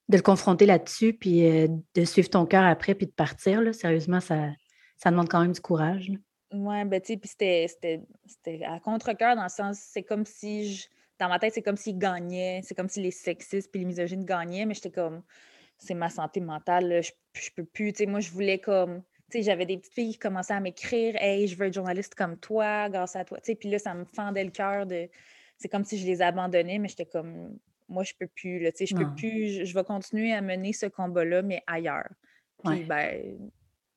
le 0.09 0.21
confronter 0.21 0.66
là-dessus, 0.66 1.14
puis 1.14 1.47
euh, 1.47 1.69
de 1.95 2.04
suivre 2.04 2.28
ton 2.28 2.47
cœur 2.47 2.64
après, 2.64 2.95
puis 2.95 3.07
de 3.07 3.12
partir. 3.12 3.61
Là. 3.61 3.73
Sérieusement, 3.73 4.21
ça, 4.21 4.50
ça 4.97 5.11
demande 5.11 5.28
quand 5.28 5.40
même 5.40 5.52
du 5.52 5.61
courage. 5.61 6.11
Oui, 6.52 6.85
ben 6.85 7.00
tu 7.00 7.14
sais, 7.14 7.16
puis 7.16 7.28
c'était 7.28 8.64
à 8.64 8.78
contre-cœur 8.78 9.35
dans 9.35 9.43
le 9.43 9.49
sens, 9.49 9.78
c'est 9.81 10.04
comme 10.04 10.25
si, 10.25 10.73
je, 10.73 10.87
dans 11.19 11.28
ma 11.28 11.38
tête, 11.38 11.52
c'est 11.54 11.62
comme 11.62 11.76
s'ils 11.76 11.99
gagnaient, 11.99 12.61
c'est 12.62 12.75
comme 12.76 12.88
si 12.88 13.02
les 13.02 13.11
sexistes 13.11 13.71
puis 13.73 13.81
les 13.81 13.87
misogynes 13.87 14.25
gagnaient, 14.25 14.64
mais 14.64 14.75
j'étais 14.75 14.92
comme, 14.92 15.22
c'est 15.85 15.94
ma 15.94 16.09
santé 16.09 16.40
mentale, 16.40 17.03
je, 17.03 17.12
je, 17.40 17.51
peux 17.55 17.64
plus, 17.64 17.92
tu 17.92 17.99
sais, 17.99 18.07
moi, 18.07 18.20
je 18.20 18.31
voulais 18.31 18.59
comme, 18.59 19.03
tu 19.31 19.38
sais, 19.38 19.42
j'avais 19.42 19.66
des 19.66 19.77
petites 19.79 19.94
filles 19.94 20.12
qui 20.12 20.18
commençaient 20.18 20.55
à 20.55 20.61
m'écrire, 20.61 21.14
hey, 21.16 21.47
je 21.47 21.57
veux 21.57 21.66
être 21.66 21.75
journaliste 21.75 22.14
comme 22.14 22.37
toi, 22.38 22.88
grâce 22.88 23.16
à 23.16 23.25
toi, 23.25 23.38
tu 23.38 23.47
sais, 23.47 23.55
puis 23.55 23.70
là, 23.70 23.79
ça 23.79 23.94
me 23.94 24.05
fendait 24.05 24.44
le 24.44 24.51
cœur 24.51 24.87
de, 24.87 25.09
c'est 25.59 25.68
comme 25.68 25.85
si 25.85 25.99
je 25.99 26.07
les 26.07 26.23
abandonnais, 26.23 26.79
mais 26.79 26.88
j'étais 26.88 27.07
comme, 27.07 27.59
moi, 27.88 28.03
je 28.03 28.12
peux 28.18 28.27
plus, 28.27 28.61
tu 28.61 28.70
sais, 28.75 28.87
je 28.87 28.97
peux 28.97 29.14
plus, 29.14 29.66
je, 29.66 29.75
vais 29.75 29.85
continuer 29.85 30.33
à 30.33 30.40
mener 30.40 30.73
ce 30.73 30.87
combat-là, 30.87 31.42
mais 31.42 31.62
ailleurs. 31.66 32.09
Puis, 32.64 32.85
ben, 32.85 33.38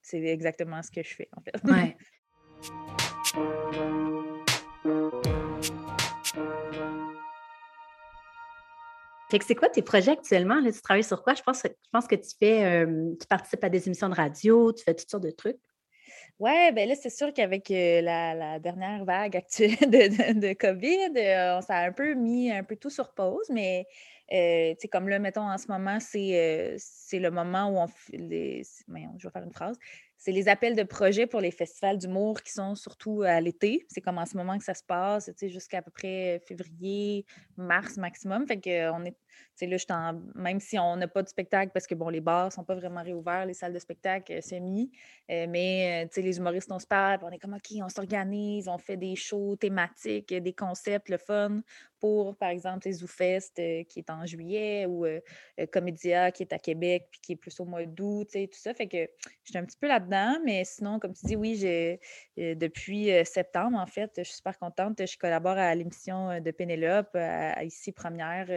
c'est 0.02 0.22
exactement 0.24 0.84
ce 0.84 0.92
que 0.92 1.02
je 1.04 1.16
fais, 1.16 1.30
en 1.36 1.42
fait. 1.42 1.56
Ouais. 1.64 1.98
Fait 9.30 9.40
que 9.40 9.46
c'est 9.46 9.56
quoi 9.56 9.70
tes 9.70 9.82
projets 9.82 10.12
actuellement? 10.12 10.62
Là, 10.62 10.72
tu 10.72 10.82
travailles 10.82 11.04
sur 11.04 11.22
quoi? 11.22 11.34
Je 11.34 11.42
pense, 11.42 11.62
que 11.62 12.16
tu 12.16 12.30
fais, 12.40 12.64
euh, 12.64 13.14
tu 13.20 13.28
participes 13.28 13.64
à 13.64 13.70
des 13.70 13.86
émissions 13.88 14.08
de 14.08 14.16
radio, 14.16 14.72
tu 14.72 14.84
fais 14.84 14.94
toutes 14.94 15.10
sortes 15.10 15.24
de 15.24 15.32
trucs. 15.32 15.60
Oui, 16.40 16.72
bien 16.72 16.86
là, 16.86 16.96
c'est 16.96 17.10
sûr 17.10 17.34
qu'avec 17.34 17.70
euh, 17.72 18.02
la, 18.02 18.60
dernière 18.60 19.04
vague 19.04 19.36
actuelle 19.36 19.76
de, 19.82 20.54
COVID, 20.54 21.18
euh, 21.18 21.60
a 21.68 21.86
un 21.86 21.92
peu 21.92 22.14
mis 22.14 22.52
un 22.52 22.64
peu 22.64 22.78
tout 22.78 22.90
sur 22.90 23.14
pause, 23.14 23.50
mais 23.50 23.86
sais, 24.30 24.88
comme 24.90 25.10
là, 25.10 25.20
mettons, 25.20 25.50
en 25.50 25.58
ce 25.58 25.68
moment, 25.68 25.98
c'est 26.00 27.20
le 27.20 27.30
moment 27.30 27.70
où 27.70 27.78
on 27.80 27.88
les. 28.14 28.64
je 28.64 29.28
vais 29.28 29.32
faire 29.32 29.44
une 29.44 29.54
phrase 29.54 29.78
c'est 30.18 30.32
les 30.32 30.48
appels 30.50 30.76
de 30.76 30.84
projets 30.84 31.28
pour 31.28 31.42
les 31.42 31.52
festivals 31.52 31.98
d'humour 31.98 32.42
qui 32.42 32.52
sont 32.52 32.76
surtout 32.76 33.22
à 33.22 33.40
l'été. 33.40 33.86
C'est 33.90 34.02
comme 34.02 34.18
en 34.18 34.26
ce 34.26 34.36
moment 34.36 34.58
que 34.58 34.64
ça 34.64 34.74
se 34.74 34.84
passe, 34.84 35.32
jusqu'à 35.44 35.82
peu 35.82 35.92
près 35.92 36.42
février, 36.48 37.26
mars 37.56 37.98
maximum. 37.98 38.48
Fait 38.48 38.60
que 38.60 38.92
on 38.92 39.06
est, 39.06 39.16
là, 39.62 40.14
même 40.36 40.60
si 40.60 40.78
on 40.78 40.96
n'a 40.96 41.08
pas 41.08 41.24
de 41.24 41.28
spectacle 41.28 41.72
parce 41.74 41.88
que 41.88 41.96
bon, 41.96 42.10
les 42.10 42.22
bars 42.22 42.52
sont 42.52 42.64
pas 42.64 42.76
vraiment 42.76 43.04
réouverts, 43.04 43.46
les 43.46 43.54
salles 43.54 43.74
de 43.74 43.80
spectacle 43.80 44.34
euh, 44.34 44.42
semi, 44.42 44.92
euh, 45.32 45.48
mais 45.50 46.06
euh, 46.06 46.22
les 46.22 46.38
humoristes 46.38 46.72
on 46.72 46.80
se 46.80 46.88
parle, 46.88 47.20
on 47.24 47.30
est 47.30 47.40
comme 47.40 47.54
ok, 47.54 47.78
on 47.84 47.90
s'organise, 47.90 48.68
on 48.68 48.78
fait 48.78 48.98
des 48.98 49.16
shows 49.16 49.56
thématiques, 49.56 50.34
des 50.34 50.54
concepts, 50.54 51.10
le 51.10 51.18
fun 51.18 51.62
pour, 52.00 52.36
par 52.38 52.50
exemple, 52.50 52.88
les 52.88 52.94
ZooFest 52.94 53.54
qui 53.88 54.00
est 54.00 54.10
en 54.12 54.24
juillet 54.24 54.86
ou 54.86 55.06
Comédia 55.72 56.32
qui 56.32 56.44
est 56.44 56.54
à 56.54 56.60
Québec 56.60 57.08
puis 57.10 57.20
qui 57.22 57.32
est 57.32 57.36
plus 57.36 57.60
au 57.60 57.66
mois 57.66 57.86
d'août, 57.86 58.30
tout 58.32 58.60
ça. 58.60 58.74
Fait 58.76 58.88
que 58.88 59.10
j'étais 59.44 59.58
un 59.58 59.66
petit 59.66 59.78
peu 59.80 59.88
là-dedans, 60.10 60.40
mais 60.46 60.64
sinon, 60.66 61.00
comme 61.00 61.14
tu 61.14 61.26
dis, 61.26 61.36
oui, 61.36 61.56
j'ai 61.56 62.00
depuis 62.56 63.10
septembre, 63.26 63.78
en 63.78 63.86
fait, 63.86 64.12
je 64.18 64.24
suis 64.24 64.36
super 64.36 64.58
contente. 64.58 65.06
Je 65.06 65.18
collabore 65.18 65.58
à 65.58 65.74
l'émission 65.76 66.40
de 66.40 66.52
Pénélope, 66.52 67.16
à, 67.16 67.64
ici 67.64 67.92
Première, 67.92 68.50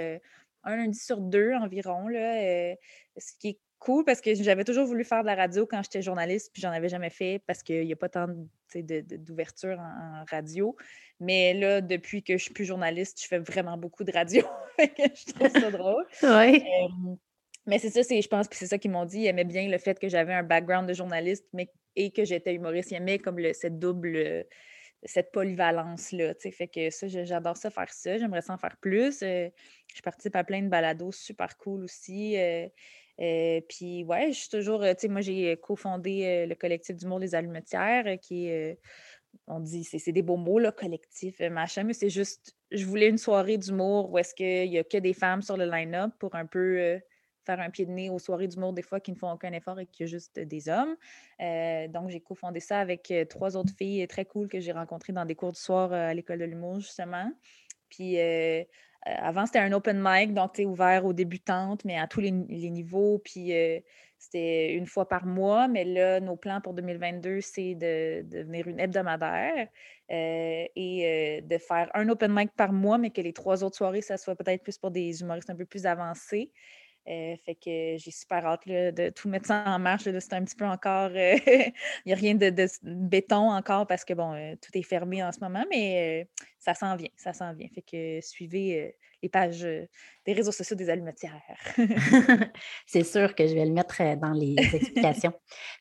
un 0.65 0.77
lundi 0.77 0.99
sur 0.99 1.21
deux 1.21 1.53
environ, 1.55 2.09
là, 2.09 2.75
ce 3.17 3.33
qui 3.39 3.49
est 3.49 3.59
cool 3.81 4.05
parce 4.05 4.21
que 4.21 4.35
j'avais 4.35 4.65
toujours 4.65 4.87
voulu 4.87 5.05
faire 5.05 5.23
de 5.23 5.27
la 5.27 5.35
radio 5.35 5.67
quand 5.67 5.83
j'étais 5.83 6.03
journaliste, 6.03 6.51
puis 6.53 6.63
j'en 6.63 6.71
avais 6.71 6.89
jamais 6.89 7.11
fait 7.11 7.43
parce 7.47 7.63
qu'il 7.63 7.85
n'y 7.85 7.93
a 7.93 7.97
pas 7.97 8.09
tant 8.09 8.29
d'ouverture 8.75 9.81
en, 9.81 10.25
radio. 10.31 10.77
Mais 11.19 11.55
là, 11.55 11.81
depuis 11.81 12.23
que 12.23 12.37
je 12.37 12.45
suis 12.45 12.55
plus 12.55 12.65
journaliste, 12.65 13.21
je 13.21 13.27
fais 13.27 13.39
vraiment 13.39 13.77
beaucoup 13.77 14.05
de 14.05 14.13
radio. 14.13 14.45
je 14.79 15.33
trouve 15.33 15.49
ça 15.49 15.71
drôle. 15.71 16.07
Mais 17.67 17.79
c'est 17.79 17.91
ça, 17.91 18.03
je 18.03 18.29
pense 18.29 18.49
que 18.49 18.57
c'est 18.57 18.67
ça 18.67 18.79
qu'ils 18.79 18.91
m'ont 18.91 19.05
dit. 19.05 19.21
Ils 19.21 19.27
aimaient 19.27 19.45
bien 19.45 19.69
le 19.69 19.79
fait 19.79 19.99
que 19.99 20.09
j'avais 20.09 20.35
un 20.35 20.43
background 20.43 20.89
de 20.89 20.95
journaliste 20.95 21.47
mais, 21.53 21.71
et 21.97 22.11
que 22.11 22.25
j'étais 22.25 22.55
humoriste. 22.55 22.91
Ils 22.91 22.97
aimaient 22.97 23.19
comme 23.19 23.39
le, 23.39 23.53
cette 23.53 23.79
double 23.79 24.47
cette 25.05 25.33
polyvalence-là. 25.33 26.35
Fait 26.35 26.69
que 26.69 26.91
ça, 26.91 27.09
j'adore 27.09 27.57
ça 27.57 27.71
faire 27.71 27.93
ça. 27.93 28.19
J'aimerais 28.19 28.43
ça 28.43 28.53
en 28.53 28.59
faire 28.59 28.77
plus. 28.81 29.23
Euh, 29.23 29.49
je 29.95 30.03
participe 30.03 30.37
à 30.37 30.45
plein 30.45 30.63
de 30.63 30.69
balados 30.69 31.13
super 31.13 31.57
cool 31.57 31.85
aussi. 31.85 32.37
Euh, 32.37 32.69
euh, 33.21 33.61
puis 33.69 34.05
ouais, 34.05 34.33
je 34.33 34.41
suis 34.41 34.49
toujours, 34.49 34.83
tu 34.83 34.95
sais, 34.99 35.09
moi 35.09 35.21
j'ai 35.21 35.57
cofondé 35.59 36.47
le 36.47 36.55
collectif 36.55 36.97
d'humour 36.97 37.21
des 37.21 37.35
allumetières, 37.35 38.19
qui 38.21 38.47
est, 38.49 38.79
on 39.47 39.61
dit, 39.61 39.85
c'est 39.85 40.13
des 40.13 40.23
beaux 40.23 40.39
mots, 40.39 40.59
là, 40.59 40.73
collectif, 40.73 41.39
machin, 41.41 41.85
mais 41.85 41.93
c'est 41.93 42.09
juste, 42.09 42.57
je 42.71 42.87
voulais 42.87 43.09
une 43.09 43.19
soirée 43.19 43.59
d'humour 43.59 44.11
où 44.11 44.19
est-ce 44.19 44.35
qu'il 44.35 44.71
n'y 44.71 44.79
a 44.79 44.85
que 44.85 44.97
des 44.97 45.13
femmes 45.13 45.43
sur 45.43 45.59
le 45.59 45.67
line-up 45.67 46.13
pour 46.19 46.35
un 46.35 46.47
peu 46.47 46.99
un 47.59 47.71
pied 47.71 47.87
de 47.87 47.91
nez 47.91 48.11
aux 48.11 48.19
soirées 48.19 48.47
d'humour 48.47 48.73
des 48.73 48.83
fois 48.83 49.01
qui 49.01 49.11
ne 49.11 49.17
font 49.17 49.33
aucun 49.33 49.53
effort 49.53 49.81
et 49.81 49.87
qu'il 49.87 50.07
y 50.07 50.09
a 50.09 50.11
juste 50.11 50.39
des 50.39 50.69
hommes. 50.69 50.95
Euh, 51.41 51.89
donc, 51.89 52.11
j'ai 52.11 52.21
cofondé 52.21 52.61
ça 52.61 52.79
avec 52.81 53.11
euh, 53.11 53.25
trois 53.25 53.57
autres 53.57 53.73
filles 53.77 54.07
très 54.07 54.25
cool 54.25 54.49
que 54.49 54.61
j'ai 54.61 54.73
rencontrées 54.73 55.13
dans 55.13 55.25
des 55.25 55.35
cours 55.35 55.53
du 55.53 55.61
soir 55.61 55.93
euh, 55.93 56.11
à 56.11 56.15
l'école 56.15 56.39
de 56.39 56.45
l'humour, 56.45 56.81
justement. 56.81 57.31
Puis 57.89 58.19
avant, 59.05 59.47
c'était 59.47 59.59
un 59.59 59.73
open 59.73 60.01
mic, 60.01 60.33
donc 60.33 60.53
tu 60.53 60.65
ouvert 60.65 61.05
aux 61.05 61.13
débutantes, 61.13 61.85
mais 61.85 61.99
à 61.99 62.07
tous 62.07 62.21
les, 62.21 62.31
niveaux. 62.31 63.19
Puis 63.19 63.53
c'était 64.17 64.75
une 64.75 64.87
fois 64.87 65.09
par 65.09 65.27
mois, 65.27 65.67
mais 65.67 65.85
là, 65.85 66.21
nos 66.21 66.37
plans 66.37 66.61
pour 66.61 66.73
2022, 66.75 67.41
c'est 67.41 67.75
de, 67.75 68.23
devenir 68.23 68.69
une 68.69 68.79
hebdomadaire 68.79 69.67
et 70.09 71.43
de 71.45 71.59
faire 71.59 71.91
un 71.95 72.09
open 72.11 72.33
mic 72.33 72.53
par 72.53 72.73
mois, 72.73 72.99
mais 72.99 73.11
que 73.11 73.21
les 73.21 73.33
trois 73.33 73.65
autres 73.65 73.77
soirées, 73.77 74.03
ça 74.03 74.17
soit 74.17 74.37
peut-être 74.37 74.63
plus 74.63 74.79
pour 74.79 74.93
des 74.93 75.21
humoristes 75.21 75.51
un 75.51 75.57
peu 75.57 75.67
plus 75.67 75.87
avancés. 75.87 76.53
Euh, 77.09 77.35
fait 77.45 77.55
que 77.55 77.97
j'ai 77.97 78.11
super 78.11 78.45
hâte 78.45 78.67
de 78.67 79.11
tout 79.11 79.29
mettre 79.29 79.47
ça 79.47 79.65
en 79.67 79.79
marche. 79.79 80.05
C'est 80.05 80.33
un 80.35 80.45
petit 80.45 80.55
peu 80.55 80.67
encore. 80.67 81.11
Euh, 81.15 81.37
il 81.47 81.73
n'y 82.07 82.13
a 82.13 82.17
rien 82.17 82.35
de, 82.35 82.51
béton 82.83 83.51
encore 83.51 83.87
parce 83.87 84.05
que 84.05 84.13
bon, 84.15 84.35
euh, 84.35 84.55
tout 84.61 84.77
est 84.79 84.83
fermé 84.83 85.23
en 85.23 85.33
ce 85.33 85.41
moment, 85.41 85.65
mais 85.71 86.29
ça 86.59 86.75
s'en 86.75 86.97
vient. 86.97 87.09
Ça 87.17 87.33
s'en 87.33 87.55
vient. 87.55 87.69
Fait 87.75 87.83
que 87.83 88.21
suivez 88.21 88.95
les 89.23 89.29
pages 89.29 89.67
des 90.27 90.33
réseaux 90.33 90.53
sociaux 90.53 90.77
des 90.77 90.91
allumetières. 90.91 91.43
C'est 92.87 93.05
sûr 93.05 93.35
que 93.35 93.47
je 93.47 93.55
vais 93.55 93.65
le 93.65 93.73
mettre 93.73 94.17
dans 94.17 94.33
les 94.33 94.57
explications. 94.59 95.33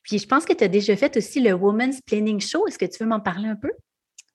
Puis 0.04 0.20
je 0.20 0.28
pense 0.28 0.46
que 0.46 0.54
tu 0.54 0.64
as 0.64 0.70
déjà 0.70 0.96
fait 0.96 1.16
aussi 1.18 1.42
le 1.42 1.54
Women's 1.54 2.02
Planning 2.02 2.40
Show. 2.40 2.66
Est-ce 2.68 2.80
que 2.80 2.86
tu 2.86 3.04
veux 3.04 3.10
m'en 3.10 3.20
parler 3.20 3.50
un 3.50 3.56
peu? 3.56 3.72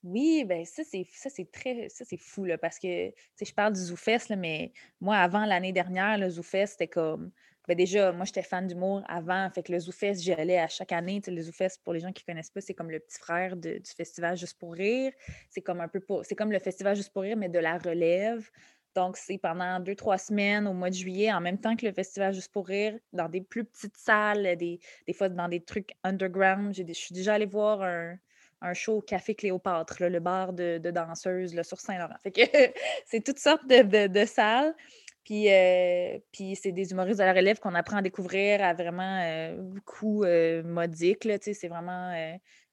Oui, 0.05 0.45
ben 0.45 0.63
ça, 0.65 0.83
c'est 0.83 1.07
ça, 1.11 1.31
c'est 1.31 1.51
très 1.51 1.89
ça, 1.89 2.05
c'est 2.05 2.17
fou 2.19 2.45
parce 2.61 2.77
que 2.77 3.11
je 3.41 3.53
parle 3.55 3.73
du 3.73 3.79
ZooFest, 3.79 4.29
là, 4.29 4.35
mais 4.35 4.71
moi, 5.01 5.17
avant 5.17 5.45
l'année 5.45 5.71
dernière, 5.73 6.19
le 6.19 6.29
ZooFest, 6.29 6.67
c'était 6.73 6.87
comme 6.87 7.31
ben 7.67 7.75
déjà, 7.75 8.11
moi, 8.11 8.25
j'étais 8.25 8.43
fan 8.43 8.67
d'humour 8.67 9.01
avant. 9.07 9.49
Fait 9.49 9.63
que 9.63 9.71
le 9.71 9.79
ZooFest, 9.79 10.21
j'y 10.21 10.31
allais 10.33 10.59
à 10.59 10.67
chaque 10.67 10.91
année. 10.91 11.19
le 11.25 11.41
ZooFest, 11.41 11.79
pour 11.83 11.93
les 11.93 11.99
gens 12.01 12.11
qui 12.11 12.23
ne 12.27 12.33
connaissent 12.33 12.51
pas, 12.51 12.61
c'est 12.61 12.75
comme 12.75 12.91
le 12.91 12.99
petit 12.99 13.17
frère 13.17 13.55
du 13.57 13.81
festival 13.97 14.37
Juste 14.37 14.59
pour 14.59 14.73
rire. 14.73 15.11
C'est 15.49 15.61
comme 15.61 15.81
un 15.81 15.87
peu 15.87 15.99
c'est 16.21 16.35
comme 16.35 16.51
le 16.51 16.59
festival 16.59 16.95
Juste 16.95 17.11
pour 17.11 17.23
rire, 17.23 17.37
mais 17.37 17.49
de 17.49 17.57
la 17.57 17.79
relève. 17.79 18.47
Donc, 18.95 19.17
c'est 19.17 19.39
pendant 19.39 19.79
deux, 19.79 19.95
trois 19.95 20.19
semaines 20.19 20.67
au 20.67 20.73
mois 20.73 20.91
de 20.91 20.95
juillet, 20.95 21.33
en 21.33 21.41
même 21.41 21.59
temps 21.59 21.75
que 21.75 21.85
le 21.87 21.91
festival 21.91 22.31
Juste 22.33 22.51
pour 22.51 22.67
rire, 22.67 22.99
dans 23.13 23.27
des 23.27 23.41
plus 23.41 23.65
petites 23.65 23.97
salles, 23.97 24.55
des, 24.57 24.79
des 25.07 25.13
fois 25.13 25.29
dans 25.29 25.47
des 25.47 25.63
trucs 25.63 25.93
underground. 26.03 26.75
Je 26.75 26.93
suis 26.93 27.13
déjà 27.13 27.33
allée 27.33 27.47
voir 27.47 27.81
un, 27.81 28.17
un 28.61 28.73
show 28.73 29.01
Café 29.01 29.35
Cléopâtre, 29.35 30.03
le 30.03 30.19
bar 30.19 30.53
de, 30.53 30.77
danseuses 30.77 31.59
sur 31.63 31.79
Saint-Laurent. 31.79 32.15
Que 32.23 32.41
c'est 33.05 33.23
toutes 33.23 33.39
sortes 33.39 33.67
de, 33.67 34.25
salles. 34.25 34.75
Puis, 35.23 35.51
euh, 35.51 36.19
puis 36.31 36.55
c'est 36.55 36.71
des 36.71 36.91
humoristes 36.91 37.19
de 37.19 37.25
la 37.25 37.33
relève 37.33 37.59
qu'on 37.59 37.73
apprend 37.73 37.97
à 37.97 38.01
découvrir 38.01 38.63
à 38.63 38.73
vraiment 38.73 39.21
euh, 39.23 39.57
beaucoup 39.57 40.23
euh, 40.23 40.61
modique. 40.63 41.27
C'est 41.41 41.67
vraiment 41.67 42.13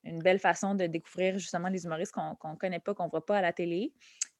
une 0.04 0.18
belle 0.18 0.38
façon 0.38 0.74
de 0.74 0.86
découvrir 0.86 1.38
justement 1.38 1.68
les 1.68 1.84
humoristes 1.84 2.12
qu'on 2.12 2.50
ne 2.50 2.56
connaît 2.56 2.80
pas, 2.80 2.94
qu'on 2.94 3.06
ne 3.06 3.10
voit 3.10 3.24
pas 3.24 3.38
à 3.38 3.42
la 3.42 3.52
télé. 3.52 3.92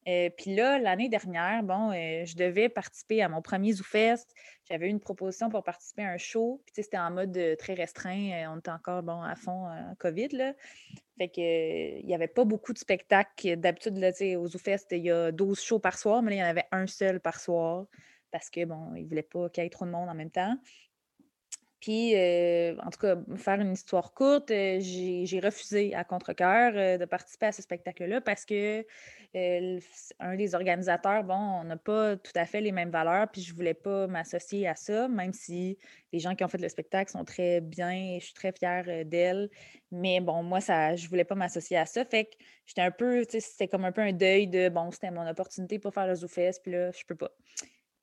Euh, 0.09 0.31
puis 0.37 0.55
là, 0.55 0.79
l'année 0.79 1.09
dernière, 1.09 1.62
bon, 1.62 1.91
euh, 1.91 2.25
je 2.25 2.37
devais 2.37 2.69
participer 2.69 3.23
à 3.23 3.29
mon 3.29 3.41
premier 3.41 3.73
ZooFest. 3.73 4.27
J'avais 4.69 4.87
eu 4.87 4.91
une 4.91 5.01
proposition 5.01 5.49
pour 5.49 5.62
participer 5.62 6.03
à 6.03 6.11
un 6.11 6.19
show. 6.19 6.61
Puis 6.67 6.83
c'était 6.83 6.99
en 6.99 7.11
mode 7.11 7.37
euh, 7.37 7.57
très 7.57 7.75
restreint. 7.75 8.51
on 8.53 8.59
était 8.59 8.71
encore 8.71 9.03
bon, 9.03 9.23
à 9.23 9.37
fond 9.37 9.69
COVID. 9.99 10.29
Là. 10.33 10.55
Fait 11.19 11.29
que 11.29 12.01
il 12.01 12.07
n'y 12.07 12.15
avait 12.15 12.29
pas 12.29 12.45
beaucoup 12.45 12.73
de 12.73 12.79
spectacles. 12.79 13.57
D'habitude, 13.57 13.97
au 14.37 14.47
ZooFest, 14.49 14.87
il 14.93 15.05
y 15.05 15.11
a 15.11 15.31
12 15.31 15.61
shows 15.61 15.79
par 15.79 15.97
soir, 15.99 16.23
mais 16.23 16.31
là, 16.31 16.37
il 16.37 16.41
y 16.41 16.43
en 16.43 16.51
avait 16.51 16.67
un 16.73 16.87
seul 16.87 17.21
par 17.21 17.38
soir 17.38 17.87
parce 18.33 18.51
que 18.51 18.65
bon, 18.65 18.95
ils 18.97 19.05
ne 19.05 19.09
voulaient 19.09 19.23
pas 19.23 19.49
qu'il 19.51 19.62
y 19.62 19.67
ait 19.67 19.71
trop 19.71 19.85
de 19.85 19.91
monde 19.91 20.09
en 20.09 20.15
même 20.15 20.31
temps. 20.31 20.57
Puis, 21.83 22.14
en 22.14 22.90
tout 22.90 23.01
cas, 23.01 23.16
faire 23.37 23.61
une 23.61 23.73
histoire 23.73 24.14
courte, 24.14 24.51
j'ai 24.51 25.40
refusé 25.42 25.95
à 25.95 26.05
contre-coeur 26.05 26.99
de 26.99 27.05
participer 27.05 27.47
à 27.47 27.53
ce 27.53 27.61
spectacle-là 27.61 28.21
parce 28.21 28.45
que 28.45 28.87
un 29.35 30.37
des 30.37 30.55
organisateurs, 30.55 31.25
bon, 31.25 31.35
on 31.35 31.64
n'a 31.64 31.77
pas 31.77 32.16
tout 32.16 32.33
à 32.37 32.47
fait 32.47 32.61
les 32.61 32.71
mêmes 32.71 32.90
valeurs, 32.90 33.27
puis 33.33 33.42
je 33.42 33.51
ne 33.51 33.57
voulais 33.57 33.75
pas 33.75 34.07
m'associer 34.07 34.68
à 34.68 34.77
ça, 34.77 35.09
même 35.09 35.33
si 35.33 35.77
les 36.12 36.21
gens 36.21 36.37
qui 36.37 36.45
ont 36.45 36.49
fait 36.49 36.61
le 36.61 36.68
spectacle 36.68 37.11
sont 37.11 37.25
très 37.25 37.61
bien 37.61 37.90
et 37.90 38.21
je 38.21 38.27
suis 38.27 38.35
très 38.35 38.53
fière 38.53 38.85
d'elles. 39.05 39.51
Mais 39.90 40.21
bon, 40.21 40.45
moi, 40.45 40.61
ça, 40.61 40.95
je 40.95 41.09
voulais 41.09 41.25
pas 41.25 41.35
m'associer 41.35 41.79
à 41.79 41.87
ça. 41.87 42.05
Fait 42.05 42.27
que 42.27 42.37
j'étais 42.64 42.83
un 42.83 42.92
peu, 42.92 43.25
tu 43.27 43.33
sais, 43.33 43.40
c'était 43.40 43.66
comme 43.66 43.85
un 43.85 43.92
peu 43.92 44.03
un 44.03 44.12
deuil 44.12 44.47
de 44.47 44.68
bon, 44.68 44.92
c'était 44.92 45.11
mon 45.11 45.27
opportunité 45.27 45.81
pour 45.81 45.92
faire 45.92 46.07
le 46.07 46.14
ZooFest, 46.14 46.61
puis 46.62 46.73
là, 46.73 46.92
je 46.92 47.05
peux 47.05 47.16
pas. 47.16 47.33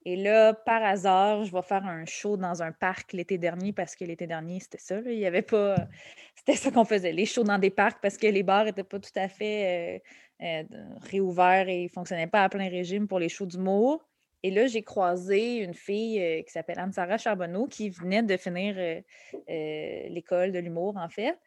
Et 0.06 0.16
là, 0.16 0.54
par 0.54 0.84
hasard, 0.84 1.44
je 1.44 1.52
vais 1.52 1.62
faire 1.62 1.86
un 1.86 2.06
show 2.06 2.38
dans 2.38 2.64
un 2.64 2.72
parc 2.72 3.12
l'été 3.12 3.38
dernier 3.38 3.74
parce 3.74 3.96
que 3.96 4.06
l'été 4.06 4.28
dernier, 4.28 4.60
c'était 4.62 4.78
ça. 4.78 5.00
Il 5.06 5.20
y 5.20 5.26
avait 5.26 5.42
pas. 5.42 5.76
C'était 6.36 6.56
ça 6.56 6.72
qu'on 6.72 6.86
faisait, 6.86 7.12
les 7.12 7.26
shows 7.26 7.44
dans 7.44 7.60
des 7.60 7.70
parcs 7.70 8.00
parce 8.02 8.18
que 8.18 8.28
les 8.28 8.44
bars 8.44 8.64
n'étaient 8.64 8.86
pas 8.86 9.00
tout 9.00 9.12
à 9.16 9.28
fait 9.28 10.02
euh, 10.42 10.46
euh, 10.46 10.64
réouverts 11.02 11.68
et 11.68 11.84
ne 11.84 11.90
fonctionnaient 11.90 12.28
pas 12.28 12.46
à 12.46 12.50
plein 12.50 12.70
régime 12.70 13.10
pour 13.10 13.20
les 13.20 13.28
shows 13.28 13.46
d'humour. 13.46 14.08
Et 14.42 14.52
là, 14.52 14.68
j'ai 14.68 14.84
croisé 14.84 15.58
une 15.58 15.74
fille 15.74 16.24
euh, 16.24 16.42
qui 16.44 16.52
s'appelle 16.52 16.80
Anne-Sara 16.80 17.18
Charbonneau 17.18 17.68
qui 17.68 17.90
venait 17.90 18.24
de 18.24 18.38
finir 18.38 18.76
l'école 19.50 20.54
de 20.54 20.60
l'humour, 20.60 20.96
en 20.96 21.10
fait, 21.10 21.38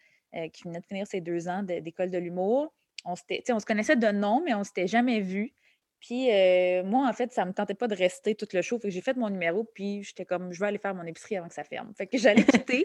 qui 0.52 0.64
venait 0.64 0.80
de 0.80 0.86
finir 0.86 1.06
ses 1.06 1.22
deux 1.22 1.48
ans 1.48 1.62
d'école 1.62 2.10
de 2.10 2.18
l'humour. 2.18 2.74
On, 3.06 3.14
on 3.14 3.60
se 3.60 3.64
connaissait 3.64 3.96
de 3.96 4.08
nom, 4.08 4.42
mais 4.44 4.52
on 4.52 4.58
ne 4.58 4.64
s'était 4.64 4.86
jamais 4.86 5.20
vus. 5.20 5.54
Puis 6.02 6.32
euh, 6.32 6.82
moi, 6.82 7.08
en 7.08 7.12
fait, 7.12 7.32
ça 7.32 7.44
ne 7.44 7.50
me 7.50 7.54
tentait 7.54 7.74
pas 7.74 7.86
de 7.86 7.94
rester 7.94 8.34
tout 8.34 8.48
le 8.52 8.60
show. 8.60 8.76
Fait 8.80 8.88
que 8.88 8.94
j'ai 8.94 9.00
fait 9.00 9.16
mon 9.16 9.30
numéro, 9.30 9.62
puis 9.62 10.02
j'étais 10.02 10.24
comme, 10.24 10.52
je 10.52 10.58
vais 10.58 10.66
aller 10.66 10.78
faire 10.78 10.96
mon 10.96 11.04
épicerie 11.04 11.36
avant 11.36 11.46
que 11.46 11.54
ça 11.54 11.62
ferme. 11.62 11.92
Fait 11.96 12.08
que 12.08 12.18
j'allais 12.18 12.44
quitter. 12.44 12.84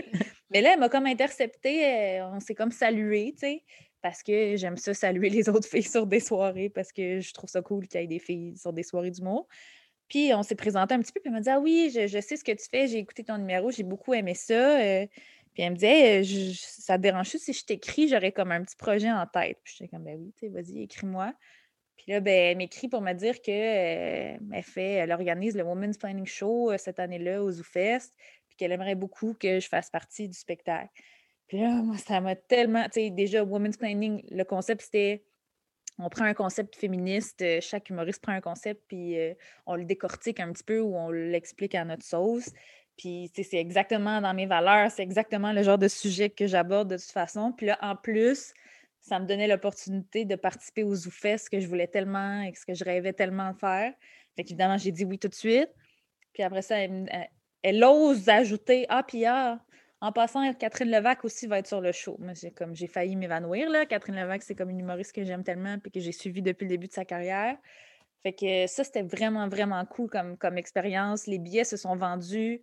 Mais 0.51 0.61
là, 0.61 0.73
elle 0.73 0.79
m'a 0.79 0.87
comme 0.87 1.07
intercepté, 1.07 2.19
euh, 2.19 2.27
on 2.27 2.39
s'est 2.39 2.53
comme 2.53 2.71
salué, 2.71 3.33
tu 3.33 3.39
sais, 3.39 3.63
parce 4.03 4.21
que 4.21 4.55
j'aime 4.55 4.77
ça 4.77 4.93
saluer 4.93 5.29
les 5.29 5.49
autres 5.49 5.67
filles 5.69 5.81
sur 5.81 6.05
des 6.05 6.19
soirées, 6.19 6.69
parce 6.69 6.91
que 6.91 7.19
je 7.19 7.33
trouve 7.33 7.49
ça 7.49 7.61
cool 7.63 7.87
qu'il 7.87 7.99
y 7.99 8.03
ait 8.03 8.07
des 8.07 8.19
filles 8.19 8.55
sur 8.55 8.71
des 8.71 8.83
soirées 8.83 9.11
d'humour. 9.11 9.47
Puis 10.07 10.31
on 10.35 10.43
s'est 10.43 10.55
présenté 10.55 10.93
un 10.93 10.99
petit 10.99 11.11
peu, 11.11 11.19
puis 11.19 11.29
elle 11.29 11.33
m'a 11.33 11.41
dit 11.41 11.49
Ah 11.49 11.59
oui, 11.59 11.91
je, 11.91 12.21
sais 12.21 12.37
ce 12.37 12.43
que 12.43 12.51
tu 12.51 12.65
fais, 12.69 12.87
j'ai 12.87 12.99
écouté 12.99 13.23
ton 13.23 13.39
numéro, 13.39 13.71
j'ai 13.71 13.83
beaucoup 13.83 14.13
aimé 14.13 14.35
ça. 14.35 14.79
Euh. 14.79 15.07
puis 15.55 15.63
elle 15.63 15.71
me 15.71 15.75
disait 15.75 16.53
Ça 16.53 16.97
te 16.97 17.01
dérange 17.01 17.29
si 17.29 17.51
je 17.51 17.65
t'écris, 17.65 18.09
j'aurais 18.09 18.31
comme 18.31 18.51
un 18.51 18.63
petit 18.63 18.75
projet 18.75 19.11
en 19.11 19.25
tête. 19.25 19.57
Puis 19.63 19.73
j'étais 19.75 19.89
comme 19.89 20.03
Ben 20.03 20.17
oui, 20.19 20.31
tu 20.37 20.45
sais, 20.45 20.49
vas-y, 20.53 20.83
écris-moi. 20.83 21.33
Puis 21.97 22.11
là, 22.11 22.19
ben, 22.19 22.33
elle 22.33 22.57
m'écrit 22.57 22.87
pour 22.87 23.01
me 23.01 23.13
dire 23.13 23.41
qu'elle 23.41 24.39
euh, 24.53 24.61
fait, 24.61 24.93
elle 24.93 25.11
organise 25.11 25.55
le 25.55 25.63
Women's 25.63 25.97
Planning 25.97 26.25
Show 26.25 26.71
euh, 26.71 26.77
cette 26.77 26.99
année-là 26.99 27.43
au 27.43 27.51
ZooFest, 27.51 28.13
puis 28.47 28.57
qu'elle 28.57 28.71
aimerait 28.71 28.95
beaucoup 28.95 29.33
que 29.33 29.59
je 29.59 29.67
fasse 29.67 29.89
partie 29.89 30.27
du 30.27 30.37
spectacle. 30.37 30.89
Puis 31.47 31.59
là, 31.59 31.69
moi, 31.81 31.97
ça 31.97 32.21
m'a 32.21 32.35
tellement. 32.35 32.83
Tu 32.85 32.91
sais, 32.93 33.09
déjà, 33.09 33.43
Women's 33.43 33.77
Planning, 33.77 34.23
le 34.29 34.43
concept, 34.43 34.81
c'était 34.83 35.23
on 35.99 36.09
prend 36.09 36.25
un 36.25 36.35
concept 36.35 36.75
féministe, 36.75 37.41
euh, 37.41 37.59
chaque 37.59 37.89
humoriste 37.89 38.21
prend 38.21 38.33
un 38.33 38.41
concept, 38.41 38.83
puis 38.87 39.17
on 39.65 39.75
le 39.75 39.83
décortique 39.83 40.39
un 40.39 40.51
petit 40.53 40.63
peu 40.63 40.79
ou 40.79 40.95
on 40.95 41.09
l'explique 41.09 41.73
à 41.73 41.83
notre 41.83 42.03
sauce. 42.03 42.51
Puis, 42.97 43.31
c'est 43.33 43.57
exactement 43.57 44.21
dans 44.21 44.33
mes 44.33 44.45
valeurs, 44.45 44.91
c'est 44.91 45.03
exactement 45.03 45.53
le 45.53 45.63
genre 45.63 45.77
de 45.77 45.87
sujet 45.87 46.29
que 46.29 46.47
j'aborde 46.47 46.89
de 46.89 46.97
toute 46.97 47.11
façon. 47.11 47.51
Puis 47.51 47.67
là, 47.67 47.77
en 47.81 47.95
plus, 47.95 48.53
ça 49.07 49.19
me 49.19 49.25
donnait 49.25 49.47
l'opportunité 49.47 50.25
de 50.25 50.35
participer 50.35 50.83
aux 50.83 50.93
ZooFest 50.93 51.49
que 51.49 51.59
je 51.61 51.67
voulais 51.67 51.87
tellement 51.87 52.41
et 52.41 52.53
ce 52.53 52.65
que 52.65 52.73
je 52.73 52.83
rêvais 52.83 53.13
tellement 53.13 53.51
de 53.51 53.57
faire. 53.57 53.93
Fait 54.35 54.43
qu'évidemment, 54.43 54.77
j'ai 54.77 54.91
dit 54.91 55.05
oui 55.05 55.17
tout 55.17 55.29
de 55.29 55.33
suite. 55.33 55.69
Puis 56.33 56.43
après 56.43 56.61
ça, 56.61 56.75
elle, 56.77 57.83
ose 57.83 58.27
ajouter 58.27 58.85
Ah, 58.89 59.03
puis 59.03 59.25
ah, 59.25 59.59
en 60.01 60.11
passant, 60.11 60.53
Catherine 60.53 60.91
Levac 60.91 61.23
aussi 61.23 61.47
va 61.47 61.59
être 61.59 61.67
sur 61.67 61.79
le 61.79 61.93
show. 61.93 62.19
J'ai 62.33 62.51
comme 62.51 62.75
j'ai 62.75 62.87
failli 62.87 63.15
m'évanouir. 63.15 63.69
Là. 63.69 63.85
Catherine 63.85 64.15
Levac, 64.15 64.43
c'est 64.43 64.55
comme 64.55 64.69
une 64.69 64.81
humoriste 64.81 65.13
que 65.13 65.23
j'aime 65.23 65.43
tellement 65.43 65.77
et 65.83 65.89
que 65.89 65.99
j'ai 66.01 66.11
suivie 66.11 66.41
depuis 66.41 66.65
le 66.65 66.69
début 66.69 66.87
de 66.87 66.93
sa 66.93 67.05
carrière. 67.05 67.57
Fait 68.23 68.33
que 68.33 68.67
ça, 68.67 68.83
c'était 68.83 69.03
vraiment, 69.03 69.47
vraiment 69.47 69.83
cool 69.85 70.09
comme, 70.09 70.37
comme 70.37 70.57
expérience. 70.57 71.27
Les 71.27 71.39
billets 71.39 71.63
se 71.63 71.77
sont 71.77 71.95
vendus 71.95 72.61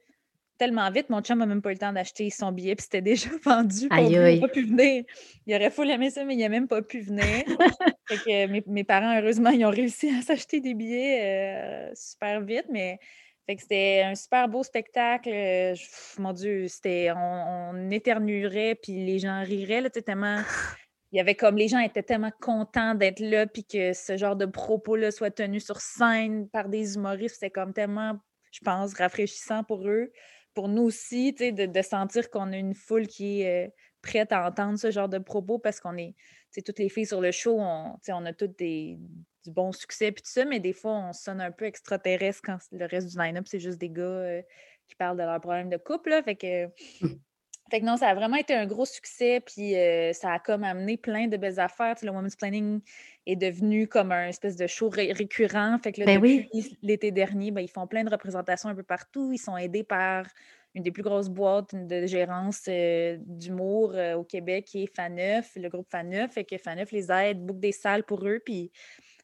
tellement 0.58 0.90
vite. 0.90 1.10
Mon 1.10 1.20
chum 1.20 1.38
n'a 1.38 1.46
même 1.46 1.62
pas 1.62 1.70
eu 1.70 1.74
le 1.74 1.78
temps 1.78 1.92
d'acheter 1.92 2.30
son 2.30 2.52
billet, 2.52 2.74
puis 2.74 2.84
c'était 2.84 3.02
déjà 3.02 3.28
vendu. 3.44 3.88
Pour 3.88 3.98
il 3.98 4.18
n'a 4.18 4.46
pas 4.46 4.52
pu 4.52 4.62
venir. 4.62 5.04
Il 5.46 5.54
aurait 5.54 5.70
fallu 5.70 5.90
aimer 5.90 6.10
ça, 6.10 6.24
mais 6.24 6.34
il 6.34 6.40
n'a 6.40 6.48
même 6.48 6.68
pas 6.68 6.82
pu 6.82 7.00
venir. 7.00 7.24
fait 8.08 8.16
que 8.16 8.46
mes, 8.66 8.84
parents, 8.84 9.18
heureusement, 9.18 9.50
ils 9.50 9.64
ont 9.64 9.70
réussi 9.70 10.10
à 10.10 10.22
s'acheter 10.26 10.60
des 10.60 10.74
billets 10.74 11.20
euh, 11.22 11.92
super 11.94 12.40
vite, 12.40 12.66
mais 12.70 12.98
fait 13.46 13.56
que 13.56 13.62
c'était 13.62 14.02
un 14.06 14.14
super 14.14 14.48
beau 14.48 14.62
spectacle. 14.62 15.30
mon 16.18 16.32
Dieu, 16.32 16.66
c'était 16.68 17.12
on, 17.14 17.90
éternuerait, 17.90 18.74
puis 18.74 19.04
les 19.04 19.18
gens 19.18 19.42
riraient 19.42 19.82
là, 19.82 19.90
tellement. 19.90 20.40
Il 21.12 21.18
y 21.18 21.20
avait 21.20 21.36
comme 21.36 21.56
les 21.56 21.68
gens 21.68 21.78
étaient 21.78 22.02
tellement 22.02 22.32
contents 22.40 22.94
d'être 22.94 23.20
là, 23.20 23.46
puis 23.46 23.64
que 23.64 23.92
ce 23.92 24.16
genre 24.16 24.34
de 24.34 24.46
propos-là 24.46 25.12
soit 25.12 25.30
tenu 25.30 25.60
sur 25.60 25.80
scène 25.80 26.48
par 26.48 26.68
des 26.68 26.96
humoristes, 26.96 27.36
c'était 27.36 27.50
comme 27.50 27.72
tellement, 27.72 28.18
je 28.50 28.60
pense, 28.64 28.94
rafraîchissant 28.94 29.62
pour 29.62 29.86
eux 29.86 30.10
pour 30.54 30.68
nous 30.68 30.82
aussi, 30.82 31.32
de, 31.32 31.82
sentir 31.82 32.30
qu'on 32.30 32.52
a 32.52 32.56
une 32.56 32.74
foule 32.74 33.06
qui 33.06 33.42
est 33.42 33.66
euh, 33.66 33.70
prête 34.02 34.32
à 34.32 34.46
entendre 34.46 34.78
ce 34.78 34.90
genre 34.90 35.08
de 35.08 35.18
propos 35.18 35.58
parce 35.58 35.80
qu'on 35.80 35.96
est, 35.96 36.14
toutes 36.64 36.78
les 36.78 36.88
filles 36.88 37.06
sur 37.06 37.20
le 37.20 37.32
show, 37.32 37.58
on, 37.58 38.26
a 38.26 38.32
toutes 38.32 38.58
des, 38.58 38.98
du 39.44 39.50
bon 39.50 39.72
succès 39.72 40.12
puis 40.12 40.22
tout 40.22 40.30
ça, 40.30 40.44
mais 40.44 40.60
des 40.60 40.72
fois, 40.72 40.92
on 40.92 41.12
sonne 41.12 41.40
un 41.40 41.50
peu 41.50 41.64
extraterrestre 41.64 42.40
quand 42.44 42.58
le 42.72 42.86
reste 42.86 43.08
du 43.08 43.18
line-up, 43.18 43.46
c'est 43.48 43.60
juste 43.60 43.78
des 43.78 43.90
gars 43.90 44.02
euh, 44.02 44.42
qui 44.86 44.94
parlent 44.94 45.16
de 45.16 45.22
leurs 45.22 45.40
problèmes 45.40 45.70
de 45.70 45.76
couple. 45.76 46.10
Là, 46.10 46.22
fait 46.22 46.36
que. 46.36 46.68
Fait 47.70 47.80
que 47.80 47.86
non, 47.86 47.96
ça 47.96 48.08
a 48.08 48.14
vraiment 48.14 48.36
été 48.36 48.54
un 48.54 48.66
gros 48.66 48.84
succès, 48.84 49.40
puis 49.40 49.74
euh, 49.74 50.12
ça 50.12 50.34
a 50.34 50.38
comme 50.38 50.64
amené 50.64 50.98
plein 50.98 51.28
de 51.28 51.36
belles 51.36 51.58
affaires. 51.58 51.96
le 52.02 52.10
Women's 52.10 52.36
Planning 52.36 52.80
est 53.26 53.36
devenu 53.36 53.88
comme 53.88 54.12
un 54.12 54.28
espèce 54.28 54.56
de 54.56 54.66
show 54.66 54.90
récurrent. 54.90 55.78
Fait 55.82 55.92
que 55.92 56.04
ben 56.04 56.20
depuis 56.20 56.48
l'été 56.82 57.10
dernier, 57.10 57.50
ben, 57.50 57.62
ils 57.62 57.70
font 57.70 57.86
plein 57.86 58.04
de 58.04 58.10
représentations 58.10 58.68
un 58.68 58.74
peu 58.74 58.82
partout. 58.82 59.32
Ils 59.32 59.38
sont 59.38 59.56
aidés 59.56 59.82
par 59.82 60.26
une 60.74 60.82
des 60.82 60.90
plus 60.90 61.02
grosses 61.02 61.30
boîtes 61.30 61.74
de 61.74 62.06
gérance 62.06 62.64
euh, 62.68 63.16
d'humour 63.20 63.92
euh, 63.94 64.14
au 64.16 64.24
Québec, 64.24 64.66
qui 64.66 64.82
est 64.82 64.94
Faneuf, 64.94 65.52
le 65.56 65.68
groupe 65.70 65.88
Faneuf. 65.88 66.32
Fait 66.32 66.44
que 66.44 66.58
Faneuf 66.58 66.92
les 66.92 67.10
aide, 67.10 67.46
book 67.46 67.60
des 67.60 67.72
salles 67.72 68.04
pour 68.04 68.26
eux, 68.26 68.40
puis 68.44 68.72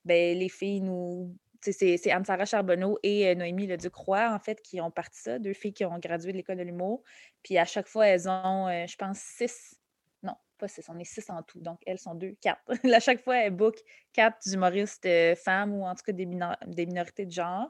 ben, 0.05 0.39
les 0.39 0.49
filles 0.49 0.81
nous 0.81 1.35
c'est 1.61 2.11
Anne-Sara 2.11 2.45
Charbonneau 2.45 2.99
et 3.03 3.29
euh, 3.29 3.35
Noémie 3.35 3.67
Leduc-Roy, 3.67 4.33
en 4.33 4.39
fait, 4.39 4.61
qui 4.63 4.81
ont 4.81 4.91
parti 4.91 5.21
ça, 5.21 5.39
deux 5.39 5.53
filles 5.53 5.73
qui 5.73 5.85
ont 5.85 5.99
gradué 5.99 6.33
de 6.33 6.37
l'École 6.37 6.57
de 6.57 6.63
l'humour. 6.63 7.03
Puis 7.43 7.59
à 7.59 7.65
chaque 7.65 7.87
fois, 7.87 8.07
elles 8.07 8.29
ont, 8.29 8.69
euh, 8.69 8.87
je 8.87 8.97
pense, 8.97 9.19
six. 9.19 9.77
Non, 10.23 10.35
pas 10.59 10.69
six, 10.69 10.89
on 10.89 10.99
est 10.99 11.05
six 11.05 11.29
en 11.29 11.43
tout. 11.43 11.61
Donc, 11.61 11.81
elles 11.87 11.99
sont 11.99 12.15
deux, 12.15 12.37
quatre. 12.41 12.63
à 12.95 13.01
chaque 13.01 13.21
fois, 13.21 13.37
elles 13.37 13.55
bookent 13.55 13.83
quatre 14.13 14.39
humoristes 14.53 15.07
euh, 15.07 15.35
femmes 15.35 15.75
ou 15.75 15.85
en 15.85 15.95
tout 15.95 16.05
cas 16.05 16.13
des, 16.13 16.27
des 16.27 16.87
minorités 16.87 17.27
de 17.27 17.33
genre. 17.33 17.69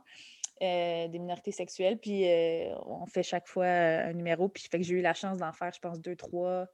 des 0.61 1.19
minorités 1.19 1.53
sexuelles, 1.53 1.99
puis 1.99 2.27
on 2.87 3.07
fait 3.07 3.23
chaque 3.23 3.49
fois 3.49 3.67
un 3.67 4.13
numéro, 4.13 4.49
puis 4.49 4.69
fait 4.71 4.79
que 4.79 4.85
j'ai 4.85 4.95
eu 4.95 5.01
la 5.01 5.15
chance 5.15 5.39
d'en 5.39 5.53
faire, 5.53 5.73
je 5.73 5.81
pense, 5.81 6.01
deux, 6.01 6.17
trois, 6.17 6.67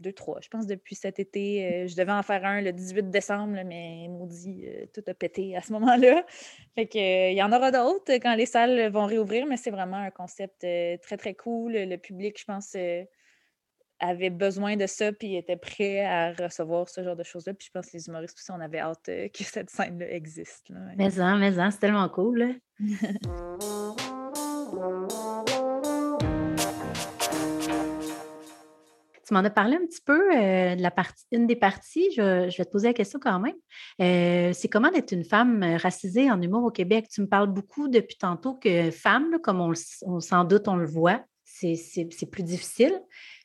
deux, 0.00 0.12
trois. 0.12 0.38
Je 0.40 0.48
pense 0.48 0.66
depuis 0.66 0.94
cet 0.94 1.18
été, 1.18 1.64
euh, 1.64 1.88
je 1.88 1.96
devais 1.96 2.12
en 2.12 2.22
faire 2.22 2.44
un 2.44 2.60
le 2.60 2.72
18 2.72 3.10
décembre, 3.10 3.58
mais 3.64 4.06
maudit, 4.08 4.64
euh, 4.66 4.86
tout 4.94 5.02
a 5.06 5.14
pété 5.14 5.56
à 5.56 5.62
ce 5.62 5.72
moment-là. 5.72 6.24
Fait 6.74 6.86
que 6.86 6.98
euh, 6.98 7.30
il 7.30 7.36
y 7.36 7.42
en 7.42 7.52
aura 7.52 7.70
d'autres 7.70 8.12
quand 8.14 8.34
les 8.34 8.46
salles 8.46 8.90
vont 8.90 9.06
réouvrir, 9.06 9.46
mais 9.46 9.56
c'est 9.56 9.70
vraiment 9.70 9.96
un 9.96 10.10
concept 10.10 10.60
très, 10.60 11.16
très 11.16 11.34
cool. 11.34 11.72
Le 11.72 11.96
public, 11.96 12.38
je 12.38 12.44
pense, 12.44 12.76
avait 14.00 14.30
besoin 14.30 14.76
de 14.76 14.86
ça 14.86 15.12
puis 15.12 15.36
était 15.36 15.56
prêt 15.56 16.04
à 16.04 16.32
recevoir 16.32 16.88
ce 16.88 17.02
genre 17.02 17.16
de 17.16 17.24
choses-là. 17.24 17.54
Puis 17.54 17.66
je 17.66 17.72
pense 17.72 17.90
que 17.90 17.96
les 17.96 18.08
humoristes 18.08 18.38
aussi, 18.38 18.50
on 18.52 18.60
avait 18.60 18.78
hâte 18.78 19.06
que 19.06 19.44
cette 19.44 19.70
scène-là 19.70 20.10
existe. 20.12 20.70
Mais 20.96 21.10
ça, 21.10 21.36
mais 21.36 21.52
ça, 21.52 21.70
c'est 21.70 21.80
tellement 21.80 22.08
cool. 22.08 22.54
Tu 29.28 29.34
m'en 29.34 29.40
as 29.40 29.50
parlé 29.50 29.76
un 29.76 29.84
petit 29.84 30.00
peu 30.00 30.34
euh, 30.34 30.74
de 30.74 30.80
la 30.80 30.90
partie, 30.90 31.26
une 31.32 31.46
des 31.46 31.54
parties. 31.54 32.08
Je, 32.16 32.46
vais 32.56 32.64
te 32.64 32.70
poser 32.70 32.88
la 32.88 32.94
question 32.94 33.18
quand 33.20 33.38
même. 33.38 33.56
Euh, 34.00 34.54
c'est 34.54 34.68
comment 34.68 34.90
d'être 34.90 35.12
une 35.12 35.24
femme 35.24 35.62
euh, 35.62 35.76
racisée 35.76 36.30
en 36.30 36.40
humour 36.40 36.64
au 36.64 36.70
Québec? 36.70 37.08
Tu 37.12 37.20
me 37.20 37.26
parles 37.26 37.48
beaucoup 37.48 37.88
depuis 37.88 38.16
tantôt 38.16 38.54
que 38.54 38.90
femme, 38.90 39.36
comme 39.42 39.60
on, 39.60 39.74
on 40.06 40.44
doute 40.44 40.66
on 40.66 40.76
le 40.76 40.86
voit, 40.86 41.22
c'est 41.44 42.26
plus 42.30 42.42
difficile. 42.42 42.98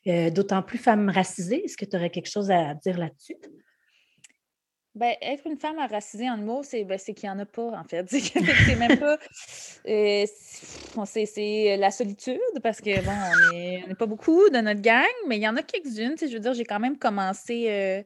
D'autant 0.06 0.62
plus 0.62 0.78
femme 0.78 1.10
racisée. 1.10 1.64
Est-ce 1.64 1.76
que 1.76 1.84
tu 1.84 1.96
aurais 1.96 2.10
quelque 2.10 2.30
chose 2.30 2.50
à 2.50 2.74
dire 2.74 2.98
là-dessus? 2.98 3.36
Ben, 4.94 5.16
être 5.20 5.44
une 5.48 5.56
femme 5.56 5.78
racisée 5.78 6.30
en 6.30 6.38
humour, 6.38 6.64
c'est 6.64 6.84
ben, 6.84 6.96
qu'il 6.98 7.14
n'y 7.24 7.30
en 7.30 7.38
a 7.40 7.46
pas, 7.46 7.78
en 7.78 7.82
fait. 7.82 8.06
c'est 8.08 8.76
même 8.76 8.98
pas. 8.98 9.18
Euh, 9.88 10.24
c'est 11.04 11.76
la 11.76 11.90
solitude, 11.90 12.38
parce 12.62 12.80
que, 12.80 13.04
bon, 13.04 13.12
on 13.52 13.88
n'est 13.88 13.94
pas 13.96 14.06
beaucoup 14.06 14.48
de 14.50 14.58
notre 14.58 14.80
gang, 14.80 15.04
mais 15.26 15.36
il 15.36 15.42
y 15.42 15.48
en 15.48 15.56
a 15.56 15.62
quelques-unes. 15.62 16.14
Je 16.20 16.32
veux 16.32 16.38
dire, 16.38 16.54
j'ai 16.54 16.64
quand 16.64 16.78
même 16.78 16.96
commencé. 16.96 17.66
Euh, 17.68 18.02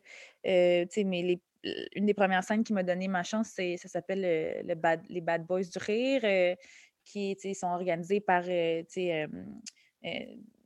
euh, 0.47 0.87
mais 1.05 1.23
les, 1.23 1.43
une 1.95 2.07
des 2.07 2.15
premières 2.15 2.43
scènes 2.43 2.65
qui 2.65 2.73
m'a 2.73 2.83
donné 2.83 3.07
ma 3.07 3.23
chance, 3.23 3.49
ça 3.49 3.89
s'appelle 3.89 4.65
le, 4.67 4.75
bad, 4.75 5.03
les 5.11 5.21
Bad 5.21 5.45
Boys 5.45 5.65
du 5.65 5.79
Rire, 5.79 6.57
qui 7.05 7.37
sont 7.55 7.67
organisés 7.67 8.21
par 8.21 8.45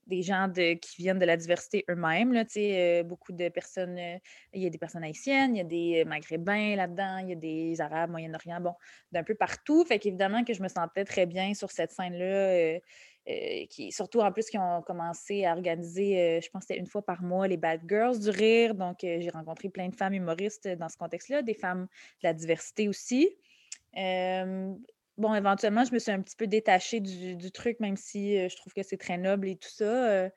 des 0.07 0.23
gens 0.23 0.49
de, 0.49 0.75
qui 0.75 1.03
viennent 1.03 1.19
de 1.19 1.25
la 1.25 1.37
diversité 1.37 1.85
eux-mêmes. 1.91 2.45
Euh, 2.57 3.03
beaucoup 3.03 3.33
de 3.33 3.49
personnes, 3.49 3.99
euh, 3.99 4.19
il 4.53 4.63
y 4.63 4.67
a 4.67 4.71
des 4.71 4.79
personnes 4.79 5.05
haïtiennes, 5.05 5.55
il 5.55 5.59
y 5.59 5.61
a 5.61 5.65
des 5.65 6.05
maghrébins 6.05 6.77
là-dedans, 6.77 7.19
il 7.19 7.31
y 7.31 7.33
a 7.33 7.37
des 7.37 7.81
arabes, 7.81 8.11
moyen-orient, 8.11 8.61
bon, 8.61 8.75
d'un 9.13 9.23
peu 9.23 9.35
partout. 9.35 9.85
Fait 9.85 9.99
qu'évidemment 9.99 10.45
que 10.45 10.55
je 10.55 10.63
me 10.63 10.69
sentais 10.69 11.05
très 11.05 11.27
bien 11.27 11.55
sur 11.55 11.71
cette 11.71 11.93
scène-là. 11.93 12.25
Euh, 12.25 13.67
qui, 13.71 13.93
surtout 13.93 14.19
en 14.19 14.33
plus 14.33 14.47
qui 14.47 14.59
ont 14.59 14.83
commencé 14.83 15.45
à 15.45 15.53
organiser, 15.53 16.41
je 16.43 16.51
pense 16.51 16.63
que 16.63 16.67
c'était 16.69 16.81
une 16.81 16.89
fois 16.89 17.03
par 17.03 17.23
mois, 17.23 17.47
les 17.47 17.57
Bad 17.57 17.83
Girls 17.89 18.19
du 18.19 18.31
rire. 18.31 18.75
Donc, 18.75 18.97
j'ai 19.03 19.31
rencontré 19.33 19.69
plein 19.69 19.89
de 19.89 19.95
femmes 19.95 20.15
humoristes 20.15 20.67
dans 20.67 20.89
ce 20.89 20.97
contexte-là, 20.97 21.43
des 21.43 21.55
femmes 21.55 21.83
de 21.85 22.27
la 22.27 22.35
diversité 22.35 22.89
aussi 22.89 23.31
bon, 25.23 25.35
éventuellement, 25.35 25.85
je 25.85 25.95
me 25.95 25.99
suis 25.99 26.11
un 26.11 26.21
petit 26.21 26.37
peu 26.37 26.47
détachée 26.47 27.01
du, 27.01 27.51
truc, 27.51 27.81
même 27.81 27.97
si 27.97 28.37
je 28.49 28.57
trouve 28.57 28.75
que 28.75 28.83
c'est 28.83 28.99
très 28.99 29.17
noble 29.17 29.49
et 29.49 29.57
tout 29.57 29.71
ça, 29.71 30.29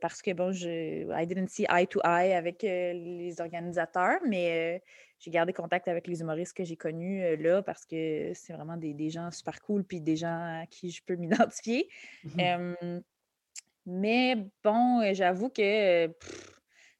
parce 0.00 0.22
que, 0.22 0.32
bon, 0.32 0.52
je 0.52 1.10
I 1.12 1.26
didn't 1.26 1.48
see 1.48 1.66
eye 1.68 1.86
to 1.88 2.00
eye 2.04 2.32
avec 2.32 2.62
les 2.62 3.40
organisateurs, 3.40 4.20
mais 4.26 4.82
j'ai 5.18 5.30
gardé 5.30 5.52
contact 5.52 5.88
avec 5.88 6.06
les 6.06 6.20
humoristes 6.20 6.56
que 6.56 6.64
j'ai 6.64 6.76
connus 6.76 7.36
là, 7.38 7.62
parce 7.62 7.84
que 7.84 8.30
c'est 8.34 8.52
vraiment 8.52 8.76
des, 8.76 9.10
gens 9.10 9.30
super 9.30 9.60
cool, 9.62 9.82
puis 9.82 10.00
des 10.00 10.16
gens 10.16 10.60
à 10.62 10.66
qui 10.66 10.90
je 10.90 11.02
peux 11.04 11.16
m'identifier. 11.16 11.88
Mmh 12.24 13.00
mais 13.86 14.36
bon, 14.62 15.02
j'avoue 15.14 15.48
que 15.48 16.06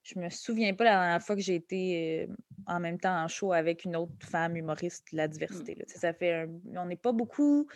je 0.03 0.19
me 0.19 0.29
souviens 0.31 0.75
pas 0.75 0.85
la 0.85 0.91
dernière 0.93 1.23
fois 1.23 1.37
que 1.37 1.43
j'ai 1.43 1.57
été 1.57 2.29
en 2.67 2.81
même 2.81 2.99
temps 2.99 3.23
en 3.23 3.29
show 3.29 3.53
avec 3.53 3.85
une 3.85 3.97
autre 3.97 4.13
femme 4.21 4.57
humoriste 4.57 5.13
de 5.13 5.17
la 5.19 5.29
mmh. 5.29 5.31
diversité. 5.31 5.85
Ça 5.87 6.13
fait 6.13 6.49
On 6.75 6.87
n'est 6.87 6.97
pas 6.97 7.13
beaucoup. 7.13 7.69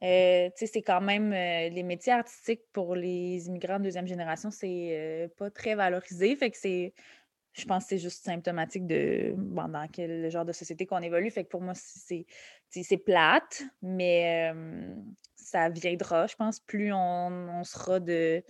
c'est 0.00 0.82
quand 0.86 1.00
même 1.00 1.30
les 1.30 1.82
métiers 1.82 2.12
artistiques 2.12 2.62
pour 2.72 2.94
les 2.94 3.46
immigrants 3.46 3.78
de 3.78 3.84
deuxième 3.84 4.06
génération, 4.06 4.50
c'est 4.50 5.30
pas 5.36 5.50
très 5.50 5.74
valorisé. 5.74 6.36
Fait 6.36 6.50
que 6.50 6.58
c'est. 6.58 6.92
Je 7.52 7.64
pense 7.64 7.82
que 7.84 7.88
c'est 7.90 7.98
juste 7.98 8.24
symptomatique 8.24 8.86
de 8.86 9.34
dans 9.36 9.88
quel 9.92 10.30
genre 10.30 10.44
de 10.44 10.52
société 10.52 10.86
qu'on 10.86 11.02
évolue. 11.02 11.30
Fait 11.30 11.42
que 11.44 11.48
pour 11.48 11.60
moi, 11.60 11.74
c'est 11.74 12.96
plate, 12.98 13.64
mais 13.82 14.52
ça 15.34 15.68
viendra, 15.68 16.26
je 16.26 16.36
pense, 16.36 16.60
plus 16.60 16.92
on 16.92 17.64
sera 17.64 17.98
de 17.98 18.44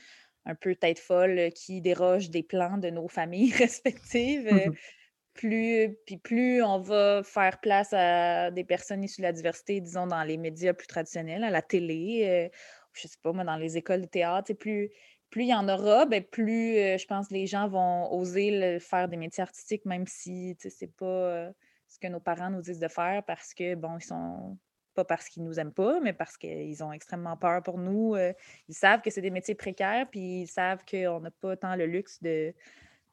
un 0.46 0.54
peu 0.54 0.74
tête 0.74 0.98
folle 0.98 1.38
euh, 1.38 1.50
qui 1.50 1.80
déroge 1.80 2.30
des 2.30 2.42
plans 2.42 2.78
de 2.78 2.90
nos 2.90 3.08
familles 3.08 3.52
respectives. 3.58 4.48
Euh, 4.48 4.70
mmh 4.70 4.74
plus, 5.32 5.96
puis 6.06 6.16
plus 6.18 6.60
on 6.62 6.80
va 6.80 7.22
faire 7.22 7.60
place 7.60 7.92
à 7.92 8.50
des 8.50 8.64
personnes 8.64 9.04
issues 9.04 9.22
de 9.22 9.26
la 9.26 9.32
diversité, 9.32 9.80
disons, 9.80 10.08
dans 10.08 10.24
les 10.24 10.36
médias 10.36 10.74
plus 10.74 10.88
traditionnels, 10.88 11.44
à 11.44 11.50
la 11.50 11.62
télé, 11.62 12.26
euh, 12.26 12.58
je 12.92 13.06
sais 13.06 13.16
pas, 13.22 13.32
moi, 13.32 13.44
dans 13.44 13.56
les 13.56 13.76
écoles 13.78 14.02
de 14.02 14.06
théâtre, 14.06 14.52
plus, 14.54 14.90
plus 15.30 15.44
il 15.44 15.48
y 15.50 15.54
en 15.54 15.68
aura, 15.68 16.04
ben, 16.04 16.22
plus 16.22 16.74
je 16.74 17.06
pense 17.06 17.30
les 17.30 17.46
gens 17.46 17.68
vont 17.68 18.12
oser 18.12 18.80
faire 18.80 19.08
des 19.08 19.16
métiers 19.16 19.42
artistiques, 19.42 19.86
même 19.86 20.06
si 20.06 20.56
c'est 20.58 20.94
pas 20.96 21.52
ce 21.88 21.98
que 22.00 22.08
nos 22.08 22.20
parents 22.20 22.50
nous 22.50 22.60
disent 22.60 22.80
de 22.80 22.88
faire 22.88 23.22
parce 23.24 23.54
que, 23.54 23.76
bon, 23.76 23.98
ils 23.98 24.04
sont 24.04 24.58
pas 25.00 25.04
parce 25.04 25.28
qu'ils 25.28 25.44
nous 25.44 25.58
aiment 25.58 25.72
pas, 25.72 26.00
mais 26.00 26.12
parce 26.12 26.36
qu'ils 26.36 26.82
ont 26.84 26.92
extrêmement 26.92 27.36
peur 27.36 27.62
pour 27.62 27.78
nous. 27.78 28.14
Euh, 28.14 28.32
ils 28.68 28.74
savent 28.74 29.00
que 29.00 29.10
c'est 29.10 29.22
des 29.22 29.30
métiers 29.30 29.54
précaires, 29.54 30.06
puis 30.10 30.42
ils 30.42 30.46
savent 30.46 30.84
qu'on 30.84 31.20
n'a 31.20 31.30
pas 31.30 31.56
tant 31.56 31.76
le 31.76 31.86
luxe 31.86 32.22
de, 32.22 32.52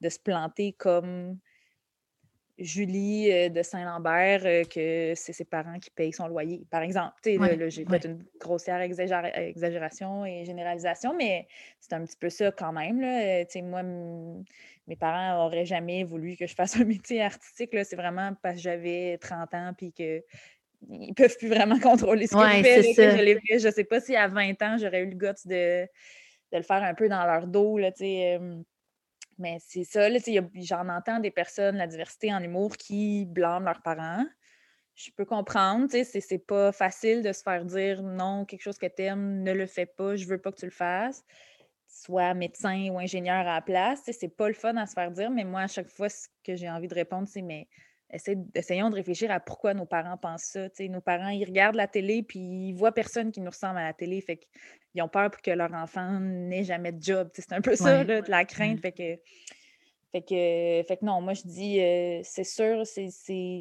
de 0.02 0.10
se 0.10 0.19
planter 0.19 0.73
comme 0.73 1.38
Julie 2.58 3.32
euh, 3.32 3.50
de 3.50 3.62
Saint-Lambert, 3.62 4.41
euh, 4.45 4.63
que 4.63 5.13
c'est 5.15 5.34
ses 5.34 5.45
parents 5.45 5.80
qui 5.80 5.91
payent 5.91 6.13
son 6.13 6.28
loyer, 6.28 6.65
par 6.69 6.82
exemple. 6.82 7.13
j'ai 7.23 7.38
fait 7.86 8.06
une 8.06 8.23
grossière 8.39 8.82
exagération 8.82 10.26
et 10.26 10.43
généralisation, 10.43 11.15
mais 11.15 11.47
c'est 11.80 11.93
un 11.93 12.04
petit 12.04 12.17
peu 12.17 12.30
ça 12.30 12.52
quand 12.52 12.73
même. 12.73 13.00
Là. 13.00 13.45
moi, 13.63 13.84
mes 13.84 14.95
parents 14.95 15.43
n'auraient 15.43 15.65
jamais 15.65 16.04
voulu 16.04 16.36
que 16.36 16.47
je 16.47 16.56
fasse 16.56 16.76
un 16.82 16.86
métier 16.86 17.21
artistique. 17.21 17.69
C'est 17.84 17.95
vraiment 17.95 18.34
parce 18.41 18.56
que 18.56 18.62
j'avais 18.62 19.17
30 19.19 19.54
ans 19.54 19.73
puis 19.78 19.93
que 19.93 20.23
ils 20.90 21.13
peuvent 21.13 21.38
plus 21.38 21.50
vraiment 21.50 21.80
contrôler 21.80 22.28
ce 22.28 22.36
que 22.36 22.58
je 22.58 22.63
fais. 22.63 23.60
je, 23.60 23.68
ne 23.68 23.72
sais 23.72 23.84
pas 23.84 24.00
si 24.00 24.16
à 24.16 24.28
20 24.28 24.62
ans, 24.62 24.78
j'aurais 24.80 25.02
eu 25.02 25.10
le 25.10 25.16
goût 25.16 25.34
de, 25.46 25.88
le 26.52 26.62
faire 26.62 26.84
un 26.84 26.94
peu 26.94 27.10
dans 27.10 27.26
leur 27.26 27.48
dos. 27.48 27.78
Là, 27.78 27.92
mais 29.40 29.58
c'est 29.60 29.84
ça, 29.84 30.08
j'en 30.56 30.90
entends 30.90 31.20
des 31.20 31.32
personnes, 31.32 31.78
la 31.78 31.88
diversité 31.88 32.34
en 32.34 32.42
humour, 32.42 32.76
qui 32.76 33.26
blâment 33.26 33.66
leurs 33.66 33.82
parents. 33.82 34.26
Je 34.96 35.12
peux 35.16 35.26
comprendre, 35.26 35.88
c'est 35.92 36.46
pas 36.48 36.72
facile 36.72 37.22
de 37.22 37.32
se 37.32 37.44
faire 37.44 37.63
dire 37.66 38.02
non, 38.02 38.46
quelque 38.46 38.63
chose 38.63 38.80
que 38.80 38.88
tu 38.88 39.04
aimes, 39.04 39.44
ne 39.44 39.52
le 39.54 39.68
fais 39.68 39.86
pas, 39.86 40.16
je 40.16 40.26
veux 40.26 40.40
pas 40.40 40.52
que 40.52 40.58
tu 40.58 40.66
le 40.66 40.72
fasses. 40.72 41.24
Soit 41.88 42.34
médecin 42.34 42.90
ou 42.90 42.98
ingénieur 42.98 43.36
à 43.36 43.56
la 43.56 43.62
place, 43.62 44.02
c'est 44.12 44.36
pas 44.36 44.48
le 44.48 44.56
fun 44.56 44.76
à 44.76 44.88
se 44.88 44.94
faire 44.94 45.12
dire, 45.12 45.30
mais 45.30 45.44
moi, 45.44 45.62
à 45.62 45.68
chaque 45.68 45.90
fois, 45.90 46.10
ce 46.10 46.28
que 46.44 46.56
j'ai 46.56 46.70
envie 46.70 46.88
de 46.88 46.96
répondre, 46.96 47.28
c'est 47.28 47.44
mais 47.44 47.68
essayons 48.10 48.89
de 48.89 48.96
réfléchir 48.96 49.32
à 49.32 49.39
pourquoi 49.39 49.74
nos 49.74 49.86
parents 49.86 50.17
pensent 50.17 50.43
ça. 50.43 50.67
nos 50.80 51.02
parents, 51.02 51.30
ils 51.30 51.46
regardent 51.46 51.76
la 51.76 51.88
télé 51.88 52.24
puis 52.24 52.39
ils 52.39 52.74
voient 52.74 52.93
personne 52.93 53.32
qui 53.32 53.41
nous 53.41 53.50
ressemble 53.50 53.80
à 53.80 53.84
la 53.84 53.93
télé. 53.93 54.22
Fait 54.22 54.38
qu'ils 54.38 55.02
ont 55.02 55.10
peur 55.10 55.30
pour 55.30 55.41
que 55.41 55.52
leur 55.52 55.74
enfant 55.74 56.20
n'ait 56.20 56.63
jamais 56.63 56.91
de 56.91 57.02
job. 57.02 57.30
C'est 57.34 57.52
un 57.54 57.62
peu 57.62 57.76
ça, 57.76 58.04
de 58.04 58.24
la 58.28 58.46
crainte. 58.46 58.80
Fait 58.80 58.93
que, 58.93 59.20
fait 60.12 60.22
que, 60.22 60.88
fait 60.88 60.98
que 60.98 61.06
non, 61.06 61.22
moi 61.22 61.34
je 61.34 61.43
dis, 61.43 61.82
euh, 61.82 62.22
c'est 62.24 62.46
sûr, 62.46 62.86
c'est, 62.86 63.10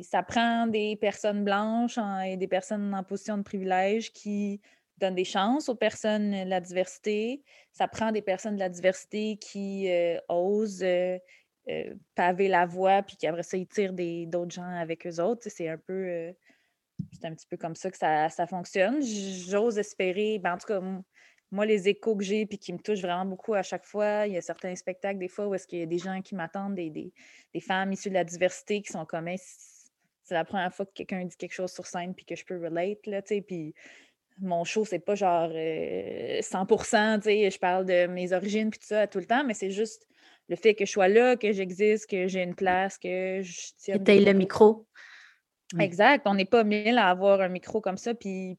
ça 0.03 0.23
prend 0.23 0.69
des 0.69 0.97
personnes 0.97 1.43
blanches 1.43 1.99
et 2.25 2.37
des 2.37 2.49
personnes 2.49 2.95
en 2.95 3.03
position 3.03 3.37
de 3.39 3.43
privilège 3.43 4.13
qui 4.13 4.61
donne 4.99 5.15
des 5.15 5.25
chances 5.25 5.69
aux 5.69 5.75
personnes 5.75 6.31
de 6.31 6.49
la 6.49 6.61
diversité. 6.61 7.43
Ça 7.73 7.89
prend 7.89 8.13
des 8.13 8.23
personnes 8.23 8.55
de 8.55 8.61
la 8.61 8.69
diversité 8.69 9.37
qui 9.37 9.91
osent 10.29 10.85
paver 12.15 12.49
la 12.49 12.67
voie, 12.67 13.03
puis 13.03 13.17
qui 13.17 13.27
après 13.27 13.43
ça, 13.43 13.57
ils 13.57 13.67
tirent 13.67 13.93
d'autres 13.93 14.53
gens 14.53 14.63
avec 14.63 15.07
eux 15.07 15.21
autres. 15.21 15.49
C'est 15.49 15.69
un 15.69 15.79
peu 15.79 16.33
c'est 17.13 17.27
un 17.27 17.35
petit 17.35 17.47
peu 17.47 17.57
comme 17.57 17.75
ça 17.75 17.91
que 17.91 17.97
ça, 17.97 18.29
ça 18.29 18.47
fonctionne. 18.47 19.03
J'ose 19.03 19.79
espérer, 19.79 20.39
ben, 20.39 20.55
en 20.55 20.59
tout 20.59 20.67
cas, 20.67 20.81
moi, 21.51 21.67
les 21.67 21.89
échos 21.89 22.17
que 22.17 22.25
j'ai 22.25 22.47
puis 22.47 22.59
qui 22.59 22.73
me 22.73 22.79
touchent 22.79 23.03
vraiment 23.03 23.25
beaucoup 23.25 23.55
à 23.55 23.63
chaque 23.63 23.85
fois, 23.85 24.27
il 24.27 24.33
y 24.35 24.37
a 24.37 24.41
certains 24.41 24.75
spectacles 24.75 25.19
des 25.19 25.29
fois 25.29 25.47
où 25.47 25.55
est-ce 25.55 25.67
qu'il 25.67 25.79
y 25.79 25.83
a 25.83 25.87
des 25.87 25.99
gens 25.99 26.21
qui 26.23 26.35
m'attendent, 26.35 26.75
des, 26.75 26.91
des, 26.91 27.13
des, 27.55 27.61
femmes 27.61 27.93
issues 27.93 28.09
de 28.09 28.15
la 28.15 28.25
diversité 28.25 28.83
qui 28.83 28.93
sont 28.93 29.05
comme 29.05 29.29
c'est 29.37 30.35
la 30.35 30.45
première 30.45 30.75
fois 30.75 30.87
que 30.87 30.93
quelqu'un 30.93 31.25
dit 31.25 31.37
quelque 31.37 31.55
chose 31.55 31.73
sur 31.73 31.87
scène 31.87 32.15
puis 32.15 32.25
que 32.25 32.35
je 32.35 32.45
peux 32.45 32.61
relate, 32.61 33.07
là, 33.07 33.23
tu 33.23 33.37
sais, 33.37 33.41
puis 33.43 33.75
mon 34.39 34.65
show, 34.65 34.85
c'est 34.85 34.99
pas 34.99 35.15
genre 35.15 35.49
100%, 35.49 35.55
euh, 35.55 37.17
tu 37.19 37.23
sais, 37.23 37.51
je 37.51 37.59
parle 37.59 37.87
de 37.87 38.07
mes 38.07 38.33
origines 38.33 38.71
puis 38.71 38.81
tout 38.81 38.87
ça 38.87 39.07
tout 39.07 39.19
le 39.19 39.27
temps, 39.27 39.45
mais 39.45 39.55
c'est 39.55 39.71
juste 39.71 40.06
le 40.49 40.57
fait 40.57 40.75
que 40.75 40.85
je 40.85 40.91
sois 40.91 41.09
là, 41.09 41.37
que 41.37 41.53
j'existe, 41.53 42.09
que 42.09 42.29
j'ai 42.29 42.43
une 42.43 42.55
place, 42.55 42.99
que 42.99 43.41
je 43.43 43.73
tiens... 43.79 43.97
le 43.99 44.33
micro. 44.33 44.87
Exact. 45.79 46.27
On 46.27 46.35
n'est 46.35 46.45
pas 46.45 46.65
mille 46.65 46.99
à 46.99 47.09
avoir 47.09 47.41
un 47.41 47.49
micro 47.49 47.81
comme 47.81 47.97
ça. 47.97 48.15
Puis 48.15 48.59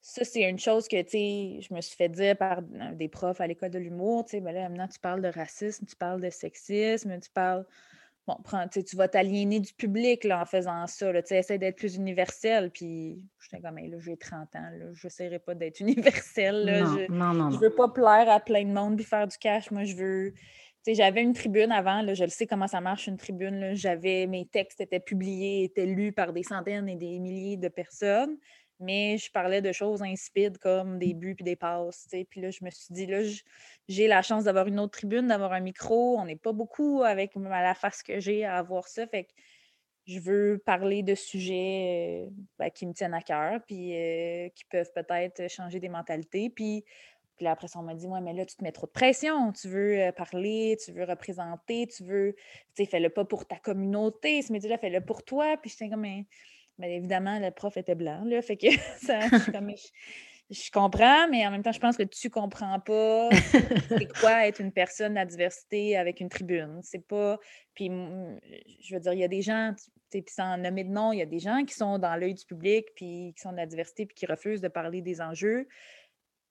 ça, 0.00 0.24
c'est 0.24 0.48
une 0.48 0.58
chose 0.58 0.88
que, 0.88 1.00
tu 1.02 1.10
sais, 1.10 1.60
je 1.60 1.72
me 1.72 1.80
suis 1.80 1.96
fait 1.96 2.08
dire 2.08 2.36
par 2.36 2.60
des 2.62 3.08
profs 3.08 3.40
à 3.40 3.46
l'école 3.46 3.70
de 3.70 3.78
l'humour. 3.78 4.24
Tu 4.24 4.32
sais, 4.32 4.40
ben 4.40 4.52
là, 4.52 4.68
maintenant, 4.68 4.88
tu 4.88 4.98
parles 4.98 5.22
de 5.22 5.28
racisme, 5.28 5.86
tu 5.86 5.96
parles 5.96 6.20
de 6.20 6.30
sexisme, 6.30 7.18
tu 7.20 7.30
parles. 7.30 7.64
Bon, 8.26 8.36
prends, 8.42 8.66
tu 8.68 8.96
vas 8.96 9.06
t'aliéner 9.06 9.60
du 9.60 9.74
public 9.74 10.24
là, 10.24 10.40
en 10.40 10.44
faisant 10.46 10.86
ça. 10.86 11.22
Tu 11.22 11.34
essaies 11.34 11.58
d'être 11.58 11.76
plus 11.76 11.96
universel. 11.96 12.70
Puis, 12.70 13.22
j'étais 13.38 13.62
comme, 13.62 13.76
là, 13.76 13.98
j'ai 14.00 14.16
30 14.16 14.56
ans. 14.56 14.70
Je 14.94 15.06
n'essaierai 15.06 15.38
pas 15.38 15.54
d'être 15.54 15.80
universel. 15.80 16.64
Là. 16.64 16.80
Non, 16.80 16.96
je, 16.96 17.12
non, 17.12 17.32
non, 17.34 17.50
Je 17.50 17.58
veux 17.58 17.74
pas 17.74 17.88
plaire 17.88 18.28
à 18.30 18.40
plein 18.40 18.64
de 18.64 18.72
monde 18.72 18.96
puis 18.96 19.04
faire 19.04 19.28
du 19.28 19.36
cash. 19.38 19.70
Moi, 19.70 19.84
je 19.84 19.94
veux 19.94 20.34
j'avais 20.86 21.22
une 21.22 21.32
tribune 21.32 21.72
avant, 21.72 22.02
là, 22.02 22.14
je 22.14 22.24
le 22.24 22.30
sais 22.30 22.46
comment 22.46 22.66
ça 22.66 22.80
marche 22.80 23.06
une 23.06 23.16
tribune. 23.16 23.74
J'avais 23.74 24.26
mes 24.26 24.44
textes 24.46 24.80
étaient 24.80 25.00
publiés, 25.00 25.64
étaient 25.64 25.86
lus 25.86 26.12
par 26.12 26.32
des 26.32 26.42
centaines 26.42 26.88
et 26.88 26.96
des 26.96 27.18
milliers 27.18 27.56
de 27.56 27.68
personnes, 27.68 28.36
mais 28.80 29.16
je 29.16 29.30
parlais 29.30 29.62
de 29.62 29.72
choses 29.72 30.02
insipides 30.02 30.58
comme 30.58 30.98
des 30.98 31.14
buts 31.14 31.34
puis 31.34 31.44
des 31.44 31.56
passes. 31.56 32.06
Puis 32.28 32.40
là, 32.40 32.50
je 32.50 32.64
me 32.64 32.70
suis 32.70 32.92
dit, 32.92 33.06
là, 33.06 33.22
j'ai 33.88 34.08
la 34.08 34.20
chance 34.20 34.44
d'avoir 34.44 34.66
une 34.66 34.78
autre 34.78 34.92
tribune, 34.92 35.28
d'avoir 35.28 35.52
un 35.52 35.60
micro. 35.60 36.18
On 36.18 36.26
n'est 36.26 36.36
pas 36.36 36.52
beaucoup 36.52 37.02
avec 37.02 37.32
la 37.36 37.74
face 37.74 38.02
que 38.02 38.20
j'ai 38.20 38.44
à 38.44 38.56
avoir 38.56 38.86
ça. 38.88 39.06
Fait 39.06 39.24
que 39.24 39.32
je 40.06 40.18
veux 40.18 40.62
parler 40.64 41.02
de 41.02 41.14
sujets 41.14 42.26
euh, 42.26 42.30
ben, 42.58 42.70
qui 42.70 42.86
me 42.86 42.92
tiennent 42.92 43.14
à 43.14 43.22
cœur, 43.22 43.60
puis 43.66 43.94
euh, 43.96 44.48
qui 44.54 44.64
peuvent 44.66 44.92
peut-être 44.94 45.50
changer 45.50 45.80
des 45.80 45.88
mentalités. 45.88 46.50
Puis 46.50 46.84
puis 47.36 47.46
après 47.46 47.68
ça, 47.68 47.80
on 47.80 47.82
m'a 47.82 47.94
dit, 47.94 48.06
ouais, 48.06 48.20
mais 48.20 48.32
là, 48.32 48.46
tu 48.46 48.56
te 48.56 48.62
mets 48.62 48.72
trop 48.72 48.86
de 48.86 48.92
pression. 48.92 49.52
Tu 49.52 49.68
veux 49.68 50.00
euh, 50.00 50.12
parler, 50.12 50.76
tu 50.82 50.92
veux 50.92 51.04
représenter, 51.04 51.86
tu 51.86 52.04
veux, 52.04 52.34
tu 52.76 52.84
sais, 52.84 52.86
fais-le 52.86 53.10
pas 53.10 53.24
pour 53.24 53.46
ta 53.46 53.56
communauté. 53.56 54.40
Ce 54.42 54.52
métier-là, 54.52 54.78
fais-le 54.78 55.00
pour 55.00 55.24
toi. 55.24 55.56
Puis 55.56 55.70
j'étais 55.70 55.88
comme, 55.88 56.02
mais, 56.02 56.26
évidemment, 56.96 57.38
le 57.40 57.50
prof 57.50 57.76
était 57.76 57.96
blanc, 57.96 58.24
là. 58.24 58.40
Fait 58.40 58.56
que 58.56 58.68
ça, 59.02 59.20
je, 60.50 60.70
comprends, 60.70 61.28
mais 61.28 61.44
en 61.44 61.50
même 61.50 61.62
temps, 61.62 61.72
je 61.72 61.80
pense 61.80 61.96
que 61.96 62.04
tu 62.04 62.30
comprends 62.30 62.78
pas 62.78 63.30
c'est 63.88 64.12
quoi 64.20 64.46
être 64.46 64.60
une 64.60 64.72
personne 64.72 65.16
à 65.18 65.24
diversité 65.24 65.96
avec 65.96 66.20
une 66.20 66.28
tribune. 66.28 66.80
C'est 66.82 67.04
pas. 67.04 67.38
Puis, 67.74 67.90
je 68.80 68.94
veux 68.94 69.00
dire, 69.00 69.12
il 69.12 69.18
y 69.18 69.24
a 69.24 69.28
des 69.28 69.42
gens, 69.42 69.72
tu 70.12 70.20
sais, 70.20 70.24
sans 70.28 70.56
nommer 70.56 70.84
de 70.84 70.90
nom, 70.90 71.10
il 71.10 71.18
y 71.18 71.22
a 71.22 71.26
des 71.26 71.40
gens 71.40 71.64
qui 71.64 71.74
sont 71.74 71.98
dans 71.98 72.14
l'œil 72.14 72.34
du 72.34 72.44
public, 72.44 72.86
puis 72.94 73.34
qui 73.36 73.42
sont 73.42 73.50
de 73.50 73.56
la 73.56 73.66
diversité, 73.66 74.06
puis 74.06 74.14
qui 74.14 74.26
refusent 74.26 74.60
de 74.60 74.68
parler 74.68 75.02
des 75.02 75.20
enjeux 75.20 75.66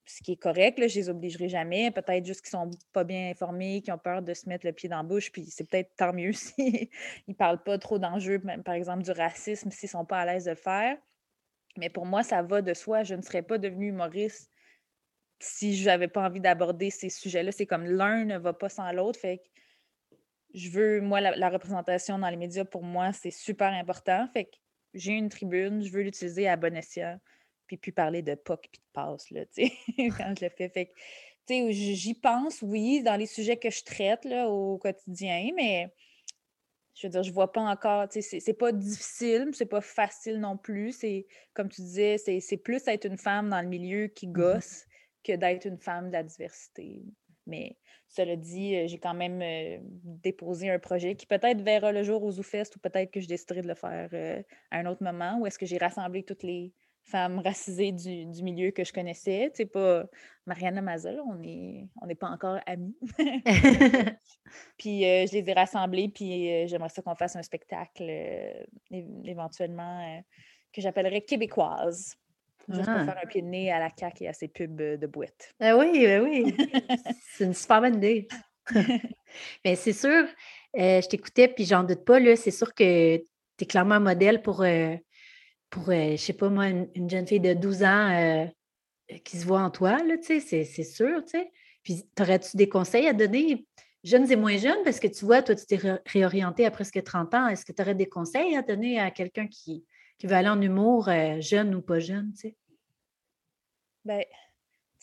ce 0.06 0.22
qui 0.22 0.32
est 0.32 0.36
correct, 0.36 0.78
là, 0.78 0.86
je 0.86 0.96
les 0.96 1.08
obligerai 1.08 1.48
jamais. 1.48 1.90
Peut-être 1.90 2.26
juste 2.26 2.42
qu'ils 2.42 2.50
sont 2.50 2.70
pas 2.92 3.04
bien 3.04 3.30
informés, 3.30 3.80
qui 3.82 3.90
ont 3.90 3.98
peur 3.98 4.22
de 4.22 4.34
se 4.34 4.48
mettre 4.48 4.66
le 4.66 4.72
pied 4.72 4.88
dans 4.88 4.98
la 4.98 5.02
bouche, 5.02 5.32
puis 5.32 5.46
c'est 5.46 5.68
peut-être 5.68 5.94
tant 5.96 6.12
mieux 6.12 6.32
s'ils 6.32 6.88
ne 7.26 7.34
parlent 7.34 7.62
pas 7.62 7.78
trop 7.78 7.98
d'enjeux, 7.98 8.40
par 8.64 8.74
exemple 8.74 9.02
du 9.02 9.10
racisme, 9.10 9.70
s'ils 9.70 9.86
ne 9.88 9.90
sont 9.92 10.04
pas 10.04 10.20
à 10.20 10.26
l'aise 10.26 10.44
de 10.44 10.50
le 10.50 10.56
faire. 10.56 10.96
Mais 11.76 11.88
pour 11.88 12.06
moi, 12.06 12.22
ça 12.22 12.42
va 12.42 12.62
de 12.62 12.74
soi. 12.74 13.02
Je 13.02 13.14
ne 13.14 13.22
serais 13.22 13.42
pas 13.42 13.58
devenue 13.58 13.88
humoriste 13.88 14.50
si 15.40 15.76
je 15.76 15.86
n'avais 15.86 16.08
pas 16.08 16.24
envie 16.26 16.40
d'aborder 16.40 16.90
ces 16.90 17.08
sujets-là. 17.08 17.50
C'est 17.50 17.66
comme 17.66 17.84
l'un 17.84 18.24
ne 18.24 18.38
va 18.38 18.52
pas 18.52 18.68
sans 18.68 18.90
l'autre. 18.92 19.18
Fait 19.18 19.38
que 19.38 19.42
je 20.54 20.70
veux, 20.70 21.00
moi, 21.00 21.20
la, 21.20 21.48
représentation 21.48 22.18
dans 22.18 22.28
les 22.28 22.36
médias, 22.36 22.64
pour 22.64 22.84
moi, 22.84 23.12
c'est 23.12 23.32
super 23.32 23.72
important. 23.72 24.28
Fait 24.32 24.44
que 24.44 24.56
j'ai 24.92 25.12
une 25.12 25.28
tribune, 25.28 25.82
je 25.82 25.90
veux 25.90 26.02
l'utiliser 26.02 26.46
à 26.46 26.56
bon 26.56 26.76
escient 26.76 27.18
puis 27.66 27.76
plus 27.76 27.92
parler 27.92 28.22
de 28.22 28.34
POC 28.34 28.68
puis 28.70 28.80
de 28.80 28.92
passe, 28.92 29.30
là, 29.30 29.44
tu 29.46 29.66
sais, 29.66 29.72
quand 30.18 30.34
je 30.38 30.44
le 30.44 30.50
fais. 30.50 30.68
Fait 30.68 30.92
tu 31.46 31.54
sais, 31.54 31.72
j'y 31.72 32.14
pense, 32.14 32.62
oui, 32.62 33.02
dans 33.02 33.16
les 33.16 33.26
sujets 33.26 33.58
que 33.58 33.70
je 33.70 33.84
traite, 33.84 34.24
là, 34.24 34.48
au 34.48 34.78
quotidien, 34.78 35.50
mais 35.54 35.92
je 36.94 37.06
veux 37.06 37.10
dire, 37.10 37.22
je 37.22 37.32
vois 37.32 37.52
pas 37.52 37.60
encore, 37.60 38.08
tu 38.08 38.22
sais, 38.22 38.40
c'est 38.40 38.54
pas 38.54 38.72
difficile, 38.72 39.50
c'est 39.52 39.66
pas 39.66 39.80
facile 39.80 40.38
non 40.38 40.56
plus. 40.56 40.92
C'est, 40.92 41.26
comme 41.52 41.68
tu 41.68 41.82
disais, 41.82 42.18
c'est 42.18 42.56
plus 42.56 42.86
être 42.86 43.04
une 43.04 43.18
femme 43.18 43.50
dans 43.50 43.60
le 43.60 43.68
milieu 43.68 44.06
qui 44.06 44.28
mmh 44.28 44.32
gosse 44.32 44.84
que 45.24 45.32
d'être 45.32 45.66
une 45.66 45.78
femme 45.78 46.08
de 46.08 46.12
la 46.12 46.22
diversité. 46.22 47.02
Mais 47.46 47.76
cela 48.08 48.36
dit, 48.36 48.76
euh, 48.76 48.86
j'ai 48.86 48.98
quand 48.98 49.14
même 49.14 49.42
euh, 49.42 49.78
déposé 49.82 50.70
un 50.70 50.78
projet 50.78 51.16
qui 51.16 51.26
peut-être 51.26 51.60
verra 51.62 51.92
le 51.92 52.02
jour 52.04 52.22
au 52.22 52.30
ZooFest 52.30 52.76
ou 52.76 52.78
peut-être 52.78 53.10
que 53.10 53.20
je 53.20 53.26
déciderai 53.26 53.62
de 53.62 53.68
le 53.68 53.74
faire 53.74 54.08
euh, 54.12 54.42
à 54.70 54.78
un 54.78 54.86
autre 54.86 55.02
moment, 55.02 55.38
où 55.40 55.46
est-ce 55.46 55.58
que 55.58 55.66
j'ai 55.66 55.78
rassemblé 55.78 56.22
toutes 56.22 56.42
les, 56.42 56.72
femmes 57.04 57.38
racisées 57.38 57.92
du, 57.92 58.42
milieu 58.42 58.70
que 58.70 58.84
je 58.84 58.92
connaissais. 58.92 59.50
Tu 59.50 59.58
sais, 59.58 59.66
pas 59.66 60.04
Mariana 60.46 60.82
Mazel, 60.82 61.20
on 61.20 61.36
n'est 61.36 61.88
on 62.00 62.14
pas 62.14 62.28
encore 62.28 62.58
amis. 62.66 62.96
puis 64.78 65.04
euh, 65.04 65.26
je 65.26 65.32
les 65.32 65.48
ai 65.48 65.52
rassemblées, 65.52 66.08
puis 66.08 66.50
euh, 66.50 66.66
j'aimerais 66.66 66.88
ça 66.88 67.02
qu'on 67.02 67.14
fasse 67.14 67.36
un 67.36 67.42
spectacle 67.42 68.06
euh, 68.08 68.64
éventuellement 69.24 70.22
que 70.72 70.80
j'appellerais 70.80 71.22
québécoise. 71.22 72.16
Juste 72.66 72.86
pour 72.86 72.94
ah. 72.94 73.04
faire 73.04 73.18
un 73.22 73.26
pied 73.26 73.42
de 73.42 73.46
nez 73.46 73.70
à 73.70 73.78
la 73.78 73.90
CAQ 73.94 74.24
et 74.24 74.28
à 74.28 74.32
ses 74.32 74.48
pubs 74.48 74.74
de 74.74 75.06
boîte. 75.06 75.54
Ah 75.60 75.76
oui, 75.76 76.06
ben 76.06 76.22
oui. 76.22 76.56
c'est 77.32 77.44
une 77.44 77.52
super 77.52 77.82
bonne 77.82 77.96
idée. 77.96 78.26
Mais 79.64 79.76
c'est 79.76 79.92
sûr, 79.92 80.24
je 80.74 81.06
t'écoutais, 81.06 81.48
puis 81.48 81.66
j'en 81.66 81.84
doute 81.84 82.06
pas, 82.06 82.18
là, 82.18 82.36
c'est 82.36 82.50
sûr 82.50 82.72
que 82.72 83.18
tu 83.18 83.24
es 83.60 83.66
clairement 83.66 83.96
un 83.96 84.00
modèle 84.00 84.40
pour 84.40 84.64
pour, 85.70 85.86
je 85.86 85.92
euh, 85.92 86.10
je 86.12 86.16
sais 86.16 86.32
pas 86.32 86.48
moi, 86.48 86.68
une, 86.68 87.10
jeune 87.10 87.26
fille 87.26 87.40
de 87.40 87.54
12 87.54 87.82
ans 87.82 88.10
euh, 88.10 88.46
qui 89.24 89.38
se 89.38 89.46
voit 89.46 89.60
en 89.60 89.70
toi, 89.70 89.98
tu 90.22 90.40
sais, 90.40 90.64
c'est 90.64 90.84
sûr, 90.84 91.24
tu 91.24 91.30
sais. 91.30 91.50
Puis, 91.82 92.04
aurais-tu 92.18 92.56
des 92.56 92.68
conseils 92.68 93.06
à 93.06 93.12
donner, 93.12 93.66
jeunes 94.02 94.30
et 94.30 94.36
moins 94.36 94.56
jeunes, 94.56 94.82
parce 94.84 95.00
que 95.00 95.06
tu 95.06 95.24
vois, 95.24 95.42
toi, 95.42 95.54
tu 95.54 95.66
t'es 95.66 95.78
réorienté 96.06 96.64
à 96.64 96.70
presque 96.70 97.02
30 97.02 97.34
ans. 97.34 97.48
Est-ce 97.48 97.64
que 97.64 97.72
tu 97.72 97.82
aurais 97.82 97.94
des 97.94 98.08
conseils 98.08 98.56
à 98.56 98.62
donner 98.62 98.98
à 98.98 99.10
quelqu'un 99.10 99.46
qui, 99.46 99.84
qui 100.18 100.26
veut 100.26 100.34
aller 100.34 100.48
en 100.48 100.60
humour, 100.60 101.08
euh, 101.08 101.40
jeune 101.40 101.74
ou 101.74 101.82
pas 101.82 102.00
jeune, 102.00 102.32
tu 102.32 102.48
sais? 102.48 102.56
Bien, 104.04 104.20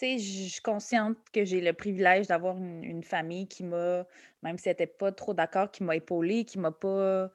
je 0.01 0.49
suis 0.49 0.61
consciente 0.61 1.17
que 1.33 1.43
j'ai 1.45 1.61
le 1.61 1.73
privilège 1.73 2.27
d'avoir 2.27 2.57
une, 2.57 3.03
famille 3.03 3.47
qui 3.47 3.63
m'a, 3.63 4.05
même 4.43 4.57
si 4.57 4.69
elle 4.69 4.73
n'était 4.73 4.87
pas 4.87 5.11
trop 5.11 5.33
d'accord, 5.33 5.71
qui 5.71 5.83
m'a 5.83 5.95
épaulée, 5.95 6.45
qui 6.45 6.59
m'a 6.59 6.71
pas 6.71 7.29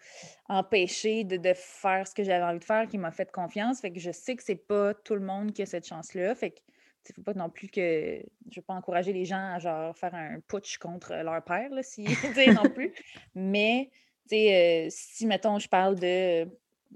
empêché 0.48 1.24
de, 1.24 1.40
faire 1.55 2.07
ce 2.07 2.14
que 2.14 2.24
j'avais 2.24 2.44
envie 2.44 2.59
de 2.59 2.64
faire, 2.64 2.87
qui 2.88 2.98
m'a 2.98 3.11
fait 3.11 3.31
confiance. 3.31 3.81
Fait 3.81 3.90
que 3.90 4.00
je 4.00 4.11
sais 4.11 4.37
que 4.37 4.42
c'est 4.42 4.55
pas 4.57 4.94
tout 4.94 5.14
le 5.14 5.20
monde 5.20 5.52
qui 5.52 5.62
a 5.62 5.66
cette 5.66 5.87
chance-là. 5.87 6.35
Fait 6.35 6.50
que 6.50 6.61
il 7.09 7.14
faut 7.14 7.22
pas 7.22 7.35
non 7.35 7.48
plus 7.48 7.68
que 7.68 8.20
je 8.50 8.61
veux 8.61 8.64
pas 8.64 8.74
encourager 8.74 9.12
les 9.12 9.24
gens 9.24 9.52
à 9.55 9.59
genre 9.61 9.96
faire 9.96 10.14
un 10.14 10.40
putsch 10.40 10.79
contre 10.79 11.14
leur 11.14 11.42
père, 11.44 11.70
là, 11.70 11.83
si 11.83 12.05
non 12.52 12.68
plus. 12.68 12.92
Mais 13.35 13.90
euh, 14.33 14.87
si 14.90 15.26
mettons 15.26 15.59
je 15.59 15.68
parle 15.68 15.98
de 15.98 16.48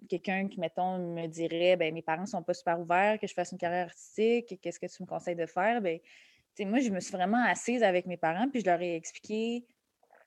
quelqu'un 0.09 0.48
qui, 0.48 0.61
mettons, 0.61 0.98
me 0.98 1.26
dirait 1.26 1.76
ben 1.76 1.92
mes 1.92 2.03
parents 2.03 2.22
ne 2.22 2.26
sont 2.26 2.42
pas 2.42 2.55
super 2.55 2.81
ouverts, 2.81 3.18
que 3.18 3.26
je 3.26 3.35
fasse 3.35 3.53
une 3.53 3.59
carrière 3.59 3.87
artistique, 3.87 4.59
qu'est-ce 4.61 4.81
que 4.81 4.87
tu 4.87 5.03
me 5.03 5.07
conseilles 5.07 5.37
de 5.37 5.46
faire? 5.46 5.81
Ben, 5.81 5.98
moi, 6.61 6.81
je 6.81 6.90
me 6.90 7.00
suis 7.00 7.12
vraiment 7.12 7.42
assise 7.46 7.83
avec 7.83 8.07
mes 8.07 8.16
parents, 8.16 8.48
puis 8.48 8.61
je 8.61 8.66
leur 8.66 8.81
ai 8.83 8.94
expliqué 8.94 9.64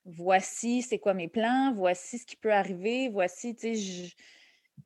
voici 0.06 0.82
c'est 0.82 1.00
quoi 1.00 1.14
mes 1.14 1.28
plans, 1.28 1.74
voici 1.74 2.18
ce 2.18 2.26
qui 2.26 2.36
peut 2.36 2.54
arriver, 2.54 3.10
voici, 3.10 3.56
tu 3.56 3.76
sais, 3.76 4.14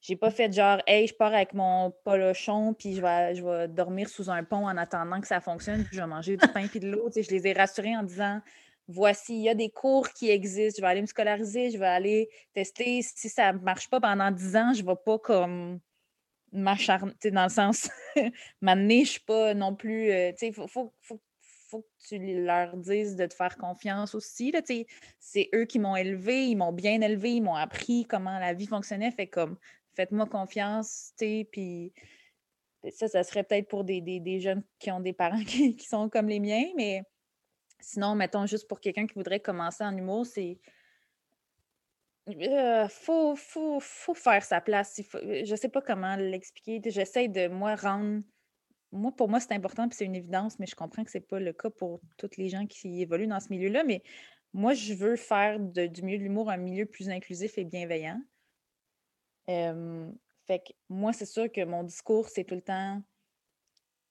j'ai 0.01 0.15
pas 0.15 0.29
fait 0.29 0.51
genre 0.51 0.81
Hey, 0.85 1.07
je 1.07 1.13
pars 1.13 1.33
avec 1.33 1.53
mon 1.53 1.91
polochon, 2.03 2.73
puis 2.73 2.95
je 2.95 3.01
vais, 3.01 3.35
je 3.35 3.43
vais 3.43 3.67
dormir 3.67 4.09
sous 4.09 4.29
un 4.29 4.43
pont 4.43 4.67
en 4.67 4.77
attendant 4.77 5.19
que 5.19 5.27
ça 5.27 5.39
fonctionne, 5.39 5.83
puis 5.83 5.95
je 5.95 6.01
vais 6.01 6.07
manger 6.07 6.37
du 6.37 6.47
pain 6.47 6.67
puis 6.67 6.79
de 6.79 6.89
l'eau. 6.89 7.09
Je 7.13 7.29
les 7.29 7.47
ai 7.47 7.53
rassurés 7.53 7.95
en 7.95 8.03
disant 8.03 8.41
voici, 8.87 9.35
il 9.35 9.43
y 9.43 9.49
a 9.49 9.55
des 9.55 9.69
cours 9.69 10.09
qui 10.09 10.29
existent, 10.29 10.77
je 10.77 10.81
vais 10.81 10.87
aller 10.87 11.01
me 11.01 11.07
scolariser, 11.07 11.71
je 11.71 11.77
vais 11.77 11.87
aller 11.87 12.29
tester. 12.53 13.01
Si 13.01 13.29
ça 13.29 13.53
ne 13.53 13.59
marche 13.59 13.89
pas 13.89 13.99
pendant 13.99 14.31
10 14.31 14.55
ans, 14.55 14.73
je 14.73 14.81
ne 14.81 14.87
vais 14.87 14.95
pas 15.03 15.19
comme 15.19 15.79
m'acharner, 16.51 17.13
dans 17.31 17.43
le 17.43 17.49
sens, 17.49 17.89
m'amener, 18.61 19.05
je 19.05 19.19
pas 19.23 19.53
non 19.53 19.75
plus, 19.75 20.11
euh, 20.11 20.31
il 20.41 20.53
faut, 20.53 20.93
que 21.71 22.07
tu 22.07 22.43
leur 22.45 22.77
dises 22.77 23.17
de 23.17 23.25
te 23.25 23.33
faire 23.33 23.57
confiance 23.57 24.15
aussi, 24.15 24.53
c'est 25.19 25.49
eux 25.53 25.65
qui 25.65 25.79
m'ont 25.79 25.97
élevé, 25.97 26.47
ils 26.47 26.55
m'ont 26.55 26.71
bien 26.71 27.01
élevé, 27.01 27.33
ils 27.33 27.41
m'ont 27.41 27.55
appris 27.55 28.05
comment 28.05 28.39
la 28.39 28.53
vie 28.53 28.67
fonctionnait, 28.67 29.11
fait 29.11 29.27
comme, 29.27 29.57
faites-moi 29.93 30.27
confiance, 30.27 31.11
puis 31.17 31.93
ça, 32.91 33.09
ça 33.09 33.23
serait 33.23 33.43
peut-être 33.43 33.67
pour 33.67 33.83
des, 33.83 34.39
jeunes 34.39 34.63
qui 34.79 34.91
ont 34.91 35.01
des 35.01 35.13
parents 35.13 35.43
qui, 35.43 35.77
sont 35.79 36.09
comme 36.09 36.29
les 36.29 36.39
miens, 36.39 36.65
mais 36.77 37.03
sinon, 37.79 38.15
mettons, 38.15 38.45
juste 38.45 38.67
pour 38.67 38.79
quelqu'un 38.79 39.07
qui 39.07 39.15
voudrait 39.15 39.39
commencer 39.39 39.83
en 39.83 39.95
humour, 39.95 40.25
c'est. 40.25 40.59
Euh, 42.29 42.87
faut, 42.89 43.35
faut, 43.37 43.79
faire 43.79 44.43
sa 44.43 44.59
place. 44.59 44.99
Je 45.13 45.45
je 45.45 45.55
sais 45.55 45.69
pas 45.69 45.81
comment 45.81 46.15
l'expliquer. 46.17 46.81
J'essaie 46.85 47.29
de, 47.29 47.47
moi, 47.47 47.75
rendre. 47.75 48.21
Moi, 48.91 49.11
pour 49.15 49.29
moi, 49.29 49.39
c'est 49.39 49.53
important, 49.53 49.87
puis 49.87 49.97
c'est 49.97 50.05
une 50.05 50.15
évidence, 50.15 50.59
mais 50.59 50.65
je 50.65 50.75
comprends 50.75 51.03
que 51.03 51.11
c'est 51.11 51.19
pas 51.19 51.39
le 51.39 51.53
cas 51.53 51.69
pour 51.69 51.99
toutes 52.17 52.37
les 52.37 52.49
gens 52.49 52.65
qui 52.67 53.01
évoluent 53.01 53.27
dans 53.27 53.39
ce 53.39 53.49
milieu-là. 53.49 53.83
Mais 53.83 54.01
moi, 54.53 54.73
je 54.73 54.93
veux 54.93 55.15
faire 55.15 55.59
du 55.59 56.01
milieu 56.01 56.17
de 56.17 56.23
l'humour 56.23 56.49
un 56.49 56.57
milieu 56.57 56.85
plus 56.85 57.09
inclusif 57.09 57.57
et 57.57 57.63
bienveillant. 57.63 58.19
fait 59.47 60.59
que 60.59 60.73
moi, 60.89 61.13
c'est 61.13 61.25
sûr 61.25 61.51
que 61.51 61.63
mon 61.63 61.83
discours, 61.83 62.29
c'est 62.29 62.43
tout 62.43 62.55
le 62.55 62.61
temps, 62.61 63.01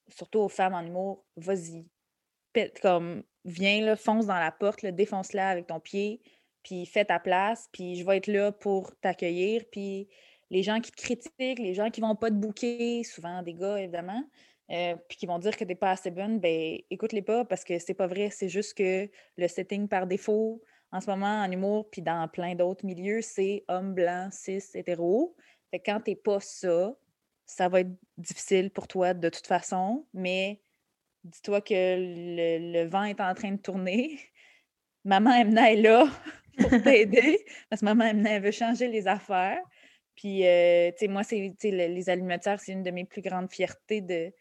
surtout 0.09 0.41
aux 0.41 0.49
femmes 0.49 0.75
en 0.75 0.83
humour, 0.83 1.25
vas-y. 1.37 1.87
Comme, 2.81 3.23
viens, 3.47 3.81
là, 3.81 3.97
fonce 3.97 4.27
dans 4.27 4.39
la 4.39 4.51
porte, 4.51 4.85
défonce-la 4.85 5.49
avec 5.49 5.69
ton 5.69 5.81
pied, 5.81 6.21
puis 6.63 6.85
fais 6.85 7.05
ta 7.05 7.19
place, 7.19 7.69
puis 7.73 7.97
je 7.97 8.05
vais 8.05 8.19
être 8.19 8.27
là 8.27 8.53
pour 8.53 8.95
t'accueillir. 8.97 9.65
Puis 9.71 10.09
les 10.51 10.63
gens 10.63 10.81
qui 10.81 10.91
te 10.91 11.01
critiquent, 11.01 11.59
les 11.59 11.75
gens 11.75 11.91
qui 11.91 12.01
vont 12.01 12.17
pas 12.17 12.29
te 12.29 12.35
bouquer, 12.35 13.05
souvent 13.05 13.43
des 13.43 13.55
gars, 13.55 13.79
évidemment, 13.79 14.23
euh, 14.73 14.97
puis 15.09 15.17
qui 15.17 15.27
vont 15.27 15.39
dire 15.39 15.53
que 15.53 15.65
tu 15.65 15.69
n'es 15.69 15.77
pas 15.77 15.93
assez 15.93 16.11
bonne, 16.11 16.41
ben 16.41 16.79
écoute-les 16.91 17.23
pas 17.23 17.45
parce 17.45 17.65
que 17.65 17.79
c'est 17.79 17.95
pas 17.95 18.09
vrai. 18.09 18.31
C'est 18.31 18.49
juste 18.49 18.75
que 18.75 19.09
le 19.37 19.49
setting 19.49 19.89
par 19.89 20.07
défaut 20.07 20.61
en 20.93 21.01
ce 21.01 21.09
moment 21.09 21.43
en 21.43 21.51
humour, 21.51 21.89
puis 21.91 22.03
dans 22.03 22.29
plein 22.29 22.55
d'autres 22.55 22.85
milieux, 22.85 23.21
c'est 23.23 23.65
homme 23.69 23.95
blanc, 23.95 24.29
cis, 24.33 24.63
hétéro. 24.75 25.37
Fait 25.71 25.79
que 25.79 25.91
quand 25.91 26.01
t'es 26.01 26.17
pas 26.17 26.41
ça, 26.41 26.95
ça 27.45 27.69
va 27.69 27.81
être 27.81 27.93
difficile 28.19 28.71
pour 28.71 28.89
toi 28.89 29.15
de 29.15 29.29
toute 29.29 29.47
façon, 29.47 30.07
mais 30.13 30.61
dis-toi 31.27 31.61
que 31.61 31.75
le, 31.75 32.89
vent 32.89 33.05
est 33.05 33.21
en 33.21 33.35
train 33.35 33.53
de 33.53 33.61
tourner. 33.61 34.19
Maman 35.05 35.33
Emna 35.33 35.73
est 35.73 35.83
là 35.83 36.09
pour 36.59 36.71
t'aider 36.83 37.45
parce 37.69 37.81
que 37.81 37.85
maman 37.85 38.07
Emna 38.07 38.41
veut 38.41 38.51
changer 38.51 38.89
les 38.89 39.07
affaires. 39.07 39.61
Puis, 40.17 40.47
euh, 40.47 40.91
tu 40.93 41.01
sais, 41.01 41.09
moi, 41.09 41.23
c'est, 41.23 41.55
les 41.63 42.11
alimentaires, 42.11 42.59
c'est 42.59 42.73
une 42.73 42.83
de 42.83 42.91
mes 42.91 43.05
plus 43.05 43.21
grandes 43.21 43.51
fiertés 43.53 44.01
de, 44.01 44.33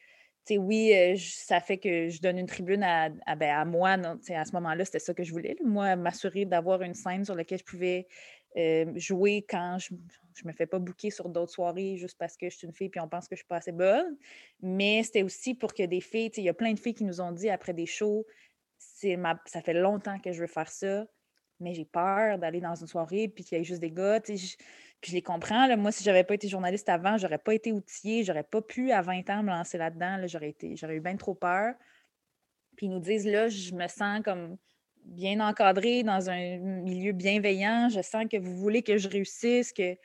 oui, 0.57 0.93
ça 1.19 1.59
fait 1.59 1.77
que 1.77 2.07
je 2.07 2.21
donne 2.21 2.37
une 2.37 2.45
tribune 2.45 2.83
à, 2.83 3.09
ben, 3.35 3.65
moi. 3.65 3.91
à 3.91 4.45
ce 4.45 4.51
moment-là, 4.53 4.85
c'était 4.85 4.99
ça 4.99 5.13
que 5.13 5.23
je 5.23 5.31
voulais. 5.33 5.57
Moi, 5.63 5.97
m'assurer 5.97 6.45
d'avoir 6.45 6.81
une 6.81 6.93
scène 6.93 7.25
sur 7.25 7.35
laquelle 7.35 7.59
je 7.59 7.65
pouvais 7.65 8.07
jouer 8.95 9.45
quand 9.49 9.77
je 9.79 9.93
ne 10.43 10.49
me 10.49 10.53
fais 10.53 10.65
pas 10.65 10.79
bouquer 10.79 11.11
sur 11.11 11.29
d'autres 11.29 11.51
soirées 11.51 11.97
juste 11.97 12.17
parce 12.17 12.35
que 12.35 12.49
je 12.49 12.57
suis 12.57 12.67
une 12.67 12.73
fille 12.73 12.91
et 12.93 12.99
on 12.99 13.07
pense 13.07 13.27
que 13.27 13.35
je 13.35 13.39
suis 13.39 13.47
pas 13.47 13.57
assez 13.57 13.71
bonne. 13.71 14.17
Mais 14.61 15.03
c'était 15.03 15.23
aussi 15.23 15.53
pour 15.53 15.73
que 15.73 15.83
des 15.83 16.01
filles, 16.01 16.31
il 16.35 16.43
y 16.43 16.49
a 16.49 16.53
plein 16.53 16.73
de 16.73 16.79
filles 16.79 16.95
qui 16.95 17.05
nous 17.05 17.21
ont 17.21 17.31
dit 17.31 17.49
après 17.49 17.73
des 17.73 17.85
shows, 17.85 18.25
ça 18.77 19.61
fait 19.61 19.73
longtemps 19.73 20.19
que 20.19 20.31
je 20.31 20.41
veux 20.41 20.47
faire 20.47 20.69
ça, 20.69 21.05
mais 21.59 21.73
j'ai 21.73 21.85
peur 21.85 22.37
d'aller 22.37 22.59
dans 22.59 22.75
une 22.75 22.87
soirée 22.87 23.27
puis 23.27 23.43
qu'il 23.43 23.57
y 23.57 23.61
ait 23.61 23.63
juste 23.63 23.81
des 23.81 23.91
gars. 23.91 24.19
Je, 24.27 24.55
puis 25.01 25.11
je 25.11 25.13
les 25.13 25.21
comprends. 25.21 25.67
Là. 25.67 25.77
Moi, 25.77 25.91
si 25.91 26.03
je 26.03 26.09
n'avais 26.09 26.23
pas 26.23 26.33
été 26.33 26.47
journaliste 26.47 26.89
avant, 26.89 27.17
j'aurais 27.17 27.37
pas 27.37 27.53
été 27.53 27.71
outillée, 27.71 28.23
j'aurais 28.23 28.43
pas 28.43 28.61
pu 28.61 28.91
à 28.91 29.01
20 29.01 29.29
ans 29.29 29.43
me 29.43 29.49
lancer 29.49 29.77
là-dedans. 29.77 30.17
Là. 30.17 30.27
J'aurais, 30.27 30.49
été, 30.49 30.75
j'aurais 30.75 30.95
eu 30.95 31.01
bien 31.01 31.15
trop 31.15 31.35
peur. 31.35 31.73
Puis 32.75 32.87
ils 32.87 32.89
nous 32.89 32.99
disent 32.99 33.27
là, 33.27 33.47
je 33.47 33.73
me 33.73 33.87
sens 33.87 34.21
comme 34.23 34.57
bien 35.03 35.39
encadrée 35.39 36.03
dans 36.03 36.29
un 36.29 36.57
milieu 36.57 37.13
bienveillant. 37.13 37.89
Je 37.89 38.01
sens 38.01 38.25
que 38.29 38.37
vous 38.37 38.55
voulez 38.57 38.83
que 38.83 38.97
je 38.97 39.07
réussisse, 39.07 39.71
que. 39.71 39.95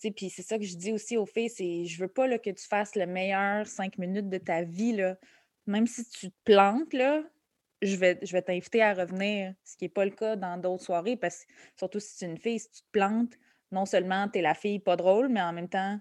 Puis 0.00 0.30
c'est 0.30 0.42
ça 0.42 0.58
que 0.58 0.64
je 0.64 0.76
dis 0.76 0.92
aussi 0.92 1.16
aux 1.16 1.26
filles, 1.26 1.50
c'est 1.50 1.84
je 1.84 2.00
veux 2.00 2.08
pas 2.08 2.26
là, 2.26 2.38
que 2.38 2.50
tu 2.50 2.66
fasses 2.66 2.94
le 2.94 3.06
meilleur 3.06 3.66
cinq 3.66 3.98
minutes 3.98 4.28
de 4.28 4.38
ta 4.38 4.62
vie. 4.62 4.92
Là. 4.92 5.16
Même 5.66 5.86
si 5.86 6.08
tu 6.08 6.30
te 6.30 6.36
plantes, 6.44 6.92
là, 6.92 7.22
je 7.82 7.96
vais, 7.96 8.18
je 8.22 8.32
vais 8.32 8.42
t'inviter 8.42 8.82
à 8.82 8.94
revenir, 8.94 9.54
ce 9.64 9.76
qui 9.76 9.84
n'est 9.84 9.90
pas 9.90 10.04
le 10.04 10.10
cas 10.10 10.36
dans 10.36 10.56
d'autres 10.56 10.84
soirées, 10.84 11.16
parce 11.16 11.44
que 11.44 11.52
surtout 11.76 12.00
si 12.00 12.16
tu 12.18 12.24
es 12.24 12.28
une 12.28 12.38
fille, 12.38 12.58
si 12.58 12.70
tu 12.70 12.80
te 12.82 12.90
plantes, 12.92 13.34
non 13.70 13.86
seulement 13.86 14.28
tu 14.28 14.38
es 14.38 14.42
la 14.42 14.54
fille 14.54 14.78
pas 14.78 14.96
drôle, 14.96 15.28
mais 15.28 15.42
en 15.42 15.52
même 15.52 15.68
temps, 15.68 15.98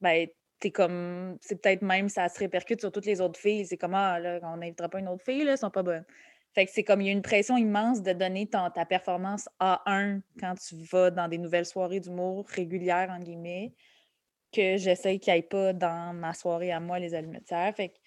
ben, 0.00 0.28
t'es 0.60 0.70
comme. 0.70 1.38
C'est 1.40 1.60
peut-être 1.60 1.82
même 1.82 2.08
ça 2.08 2.28
se 2.28 2.38
répercute 2.38 2.80
sur 2.80 2.92
toutes 2.92 3.06
les 3.06 3.20
autres 3.20 3.40
filles. 3.40 3.66
C'est 3.66 3.78
comme 3.78 3.94
ah, 3.94 4.18
là, 4.20 4.38
on 4.42 4.58
n'invitera 4.58 4.88
pas 4.88 5.00
une 5.00 5.08
autre 5.08 5.24
fille, 5.24 5.44
là, 5.44 5.52
elles 5.52 5.58
sont 5.58 5.70
pas 5.70 5.82
bonnes. 5.82 6.04
Fait 6.52 6.66
que 6.66 6.72
c'est 6.72 6.82
comme 6.82 7.00
il 7.00 7.06
y 7.06 7.10
a 7.10 7.12
une 7.12 7.22
pression 7.22 7.56
immense 7.56 8.02
de 8.02 8.12
donner 8.12 8.48
ta 8.48 8.84
performance 8.84 9.48
A1 9.60 10.20
quand 10.40 10.54
tu 10.56 10.76
vas 10.90 11.10
dans 11.10 11.28
des 11.28 11.38
nouvelles 11.38 11.66
soirées 11.66 12.00
d'humour 12.00 12.46
régulières, 12.48 13.10
en 13.10 13.20
guillemets, 13.20 13.72
que 14.52 14.76
j'essaye 14.76 15.20
qu'il 15.20 15.32
n'y 15.32 15.38
ait 15.38 15.42
pas 15.42 15.72
dans 15.72 16.12
ma 16.12 16.34
soirée 16.34 16.72
à 16.72 16.80
moi, 16.80 16.98
les 16.98 17.14
allumetières. 17.14 17.74
Fait 17.76 17.90
que 17.90 17.98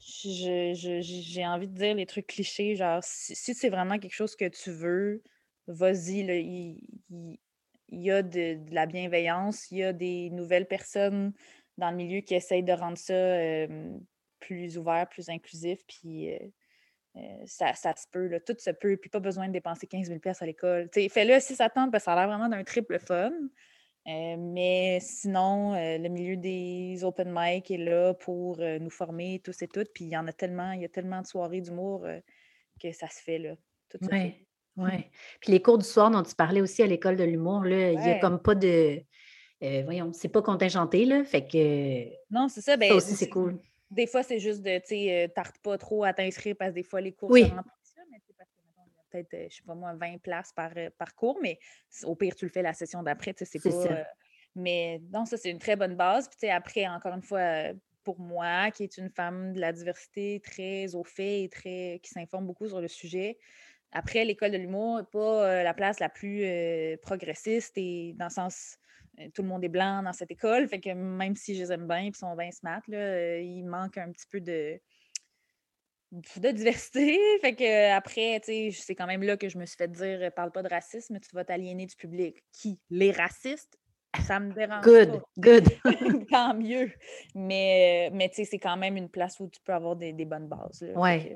j'ai 0.00 1.46
envie 1.46 1.68
de 1.68 1.74
dire 1.74 1.94
les 1.94 2.06
trucs 2.06 2.26
clichés, 2.26 2.74
genre 2.74 3.00
si, 3.02 3.54
c'est 3.54 3.68
vraiment 3.68 3.98
quelque 3.98 4.14
chose 4.14 4.34
que 4.34 4.48
tu 4.48 4.70
veux, 4.70 5.22
vas-y, 5.66 6.20
il, 7.10 7.38
y 7.90 8.10
a 8.10 8.22
de, 8.22 8.58
la 8.72 8.86
bienveillance, 8.86 9.70
il 9.70 9.78
y 9.78 9.84
a 9.84 9.92
des 9.92 10.30
nouvelles 10.30 10.66
personnes 10.66 11.32
dans 11.76 11.90
le 11.90 11.96
milieu 11.96 12.20
qui 12.20 12.34
essayent 12.34 12.62
de 12.62 12.72
rendre 12.72 12.98
ça 12.98 13.14
plus 14.40 14.78
ouvert, 14.78 15.08
plus 15.08 15.28
inclusif, 15.28 15.80
puis 15.86 16.32
euh, 16.32 16.38
euh, 17.18 17.44
ça, 17.46 17.74
se 17.74 18.06
peut, 18.10 18.30
tout 18.46 18.54
se 18.58 18.70
peut, 18.70 18.96
puis 18.96 19.10
pas 19.10 19.20
besoin 19.20 19.48
de 19.48 19.52
dépenser 19.52 19.86
15 19.86 20.08
000 20.08 20.20
à 20.40 20.46
l'école. 20.46 20.88
Fais-le 20.92 21.40
si 21.40 21.54
ça 21.54 21.68
tente, 21.68 21.90
parce 21.90 22.04
que 22.04 22.06
ça 22.06 22.12
a 22.12 22.16
l'air 22.16 22.28
vraiment 22.28 22.48
d'un 22.48 22.64
triple 22.64 22.98
fun. 22.98 23.32
Euh, 24.06 24.36
mais 24.38 24.98
sinon, 25.00 25.74
le 25.74 26.08
milieu 26.08 26.36
des 26.36 27.04
open 27.04 27.30
mic 27.30 27.70
est 27.70 27.76
là 27.76 28.14
pour 28.14 28.58
nous 28.58 28.90
former 28.90 29.40
tous 29.44 29.60
et 29.62 29.68
toutes. 29.68 29.92
Puis 29.92 30.06
il 30.06 30.10
y 30.10 30.16
en 30.16 30.26
a 30.26 30.32
tellement, 30.32 30.72
il 30.72 30.80
y 30.82 30.84
a 30.84 30.88
tellement 30.88 31.20
de 31.20 31.26
soirées 31.26 31.60
d'humour 31.60 32.06
que 32.80 32.92
ça 32.92 33.08
se 33.08 33.20
fait 33.22 33.38
là. 33.38 33.54
Tout 33.90 33.98
oui. 34.78 35.04
Puis 35.40 35.52
les 35.52 35.60
cours 35.60 35.78
du 35.78 35.84
soir 35.84 36.10
dont 36.10 36.22
tu 36.22 36.34
parlais 36.34 36.60
aussi 36.60 36.82
à 36.82 36.86
l'école 36.86 37.16
de 37.16 37.24
l'humour, 37.24 37.66
il 37.66 37.98
n'y 37.98 38.10
a 38.10 38.18
comme 38.18 38.40
pas 38.40 38.54
de. 38.54 39.02
Euh, 39.62 39.82
voyons, 39.84 40.12
c'est 40.12 40.28
pas 40.28 40.40
contingenté, 40.40 41.04
là. 41.04 41.24
Fait 41.24 41.46
que. 41.46 42.04
Non, 42.30 42.48
c'est 42.48 42.60
ça. 42.60 42.76
Ben, 42.76 42.88
ça 42.90 42.94
aussi, 42.94 43.14
c'est 43.14 43.28
cool. 43.28 43.58
Des 43.90 44.06
fois, 44.06 44.22
c'est 44.22 44.38
juste 44.38 44.62
de, 44.62 44.78
tu 44.78 44.86
sais, 44.86 45.30
euh, 45.36 45.42
pas 45.62 45.78
trop 45.78 46.04
à 46.04 46.12
t'inscrire 46.12 46.56
parce 46.58 46.70
que 46.70 46.74
des 46.76 46.82
fois, 46.82 47.00
les 47.00 47.12
cours 47.12 47.30
oui. 47.30 47.48
ça, 47.48 48.02
mais 48.10 48.20
parce 48.36 48.50
que, 48.50 48.60
il 48.60 48.94
y 48.94 48.98
a 48.98 49.02
peut-être, 49.10 49.34
euh, 49.34 49.46
je 49.50 49.56
sais 49.56 49.62
pas 49.66 49.74
moi, 49.74 49.94
20 49.94 50.18
places 50.18 50.52
par, 50.52 50.70
par 50.98 51.14
cours, 51.14 51.38
mais 51.42 51.58
au 52.04 52.14
pire, 52.14 52.34
tu 52.34 52.44
le 52.44 52.50
fais 52.50 52.62
la 52.62 52.74
session 52.74 53.02
d'après, 53.02 53.32
tu 53.34 53.44
sais, 53.44 53.58
c'est 53.58 53.70
pas. 53.70 54.04
mais 54.54 55.00
non, 55.12 55.24
ça, 55.24 55.36
c'est 55.36 55.50
une 55.50 55.58
très 55.58 55.76
bonne 55.76 55.96
base. 55.96 56.28
Puis, 56.28 56.36
tu 56.36 56.46
sais, 56.46 56.50
après, 56.50 56.86
encore 56.86 57.14
une 57.14 57.22
fois, 57.22 57.72
pour 58.04 58.20
moi, 58.20 58.70
qui 58.70 58.84
est 58.84 58.98
une 58.98 59.10
femme 59.10 59.52
de 59.52 59.60
la 59.60 59.72
diversité 59.72 60.40
très 60.44 60.94
au 60.94 61.04
fait 61.04 61.44
et 61.44 61.48
très, 61.48 62.00
qui 62.02 62.10
s'informe 62.10 62.46
beaucoup 62.46 62.68
sur 62.68 62.80
le 62.80 62.88
sujet, 62.88 63.38
après, 63.92 64.24
l'école 64.24 64.50
de 64.50 64.58
l'humour 64.58 64.98
n'est 64.98 65.04
pas 65.04 65.48
euh, 65.48 65.62
la 65.62 65.74
place 65.74 65.98
la 65.98 66.08
plus 66.08 66.44
euh, 66.44 66.96
progressiste 66.98 67.76
et 67.76 68.14
dans 68.18 68.26
le 68.26 68.30
sens 68.30 68.76
euh, 68.76 68.87
tout 69.34 69.42
le 69.42 69.48
monde 69.48 69.64
est 69.64 69.68
blanc 69.68 70.02
dans 70.02 70.12
cette 70.12 70.30
école. 70.30 70.68
Fait 70.68 70.80
que 70.80 70.90
même 70.90 71.36
si 71.36 71.54
je 71.54 71.62
les 71.62 71.72
aime 71.72 71.86
bien 71.86 72.04
et 72.04 72.12
sont 72.12 72.34
bien 72.36 72.50
smart, 72.50 72.82
là, 72.88 73.38
il 73.38 73.64
manque 73.64 73.98
un 73.98 74.10
petit 74.12 74.26
peu 74.30 74.40
de, 74.40 74.80
de 76.12 76.50
diversité. 76.50 77.18
Fait 77.40 77.54
que 77.54 77.92
après, 77.92 78.40
c'est 78.44 78.94
quand 78.94 79.06
même 79.06 79.22
là 79.22 79.36
que 79.36 79.48
je 79.48 79.58
me 79.58 79.66
suis 79.66 79.76
fait 79.76 79.90
dire 79.90 80.32
parle 80.34 80.52
pas 80.52 80.62
de 80.62 80.68
racisme, 80.68 81.18
tu 81.20 81.34
vas 81.34 81.44
t'aliéner 81.44 81.86
du 81.86 81.96
public. 81.96 82.42
Qui? 82.52 82.78
Les 82.90 83.12
racistes? 83.12 83.78
ça 84.26 84.40
me 84.40 84.52
dérange 84.52 84.82
good, 84.82 85.20
Good, 85.38 85.64
Tant 86.30 86.54
mieux. 86.54 86.90
Mais, 87.34 88.10
mais 88.12 88.28
tu 88.28 88.36
sais, 88.36 88.44
c'est 88.44 88.58
quand 88.58 88.76
même 88.76 88.96
une 88.96 89.08
place 89.08 89.38
où 89.40 89.48
tu 89.48 89.60
peux 89.64 89.72
avoir 89.72 89.96
des, 89.96 90.12
bonnes 90.24 90.48
bases. 90.48 90.84
Oui. 90.96 91.34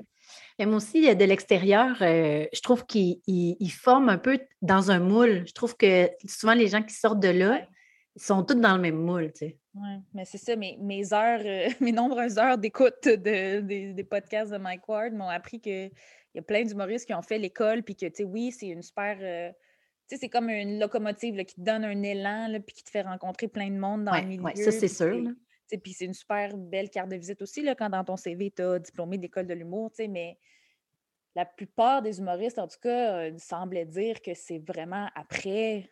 Mais 0.57 0.65
moi 0.65 0.77
aussi, 0.77 1.15
de 1.15 1.25
l'extérieur, 1.25 1.95
euh, 2.01 2.45
je 2.51 2.61
trouve 2.61 2.85
qu'ils 2.85 3.71
forment 3.71 4.09
un 4.09 4.17
peu 4.17 4.39
dans 4.61 4.91
un 4.91 4.99
moule. 4.99 5.43
Je 5.47 5.53
trouve 5.53 5.77
que 5.77 6.09
souvent, 6.25 6.53
les 6.53 6.67
gens 6.67 6.81
qui 6.81 6.95
sortent 6.95 7.21
de 7.21 7.29
là, 7.29 7.61
ils 8.15 8.21
sont 8.21 8.43
tous 8.43 8.55
dans 8.55 8.75
le 8.75 8.81
même 8.81 8.97
moule, 8.97 9.31
tu 9.31 9.39
sais. 9.39 9.57
Oui, 9.75 9.89
mais 10.13 10.25
c'est 10.25 10.37
ça, 10.37 10.55
mes, 10.55 10.77
mes 10.77 11.13
heures, 11.13 11.41
euh, 11.43 11.67
mes 11.81 11.91
nombreuses 11.91 12.37
heures 12.37 12.57
d'écoute 12.57 13.03
de, 13.05 13.61
des 13.91 14.03
podcasts 14.03 14.51
de 14.51 14.57
Mike 14.57 14.87
Ward 14.87 15.13
m'ont 15.13 15.29
appris 15.29 15.59
qu'il 15.59 15.91
y 16.35 16.39
a 16.39 16.41
plein 16.41 16.63
d'humoristes 16.63 17.07
qui 17.07 17.13
ont 17.13 17.23
fait 17.23 17.39
l'école, 17.39 17.81
puis 17.83 17.95
que, 17.95 18.05
tu 18.05 18.17
sais, 18.17 18.23
oui, 18.23 18.51
c'est 18.51 18.67
une 18.67 18.83
super... 18.83 19.17
Euh, 19.21 19.51
c'est 20.07 20.29
comme 20.29 20.49
une 20.49 20.79
locomotive 20.79 21.43
qui 21.43 21.55
te 21.55 21.61
donne 21.61 21.83
un 21.83 22.03
élan, 22.03 22.47
là, 22.47 22.59
puis 22.59 22.75
qui 22.75 22.83
te 22.83 22.91
fait 22.91 23.01
rencontrer 23.01 23.47
plein 23.47 23.71
de 23.71 23.77
monde 23.77 24.03
dans 24.03 24.15
le 24.15 24.27
milieu. 24.27 24.43
Oui, 24.43 24.55
ça, 24.57 24.71
c'est 24.71 24.87
sûr. 24.87 25.31
Puis 25.81 25.93
c'est 25.93 26.05
une 26.05 26.13
super 26.13 26.55
belle 26.55 26.91
carte 26.91 27.09
de 27.09 27.15
visite 27.15 27.41
aussi, 27.41 27.63
là, 27.63 27.73
quand 27.73 27.89
dans 27.89 28.03
ton 28.03 28.15
CV, 28.15 28.51
tu 28.51 28.61
as 28.61 28.77
diplômé 28.77 29.17
d'école 29.17 29.47
de 29.47 29.55
l'humour, 29.55 29.91
mais 30.07 30.37
la 31.35 31.45
plupart 31.45 32.03
des 32.03 32.19
humoristes, 32.19 32.59
en 32.59 32.67
tout 32.67 32.77
cas, 32.79 33.17
euh, 33.17 33.31
semblaient 33.37 33.85
dire 33.85 34.21
que 34.21 34.35
c'est 34.35 34.59
vraiment 34.59 35.09
après 35.15 35.89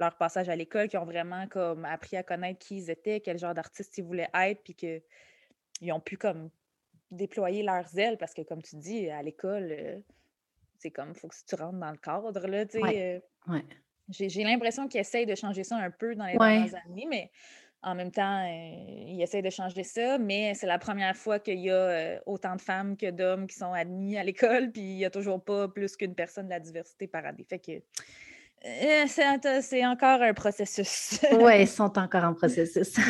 leur 0.00 0.16
passage 0.16 0.48
à 0.48 0.56
l'école 0.56 0.88
qu'ils 0.88 0.98
ont 0.98 1.04
vraiment 1.04 1.46
comme 1.48 1.84
appris 1.84 2.16
à 2.16 2.22
connaître 2.22 2.58
qui 2.58 2.76
ils 2.76 2.90
étaient, 2.90 3.20
quel 3.20 3.38
genre 3.38 3.54
d'artistes 3.54 3.96
ils 3.98 4.04
voulaient 4.04 4.30
être, 4.34 4.62
puis 4.62 4.74
qu'ils 4.74 5.92
ont 5.92 6.00
pu 6.00 6.16
comme 6.16 6.50
déployer 7.10 7.62
leurs 7.62 7.96
ailes, 7.98 8.16
parce 8.18 8.34
que 8.34 8.42
comme 8.42 8.62
tu 8.62 8.76
dis, 8.76 9.10
à 9.10 9.22
l'école, 9.22 9.68
euh, 9.70 9.98
c'est 10.78 10.90
comme, 10.90 11.10
il 11.10 11.18
faut 11.18 11.28
que 11.28 11.34
tu 11.46 11.54
rentres 11.54 11.78
dans 11.78 11.90
le 11.90 11.98
cadre, 11.98 12.46
là, 12.46 12.66
tu 12.66 12.80
sais. 12.80 13.22
Euh, 13.48 13.60
j'ai 14.08 14.44
l'impression 14.44 14.88
qu'ils 14.88 15.00
essayent 15.00 15.26
de 15.26 15.34
changer 15.34 15.64
ça 15.64 15.76
un 15.76 15.90
peu 15.90 16.14
dans 16.14 16.26
les 16.26 16.36
dernières 16.36 16.74
années, 16.86 17.06
mais 17.08 17.30
en 17.82 17.94
même 17.94 18.10
temps, 18.10 18.44
il 18.46 19.20
essaie 19.20 19.42
de 19.42 19.50
changer 19.50 19.82
ça, 19.82 20.18
mais 20.18 20.54
c'est 20.54 20.66
la 20.66 20.78
première 20.78 21.16
fois 21.16 21.38
qu'il 21.38 21.58
y 21.58 21.70
a 21.70 22.20
autant 22.26 22.54
de 22.56 22.60
femmes 22.60 22.96
que 22.96 23.10
d'hommes 23.10 23.46
qui 23.46 23.56
sont 23.56 23.72
admis 23.72 24.16
à 24.16 24.24
l'école, 24.24 24.70
puis 24.72 24.82
il 24.82 24.96
n'y 24.96 25.04
a 25.04 25.10
toujours 25.10 25.42
pas 25.42 25.68
plus 25.68 25.96
qu'une 25.96 26.14
personne 26.14 26.46
de 26.46 26.50
la 26.50 26.60
diversité 26.60 27.06
par 27.06 27.24
année. 27.24 27.44
Fait 27.48 27.58
que 27.58 27.72
c'est 28.64 29.86
encore 29.86 30.22
un 30.22 30.34
processus. 30.34 31.20
oui, 31.32 31.52
ils 31.60 31.68
sont 31.68 31.98
encore 31.98 32.24
en 32.24 32.34
processus. 32.34 32.94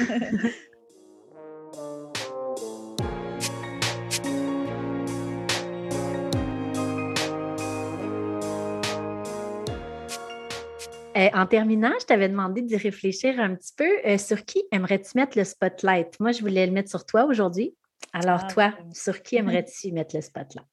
Euh, 11.15 11.29
en 11.35 11.47
terminant, 11.47 11.93
je 12.01 12.07
t'avais 12.07 12.29
demandé 12.29 12.63
d'y 12.63 12.77
réfléchir 12.77 13.39
un 13.39 13.55
petit 13.55 13.75
peu. 13.77 13.91
Euh, 14.07 14.19
sur 14.19 14.45
qui 14.45 14.63
aimerais-tu 14.73 15.11
mettre 15.15 15.37
le 15.37 15.45
spotlight? 15.45 16.19
Moi, 16.21 16.33
je 16.33 16.41
voulais 16.41 16.67
le 16.67 16.73
mettre 16.73 16.89
sur 16.89 17.05
toi 17.05 17.25
aujourd'hui. 17.25 17.77
Alors, 18.13 18.41
ah, 18.45 18.53
toi, 18.53 18.75
sur 18.93 19.23
qui 19.23 19.37
aimerais-tu 19.37 19.93
mettre 19.93 20.17
le 20.17 20.23
spotlight? 20.23 20.67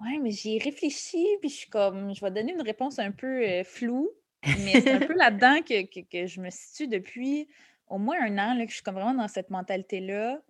Oui, 0.00 0.18
mais 0.20 0.30
j'y 0.30 0.56
ai 0.56 0.58
réfléchi, 0.58 1.26
puis 1.40 1.48
je 1.48 1.54
suis 1.54 1.70
comme, 1.70 2.14
je 2.14 2.20
vais 2.20 2.30
donner 2.30 2.52
une 2.52 2.62
réponse 2.62 2.98
un 2.98 3.10
peu 3.10 3.42
euh, 3.42 3.64
floue, 3.64 4.10
mais 4.44 4.80
c'est 4.80 4.92
un 4.92 5.00
peu 5.00 5.14
là-dedans 5.14 5.60
que, 5.62 6.26
je 6.26 6.40
me 6.40 6.50
situe 6.50 6.88
depuis 6.88 7.48
au 7.88 7.98
moins 7.98 8.16
un 8.20 8.38
an, 8.38 8.54
là, 8.54 8.64
que 8.64 8.70
je 8.70 8.76
suis 8.76 8.82
comme 8.82 8.94
vraiment 8.94 9.14
dans 9.14 9.28
cette 9.28 9.50
mentalité-là. 9.50 10.40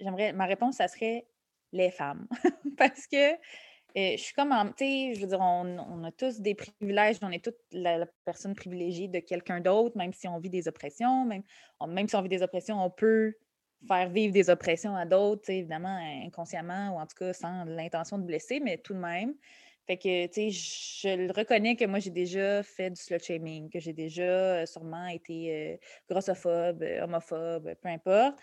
J'aimerais, 0.00 0.32
ma 0.32 0.46
réponse, 0.46 0.76
ça 0.76 0.88
serait 0.88 1.26
les 1.72 1.90
femmes. 1.90 2.26
Parce 2.78 3.06
que 3.06 3.34
je 3.96 4.16
suis 4.16 4.34
comme, 4.34 4.50
tu 4.76 4.84
sais, 4.84 5.14
je 5.14 5.20
veux 5.20 5.26
dire, 5.28 5.40
on, 5.40 6.04
a 6.04 6.10
tous 6.12 6.40
des 6.40 6.54
privilèges, 6.54 7.16
on 7.22 7.30
est 7.30 7.44
toute 7.44 7.58
la, 7.72 8.06
personne 8.24 8.54
privilégiée 8.54 9.08
de 9.08 9.20
quelqu'un 9.20 9.60
d'autre, 9.60 9.96
même 9.96 10.12
si 10.12 10.26
on 10.26 10.38
vit 10.38 10.50
des 10.50 10.66
oppressions, 10.66 11.24
même, 11.24 11.42
même 11.86 12.08
si 12.08 12.16
on 12.16 12.22
vit 12.22 12.28
des 12.28 12.42
oppressions, 12.42 12.82
on 12.84 12.90
peut 12.90 13.34
faire 13.86 14.08
vivre 14.08 14.32
des 14.32 14.50
oppressions 14.50 14.96
à 14.96 15.04
d'autres, 15.04 15.50
évidemment, 15.50 15.98
inconsciemment 16.24 16.94
ou 16.94 17.00
en 17.00 17.06
tout 17.06 17.16
cas 17.18 17.32
sans 17.32 17.64
l'intention 17.64 18.18
de 18.18 18.24
blesser, 18.24 18.60
mais 18.60 18.78
tout 18.78 18.94
de 18.94 18.98
même. 18.98 19.34
Fait 19.86 19.98
que, 19.98 20.26
tu 20.28 20.50
sais, 20.50 20.50
je 20.50 21.26
le 21.26 21.32
reconnais 21.32 21.76
que 21.76 21.84
moi, 21.84 21.98
j'ai 21.98 22.10
déjà 22.10 22.62
fait 22.62 22.88
du 22.88 22.96
slut 22.96 23.22
shaming, 23.22 23.68
que 23.68 23.80
j'ai 23.80 23.92
déjà 23.92 24.22
euh, 24.22 24.66
sûrement 24.66 25.06
été 25.08 25.74
euh, 25.74 25.76
grossophobe, 26.08 26.82
euh, 26.82 27.04
homophobe, 27.04 27.74
peu 27.82 27.88
importe. 27.88 28.38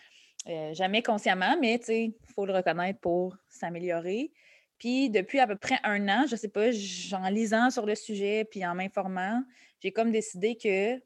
jamais 0.73 1.01
consciemment, 1.01 1.57
mais, 1.59 1.79
tu 1.79 1.85
sais, 1.85 2.03
il 2.05 2.33
faut 2.35 2.45
le 2.45 2.53
reconnaître 2.53 2.99
pour 2.99 3.35
s'améliorer. 3.49 4.31
Puis 4.77 5.09
depuis 5.09 5.39
à 5.39 5.47
peu 5.47 5.55
près 5.55 5.79
un 5.83 6.07
an, 6.09 6.25
je 6.29 6.35
sais 6.35 6.49
pas, 6.49 6.69
en 7.13 7.29
lisant 7.29 7.71
sur 7.71 7.87
le 7.87 7.95
sujet, 7.95 8.45
puis 8.45 8.65
en 8.65 8.75
m'informant, 8.75 9.43
j'ai 9.79 9.91
comme 9.91 10.11
décidé 10.11 10.55
que 10.55 11.01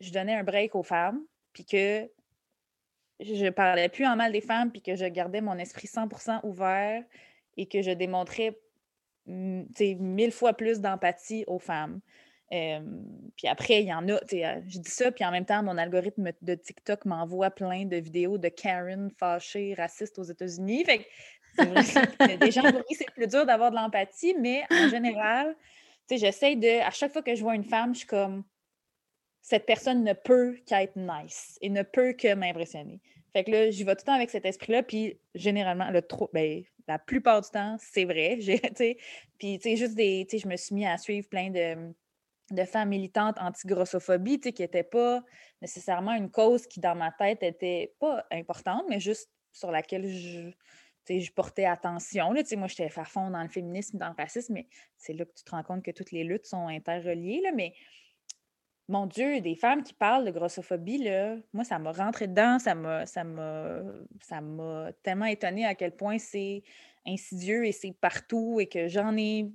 je 0.00 0.12
donnais 0.12 0.34
un 0.34 0.44
break 0.44 0.74
aux 0.74 0.82
femmes, 0.82 1.20
puis 1.52 1.64
que 1.64 2.10
je 3.20 3.48
parlais 3.50 3.88
plus 3.88 4.06
en 4.06 4.16
mal 4.16 4.32
des 4.32 4.40
femmes, 4.40 4.70
puis 4.70 4.82
que 4.82 4.96
je 4.96 5.04
gardais 5.06 5.40
mon 5.40 5.58
esprit 5.58 5.88
100% 5.88 6.40
ouvert 6.44 7.02
et 7.56 7.66
que 7.66 7.82
je 7.82 7.90
démontrais 7.90 8.58
mille 9.26 10.32
fois 10.32 10.52
plus 10.52 10.80
d'empathie 10.80 11.44
aux 11.46 11.58
femmes. 11.58 12.00
puis 12.50 13.48
après, 13.48 13.82
il 13.82 13.88
y 13.88 13.94
en 13.94 14.08
a, 14.08 14.12
euh, 14.12 14.60
je 14.66 14.78
dis 14.78 14.90
ça, 14.90 15.10
puis 15.10 15.24
en 15.24 15.30
même 15.30 15.46
temps, 15.46 15.62
mon 15.62 15.78
algorithme 15.78 16.30
de 16.42 16.54
TikTok 16.54 17.04
m'envoie 17.04 17.50
plein 17.50 17.84
de 17.86 17.96
vidéos 17.96 18.38
de 18.38 18.48
Karen 18.48 19.10
fâchée, 19.18 19.74
raciste 19.74 20.18
aux 20.18 20.24
États-Unis. 20.24 20.84
Fait 20.84 21.06
des 22.38 22.50
gens 22.50 22.62
pour 22.70 22.84
qui 22.84 22.94
c'est 22.94 23.10
plus 23.12 23.26
dur 23.26 23.46
d'avoir 23.46 23.70
de 23.70 23.76
l'empathie, 23.76 24.34
mais 24.38 24.62
en 24.70 24.88
général, 24.90 25.56
j'essaie 26.10 26.56
de, 26.56 26.82
à 26.84 26.90
chaque 26.90 27.12
fois 27.12 27.22
que 27.22 27.34
je 27.34 27.42
vois 27.42 27.54
une 27.54 27.64
femme, 27.64 27.94
je 27.94 28.00
suis 28.00 28.08
comme, 28.08 28.44
cette 29.44 29.66
personne 29.66 30.02
ne 30.04 30.14
peut 30.14 30.56
qu'être 30.64 30.96
nice 30.96 31.58
et 31.60 31.68
ne 31.68 31.82
peut 31.82 32.14
que 32.14 32.34
m'impressionner. 32.34 32.98
Fait 33.34 33.44
que 33.44 33.50
là, 33.50 33.70
j'y 33.70 33.84
vais 33.84 33.94
tout 33.94 34.00
le 34.00 34.06
temps 34.06 34.14
avec 34.14 34.30
cet 34.30 34.46
esprit-là, 34.46 34.82
puis 34.82 35.18
généralement, 35.34 35.90
ben, 36.32 36.62
la 36.88 36.98
plupart 36.98 37.42
du 37.42 37.50
temps, 37.50 37.76
c'est 37.78 38.06
vrai. 38.06 38.38
Puis, 39.38 39.58
tu 39.58 39.60
sais, 39.60 39.76
juste 39.76 39.96
des, 39.96 40.26
tu 40.26 40.38
sais, 40.38 40.42
je 40.42 40.48
me 40.48 40.56
suis 40.56 40.74
mis 40.74 40.86
à 40.86 40.96
suivre 40.96 41.28
plein 41.28 41.50
de, 41.50 42.64
femmes 42.64 42.88
militantes 42.88 43.36
anti-grossophobie, 43.38 44.40
tu 44.40 44.48
sais, 44.48 44.52
qui 44.54 44.62
n'étaient 44.62 44.82
pas 44.82 45.22
nécessairement 45.60 46.14
une 46.14 46.30
cause 46.30 46.66
qui, 46.66 46.80
dans 46.80 46.94
ma 46.94 47.12
tête, 47.12 47.42
était 47.42 47.94
pas 48.00 48.24
importante, 48.30 48.84
mais 48.88 48.98
juste 48.98 49.28
sur 49.52 49.70
laquelle 49.70 50.08
je, 50.08 51.32
portais 51.32 51.66
attention. 51.66 52.32
Là, 52.32 52.42
moi, 52.56 52.68
j'étais 52.68 52.90
à 52.96 53.04
fond 53.04 53.28
dans 53.28 53.42
le 53.42 53.50
féminisme, 53.50 53.98
dans 53.98 54.08
le 54.08 54.14
racisme, 54.16 54.54
mais 54.54 54.68
c'est 54.96 55.12
là 55.12 55.26
que 55.26 55.34
tu 55.34 55.44
te 55.44 55.50
rends 55.50 55.62
compte 55.62 55.84
que 55.84 55.90
toutes 55.90 56.12
les 56.12 56.24
luttes 56.24 56.46
sont 56.46 56.66
interreliées. 56.68 57.42
Mais 57.54 57.74
mon 58.88 59.06
Dieu, 59.06 59.40
des 59.40 59.54
femmes 59.54 59.82
qui 59.82 59.94
parlent 59.94 60.24
de 60.24 60.30
grossophobie, 60.30 60.98
là, 60.98 61.36
moi, 61.52 61.64
ça 61.64 61.78
m'a 61.78 61.92
rentré 61.92 62.26
dedans, 62.26 62.58
ça 62.58 62.74
m'a, 62.74 63.06
ça 63.06 63.24
m'a 63.24 64.92
tellement 65.02 65.26
étonnée 65.26 65.64
à 65.64 65.74
quel 65.74 65.92
point 65.92 66.18
c'est 66.18 66.62
insidieux 67.06 67.66
et 67.66 67.72
c'est 67.72 67.92
partout 67.92 68.58
et 68.60 68.66
que 68.66 68.88
j'en 68.88 69.16
ai 69.16 69.50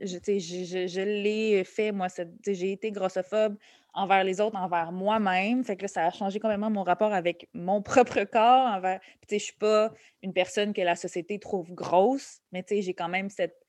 je, 0.00 0.16
je, 0.16 0.86
je, 0.86 1.00
l'ai 1.00 1.62
fait, 1.64 1.92
moi, 1.92 2.08
j'ai 2.46 2.72
été 2.72 2.90
grossophobe 2.90 3.56
envers 3.92 4.24
les 4.24 4.40
autres, 4.40 4.56
envers 4.56 4.92
moi-même. 4.92 5.64
Fait 5.64 5.76
que 5.76 5.86
ça 5.86 6.06
a 6.06 6.10
changé 6.10 6.40
complètement 6.40 6.70
mon 6.70 6.82
rapport 6.82 7.12
avec 7.12 7.48
mon 7.54 7.82
propre 7.82 8.24
corps. 8.24 8.66
Envers... 8.66 9.00
je 9.28 9.34
ne 9.34 9.40
suis 9.40 9.56
pas 9.56 9.92
une 10.22 10.32
personne 10.32 10.72
que 10.72 10.80
la 10.80 10.96
société 10.96 11.38
trouve 11.38 11.72
grosse, 11.72 12.40
mais 12.52 12.64
j'ai 12.68 12.94
quand 12.94 13.08
même 13.08 13.30
cette. 13.30 13.59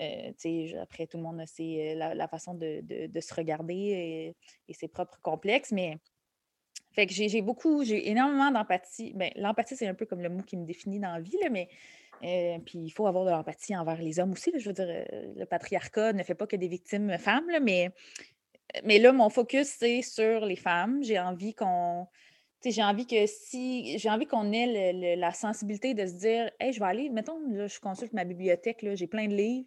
Euh, 0.00 0.82
après, 0.82 1.06
tout 1.06 1.18
le 1.18 1.22
monde 1.22 1.40
a 1.40 1.44
euh, 1.60 1.94
la, 2.14 2.28
façon 2.28 2.54
de, 2.54 3.20
se 3.20 3.34
regarder 3.34 4.34
et, 4.68 4.74
ses 4.74 4.88
propres 4.88 5.20
complexes, 5.20 5.72
mais 5.72 5.98
fait 6.92 7.06
que 7.06 7.12
j'ai 7.12 7.42
beaucoup, 7.42 7.84
j'ai 7.84 8.10
énormément 8.10 8.50
d'empathie. 8.50 9.12
Ben, 9.14 9.30
l'empathie, 9.36 9.76
c'est 9.76 9.86
un 9.86 9.94
peu 9.94 10.06
comme 10.06 10.22
le 10.22 10.28
mot 10.28 10.42
qui 10.42 10.56
me 10.56 10.64
définit 10.66 10.98
dans 10.98 11.12
la 11.12 11.20
vie, 11.20 11.36
là, 11.40 11.48
mais 11.50 11.68
euh, 12.24 12.58
puis 12.58 12.78
il 12.78 12.90
faut 12.90 13.06
avoir 13.06 13.24
de 13.24 13.30
l'empathie 13.30 13.76
envers 13.76 14.00
les 14.02 14.18
hommes 14.18 14.32
aussi. 14.32 14.52
je 14.56 14.66
veux 14.66 14.74
dire, 14.74 14.88
euh, 14.88 15.32
le 15.36 15.44
patriarcat 15.46 16.12
ne 16.12 16.22
fait 16.22 16.34
pas 16.34 16.46
que 16.46 16.56
des 16.56 16.68
victimes 16.68 17.16
femmes, 17.18 17.50
mais, 17.62 17.90
mais 18.84 18.98
là, 18.98 19.12
mon 19.12 19.30
focus, 19.30 19.68
c'est 19.78 20.02
sur 20.02 20.44
les 20.44 20.56
femmes. 20.56 21.02
J'ai 21.02 21.18
envie 21.18 21.54
qu'on. 21.54 22.06
J'ai 22.62 22.82
envie 22.82 23.06
que 23.06 23.24
si 23.26 23.96
j'ai 23.98 24.10
envie 24.10 24.26
qu'on 24.26 24.52
ait 24.52 25.16
la 25.16 25.32
sensibilité 25.32 25.94
de 25.94 26.04
se 26.06 26.12
dire 26.12 26.50
Hey, 26.60 26.74
je 26.74 26.80
vais 26.80 26.86
aller, 26.86 27.08
mettons, 27.08 27.40
là, 27.48 27.66
je 27.68 27.80
consulte 27.80 28.12
ma 28.12 28.24
bibliothèque, 28.24 28.86
j'ai 28.94 29.06
plein 29.06 29.28
de 29.28 29.34
livres. 29.34 29.66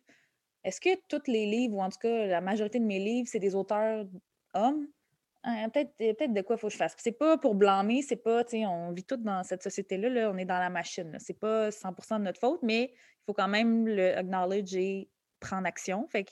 Est-ce 0.64 0.80
que 0.80 0.90
tous 1.08 1.30
les 1.32 1.46
livres, 1.46 1.78
ou 1.78 1.82
en 1.82 1.90
tout 1.90 2.00
cas 2.00 2.26
la 2.28 2.42
majorité 2.42 2.80
de 2.80 2.86
mes 2.86 3.00
livres, 3.00 3.28
c'est 3.32 3.40
des 3.40 3.56
auteurs 3.56 4.06
hommes? 4.54 4.88
Hein, 5.46 5.68
peut-être 5.70 6.18
peut 6.18 6.28
de 6.30 6.42
quoi 6.42 6.56
il 6.56 6.60
faut 6.60 6.68
que 6.68 6.74
je 6.74 6.78
fasse. 6.78 6.96
C'est 6.98 7.12
pas 7.18 7.38
pour 7.38 7.54
blâmer, 7.54 8.02
c'est 8.02 8.16
pas, 8.16 8.46
tu 8.46 8.52
sais, 8.52 8.66
on 8.66 8.94
vit 8.94 9.04
tous 9.04 9.18
dans 9.18 9.44
cette 9.44 9.62
société-là, 9.62 10.08
là, 10.08 10.32
on 10.34 10.38
est 10.38 10.46
dans 10.46 10.60
la 10.60 10.70
machine. 10.70 11.18
C'est 11.20 11.38
pas 11.38 11.70
100% 11.70 12.20
de 12.20 12.24
notre 12.24 12.40
faute, 12.40 12.62
mais 12.64 12.94
il 12.94 13.26
faut 13.26 13.34
quand 13.34 13.50
même 13.50 13.86
le 13.86 14.18
acknowledge 14.18 14.74
et 14.76 15.10
prendre 15.42 15.68
action. 15.68 16.08
Fait 16.08 16.24
que, 16.24 16.32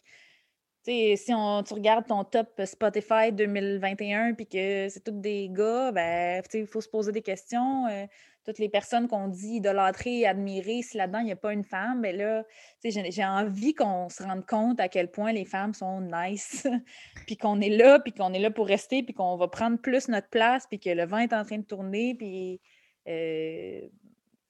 si 0.85 1.33
on, 1.33 1.61
tu 1.63 1.73
regardes 1.73 2.07
ton 2.07 2.23
top 2.23 2.61
Spotify 2.63 3.33
2021 3.33 4.33
puis 4.33 4.47
que 4.47 4.87
c'est 4.87 5.03
tous 5.03 5.11
des 5.11 5.49
gars, 5.51 5.91
ben, 5.91 6.41
il 6.53 6.65
faut 6.65 6.81
se 6.81 6.89
poser 6.89 7.11
des 7.11 7.21
questions. 7.21 7.87
Euh, 7.87 8.05
toutes 8.45 8.59
les 8.59 8.69
personnes 8.69 9.07
qu'on 9.07 9.27
dit 9.27 9.55
idolâtrer, 9.55 10.25
admirer, 10.25 10.81
si 10.81 10.97
là-dedans, 10.97 11.19
il 11.19 11.25
n'y 11.25 11.31
a 11.31 11.35
pas 11.35 11.53
une 11.53 11.63
femme, 11.63 12.01
bien 12.01 12.13
là, 12.13 12.43
j'ai 12.83 13.25
envie 13.25 13.73
qu'on 13.73 14.09
se 14.09 14.23
rende 14.23 14.45
compte 14.45 14.79
à 14.79 14.87
quel 14.87 15.11
point 15.11 15.31
les 15.31 15.45
femmes 15.45 15.73
sont 15.73 16.01
nice, 16.01 16.67
puis 17.27 17.37
qu'on 17.37 17.61
est 17.61 17.69
là, 17.69 17.99
puis 17.99 18.13
qu'on 18.13 18.33
est 18.33 18.39
là 18.39 18.51
pour 18.51 18.67
rester, 18.67 19.03
puis 19.03 19.13
qu'on 19.13 19.37
va 19.37 19.47
prendre 19.47 19.77
plus 19.77 20.07
notre 20.07 20.29
place, 20.29 20.65
puis 20.67 20.79
que 20.79 20.89
le 20.89 21.05
vent 21.05 21.19
est 21.19 21.33
en 21.33 21.43
train 21.43 21.57
de 21.57 21.65
tourner, 21.65 22.15
puis... 22.15 22.59
Euh, 23.07 23.81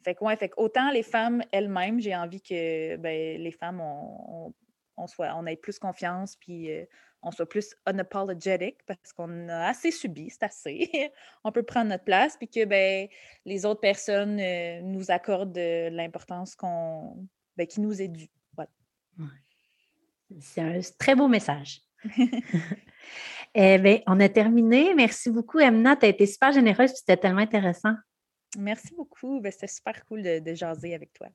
fait 0.04 0.16
que, 0.16 0.36
fait 0.36 0.52
autant 0.58 0.90
les 0.92 1.04
femmes 1.04 1.44
elles-mêmes, 1.52 2.00
j'ai 2.00 2.16
envie 2.16 2.42
que 2.42 2.96
ben, 2.98 3.40
les 3.40 3.52
femmes, 3.52 3.80
on, 3.80 4.48
on, 4.48 4.54
soit, 5.08 5.34
on 5.36 5.46
ait 5.46 5.56
plus 5.56 5.80
confiance, 5.80 6.36
puis 6.36 6.72
euh, 6.72 6.86
on 7.22 7.32
soit 7.32 7.48
plus 7.48 7.76
unapologetic 7.86 8.78
parce 8.86 9.14
qu'on 9.14 9.50
a 9.50 9.68
assez 9.68 9.92
subi, 9.92 10.30
c'est 10.30 10.44
assez. 10.44 11.12
on 11.44 11.52
peut 11.52 11.64
prendre 11.64 11.90
notre 11.90 12.04
place, 12.04 12.38
puis 12.38 12.48
que 12.48 12.66
ben, 12.66 13.08
les 13.46 13.66
autres 13.66 13.82
personnes 13.82 14.40
euh, 14.40 14.82
nous 14.82 15.12
accordent 15.12 15.58
l'importance 15.58 16.56
qu'on, 16.56 17.28
ben, 17.58 17.68
qui 17.68 17.82
nous 17.82 18.02
est 18.02 18.08
due. 18.08 18.30
C'est 20.40 20.62
un 20.62 20.80
très 20.98 21.16
beau 21.16 21.28
message. 21.28 21.82
eh 23.54 23.78
bien, 23.78 24.00
on 24.08 24.20
a 24.20 24.30
terminé. 24.30 24.94
Merci 24.94 25.30
beaucoup, 25.30 25.60
Emna. 25.60 25.96
Tu 25.96 26.06
as 26.06 26.10
été 26.10 26.26
super 26.26 26.52
généreuse, 26.52 26.92
c'était 26.92 27.18
tellement 27.18 27.42
intéressant. 27.42 27.94
Merci 28.58 28.94
beaucoup. 28.96 29.40
Ben, 29.42 29.52
c'était 29.52 29.68
super 29.68 30.06
cool 30.06 30.24
de, 30.24 30.40
de 30.40 30.54
jaser 30.54 30.94
avec 30.96 31.14
toi. 31.14 31.28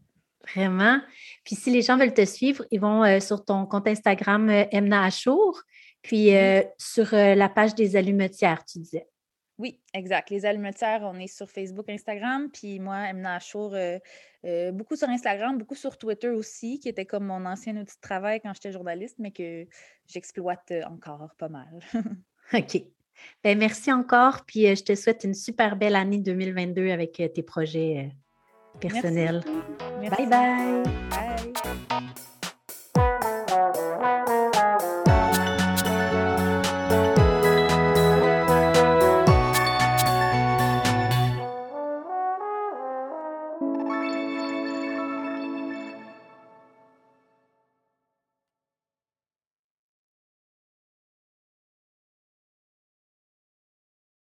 Vraiment. 0.54 1.00
Puis 1.44 1.56
si 1.56 1.70
les 1.70 1.82
gens 1.82 1.96
veulent 1.96 2.14
te 2.14 2.24
suivre, 2.24 2.64
ils 2.70 2.80
vont 2.80 3.04
euh, 3.04 3.20
sur 3.20 3.44
ton 3.44 3.66
compte 3.66 3.88
Instagram 3.88 4.48
euh, 4.48 4.64
Emna 4.70 5.04
Achour, 5.04 5.62
puis 6.02 6.34
euh, 6.34 6.62
sur 6.78 7.08
la 7.12 7.48
page 7.48 7.74
des 7.74 7.96
allumetières, 7.96 8.64
tu 8.64 8.78
disais. 8.78 9.08
Oui, 9.58 9.80
exact. 9.94 10.30
Les 10.30 10.44
allumetières, 10.44 11.00
on 11.02 11.18
est 11.18 11.34
sur 11.34 11.48
Facebook, 11.48 11.88
Instagram, 11.88 12.50
puis 12.52 12.78
moi, 12.78 13.08
Emna 13.08 13.36
Achour, 13.36 13.74
beaucoup 14.72 14.96
sur 14.96 15.08
Instagram, 15.08 15.56
beaucoup 15.56 15.74
sur 15.74 15.96
Twitter 15.96 16.28
aussi, 16.28 16.78
qui 16.78 16.90
était 16.90 17.06
comme 17.06 17.24
mon 17.24 17.44
ancien 17.46 17.74
outil 17.76 17.96
de 17.96 18.00
travail 18.00 18.40
quand 18.40 18.52
j'étais 18.54 18.70
journaliste, 18.70 19.16
mais 19.18 19.30
que 19.30 19.66
j'exploite 20.06 20.72
encore 20.86 21.30
pas 21.38 21.48
mal. 21.48 21.80
OK. 22.54 22.82
Ben, 23.42 23.58
merci 23.58 23.90
encore, 23.90 24.44
puis 24.44 24.76
je 24.76 24.84
te 24.84 24.94
souhaite 24.94 25.24
une 25.24 25.34
super 25.34 25.76
belle 25.76 25.96
année 25.96 26.18
2022 26.18 26.90
avec 26.90 27.14
tes 27.14 27.42
projets 27.42 28.12
Merci. 28.82 29.00
Bye 30.00 30.10
bye. 30.10 30.84
Bye. 31.90 32.26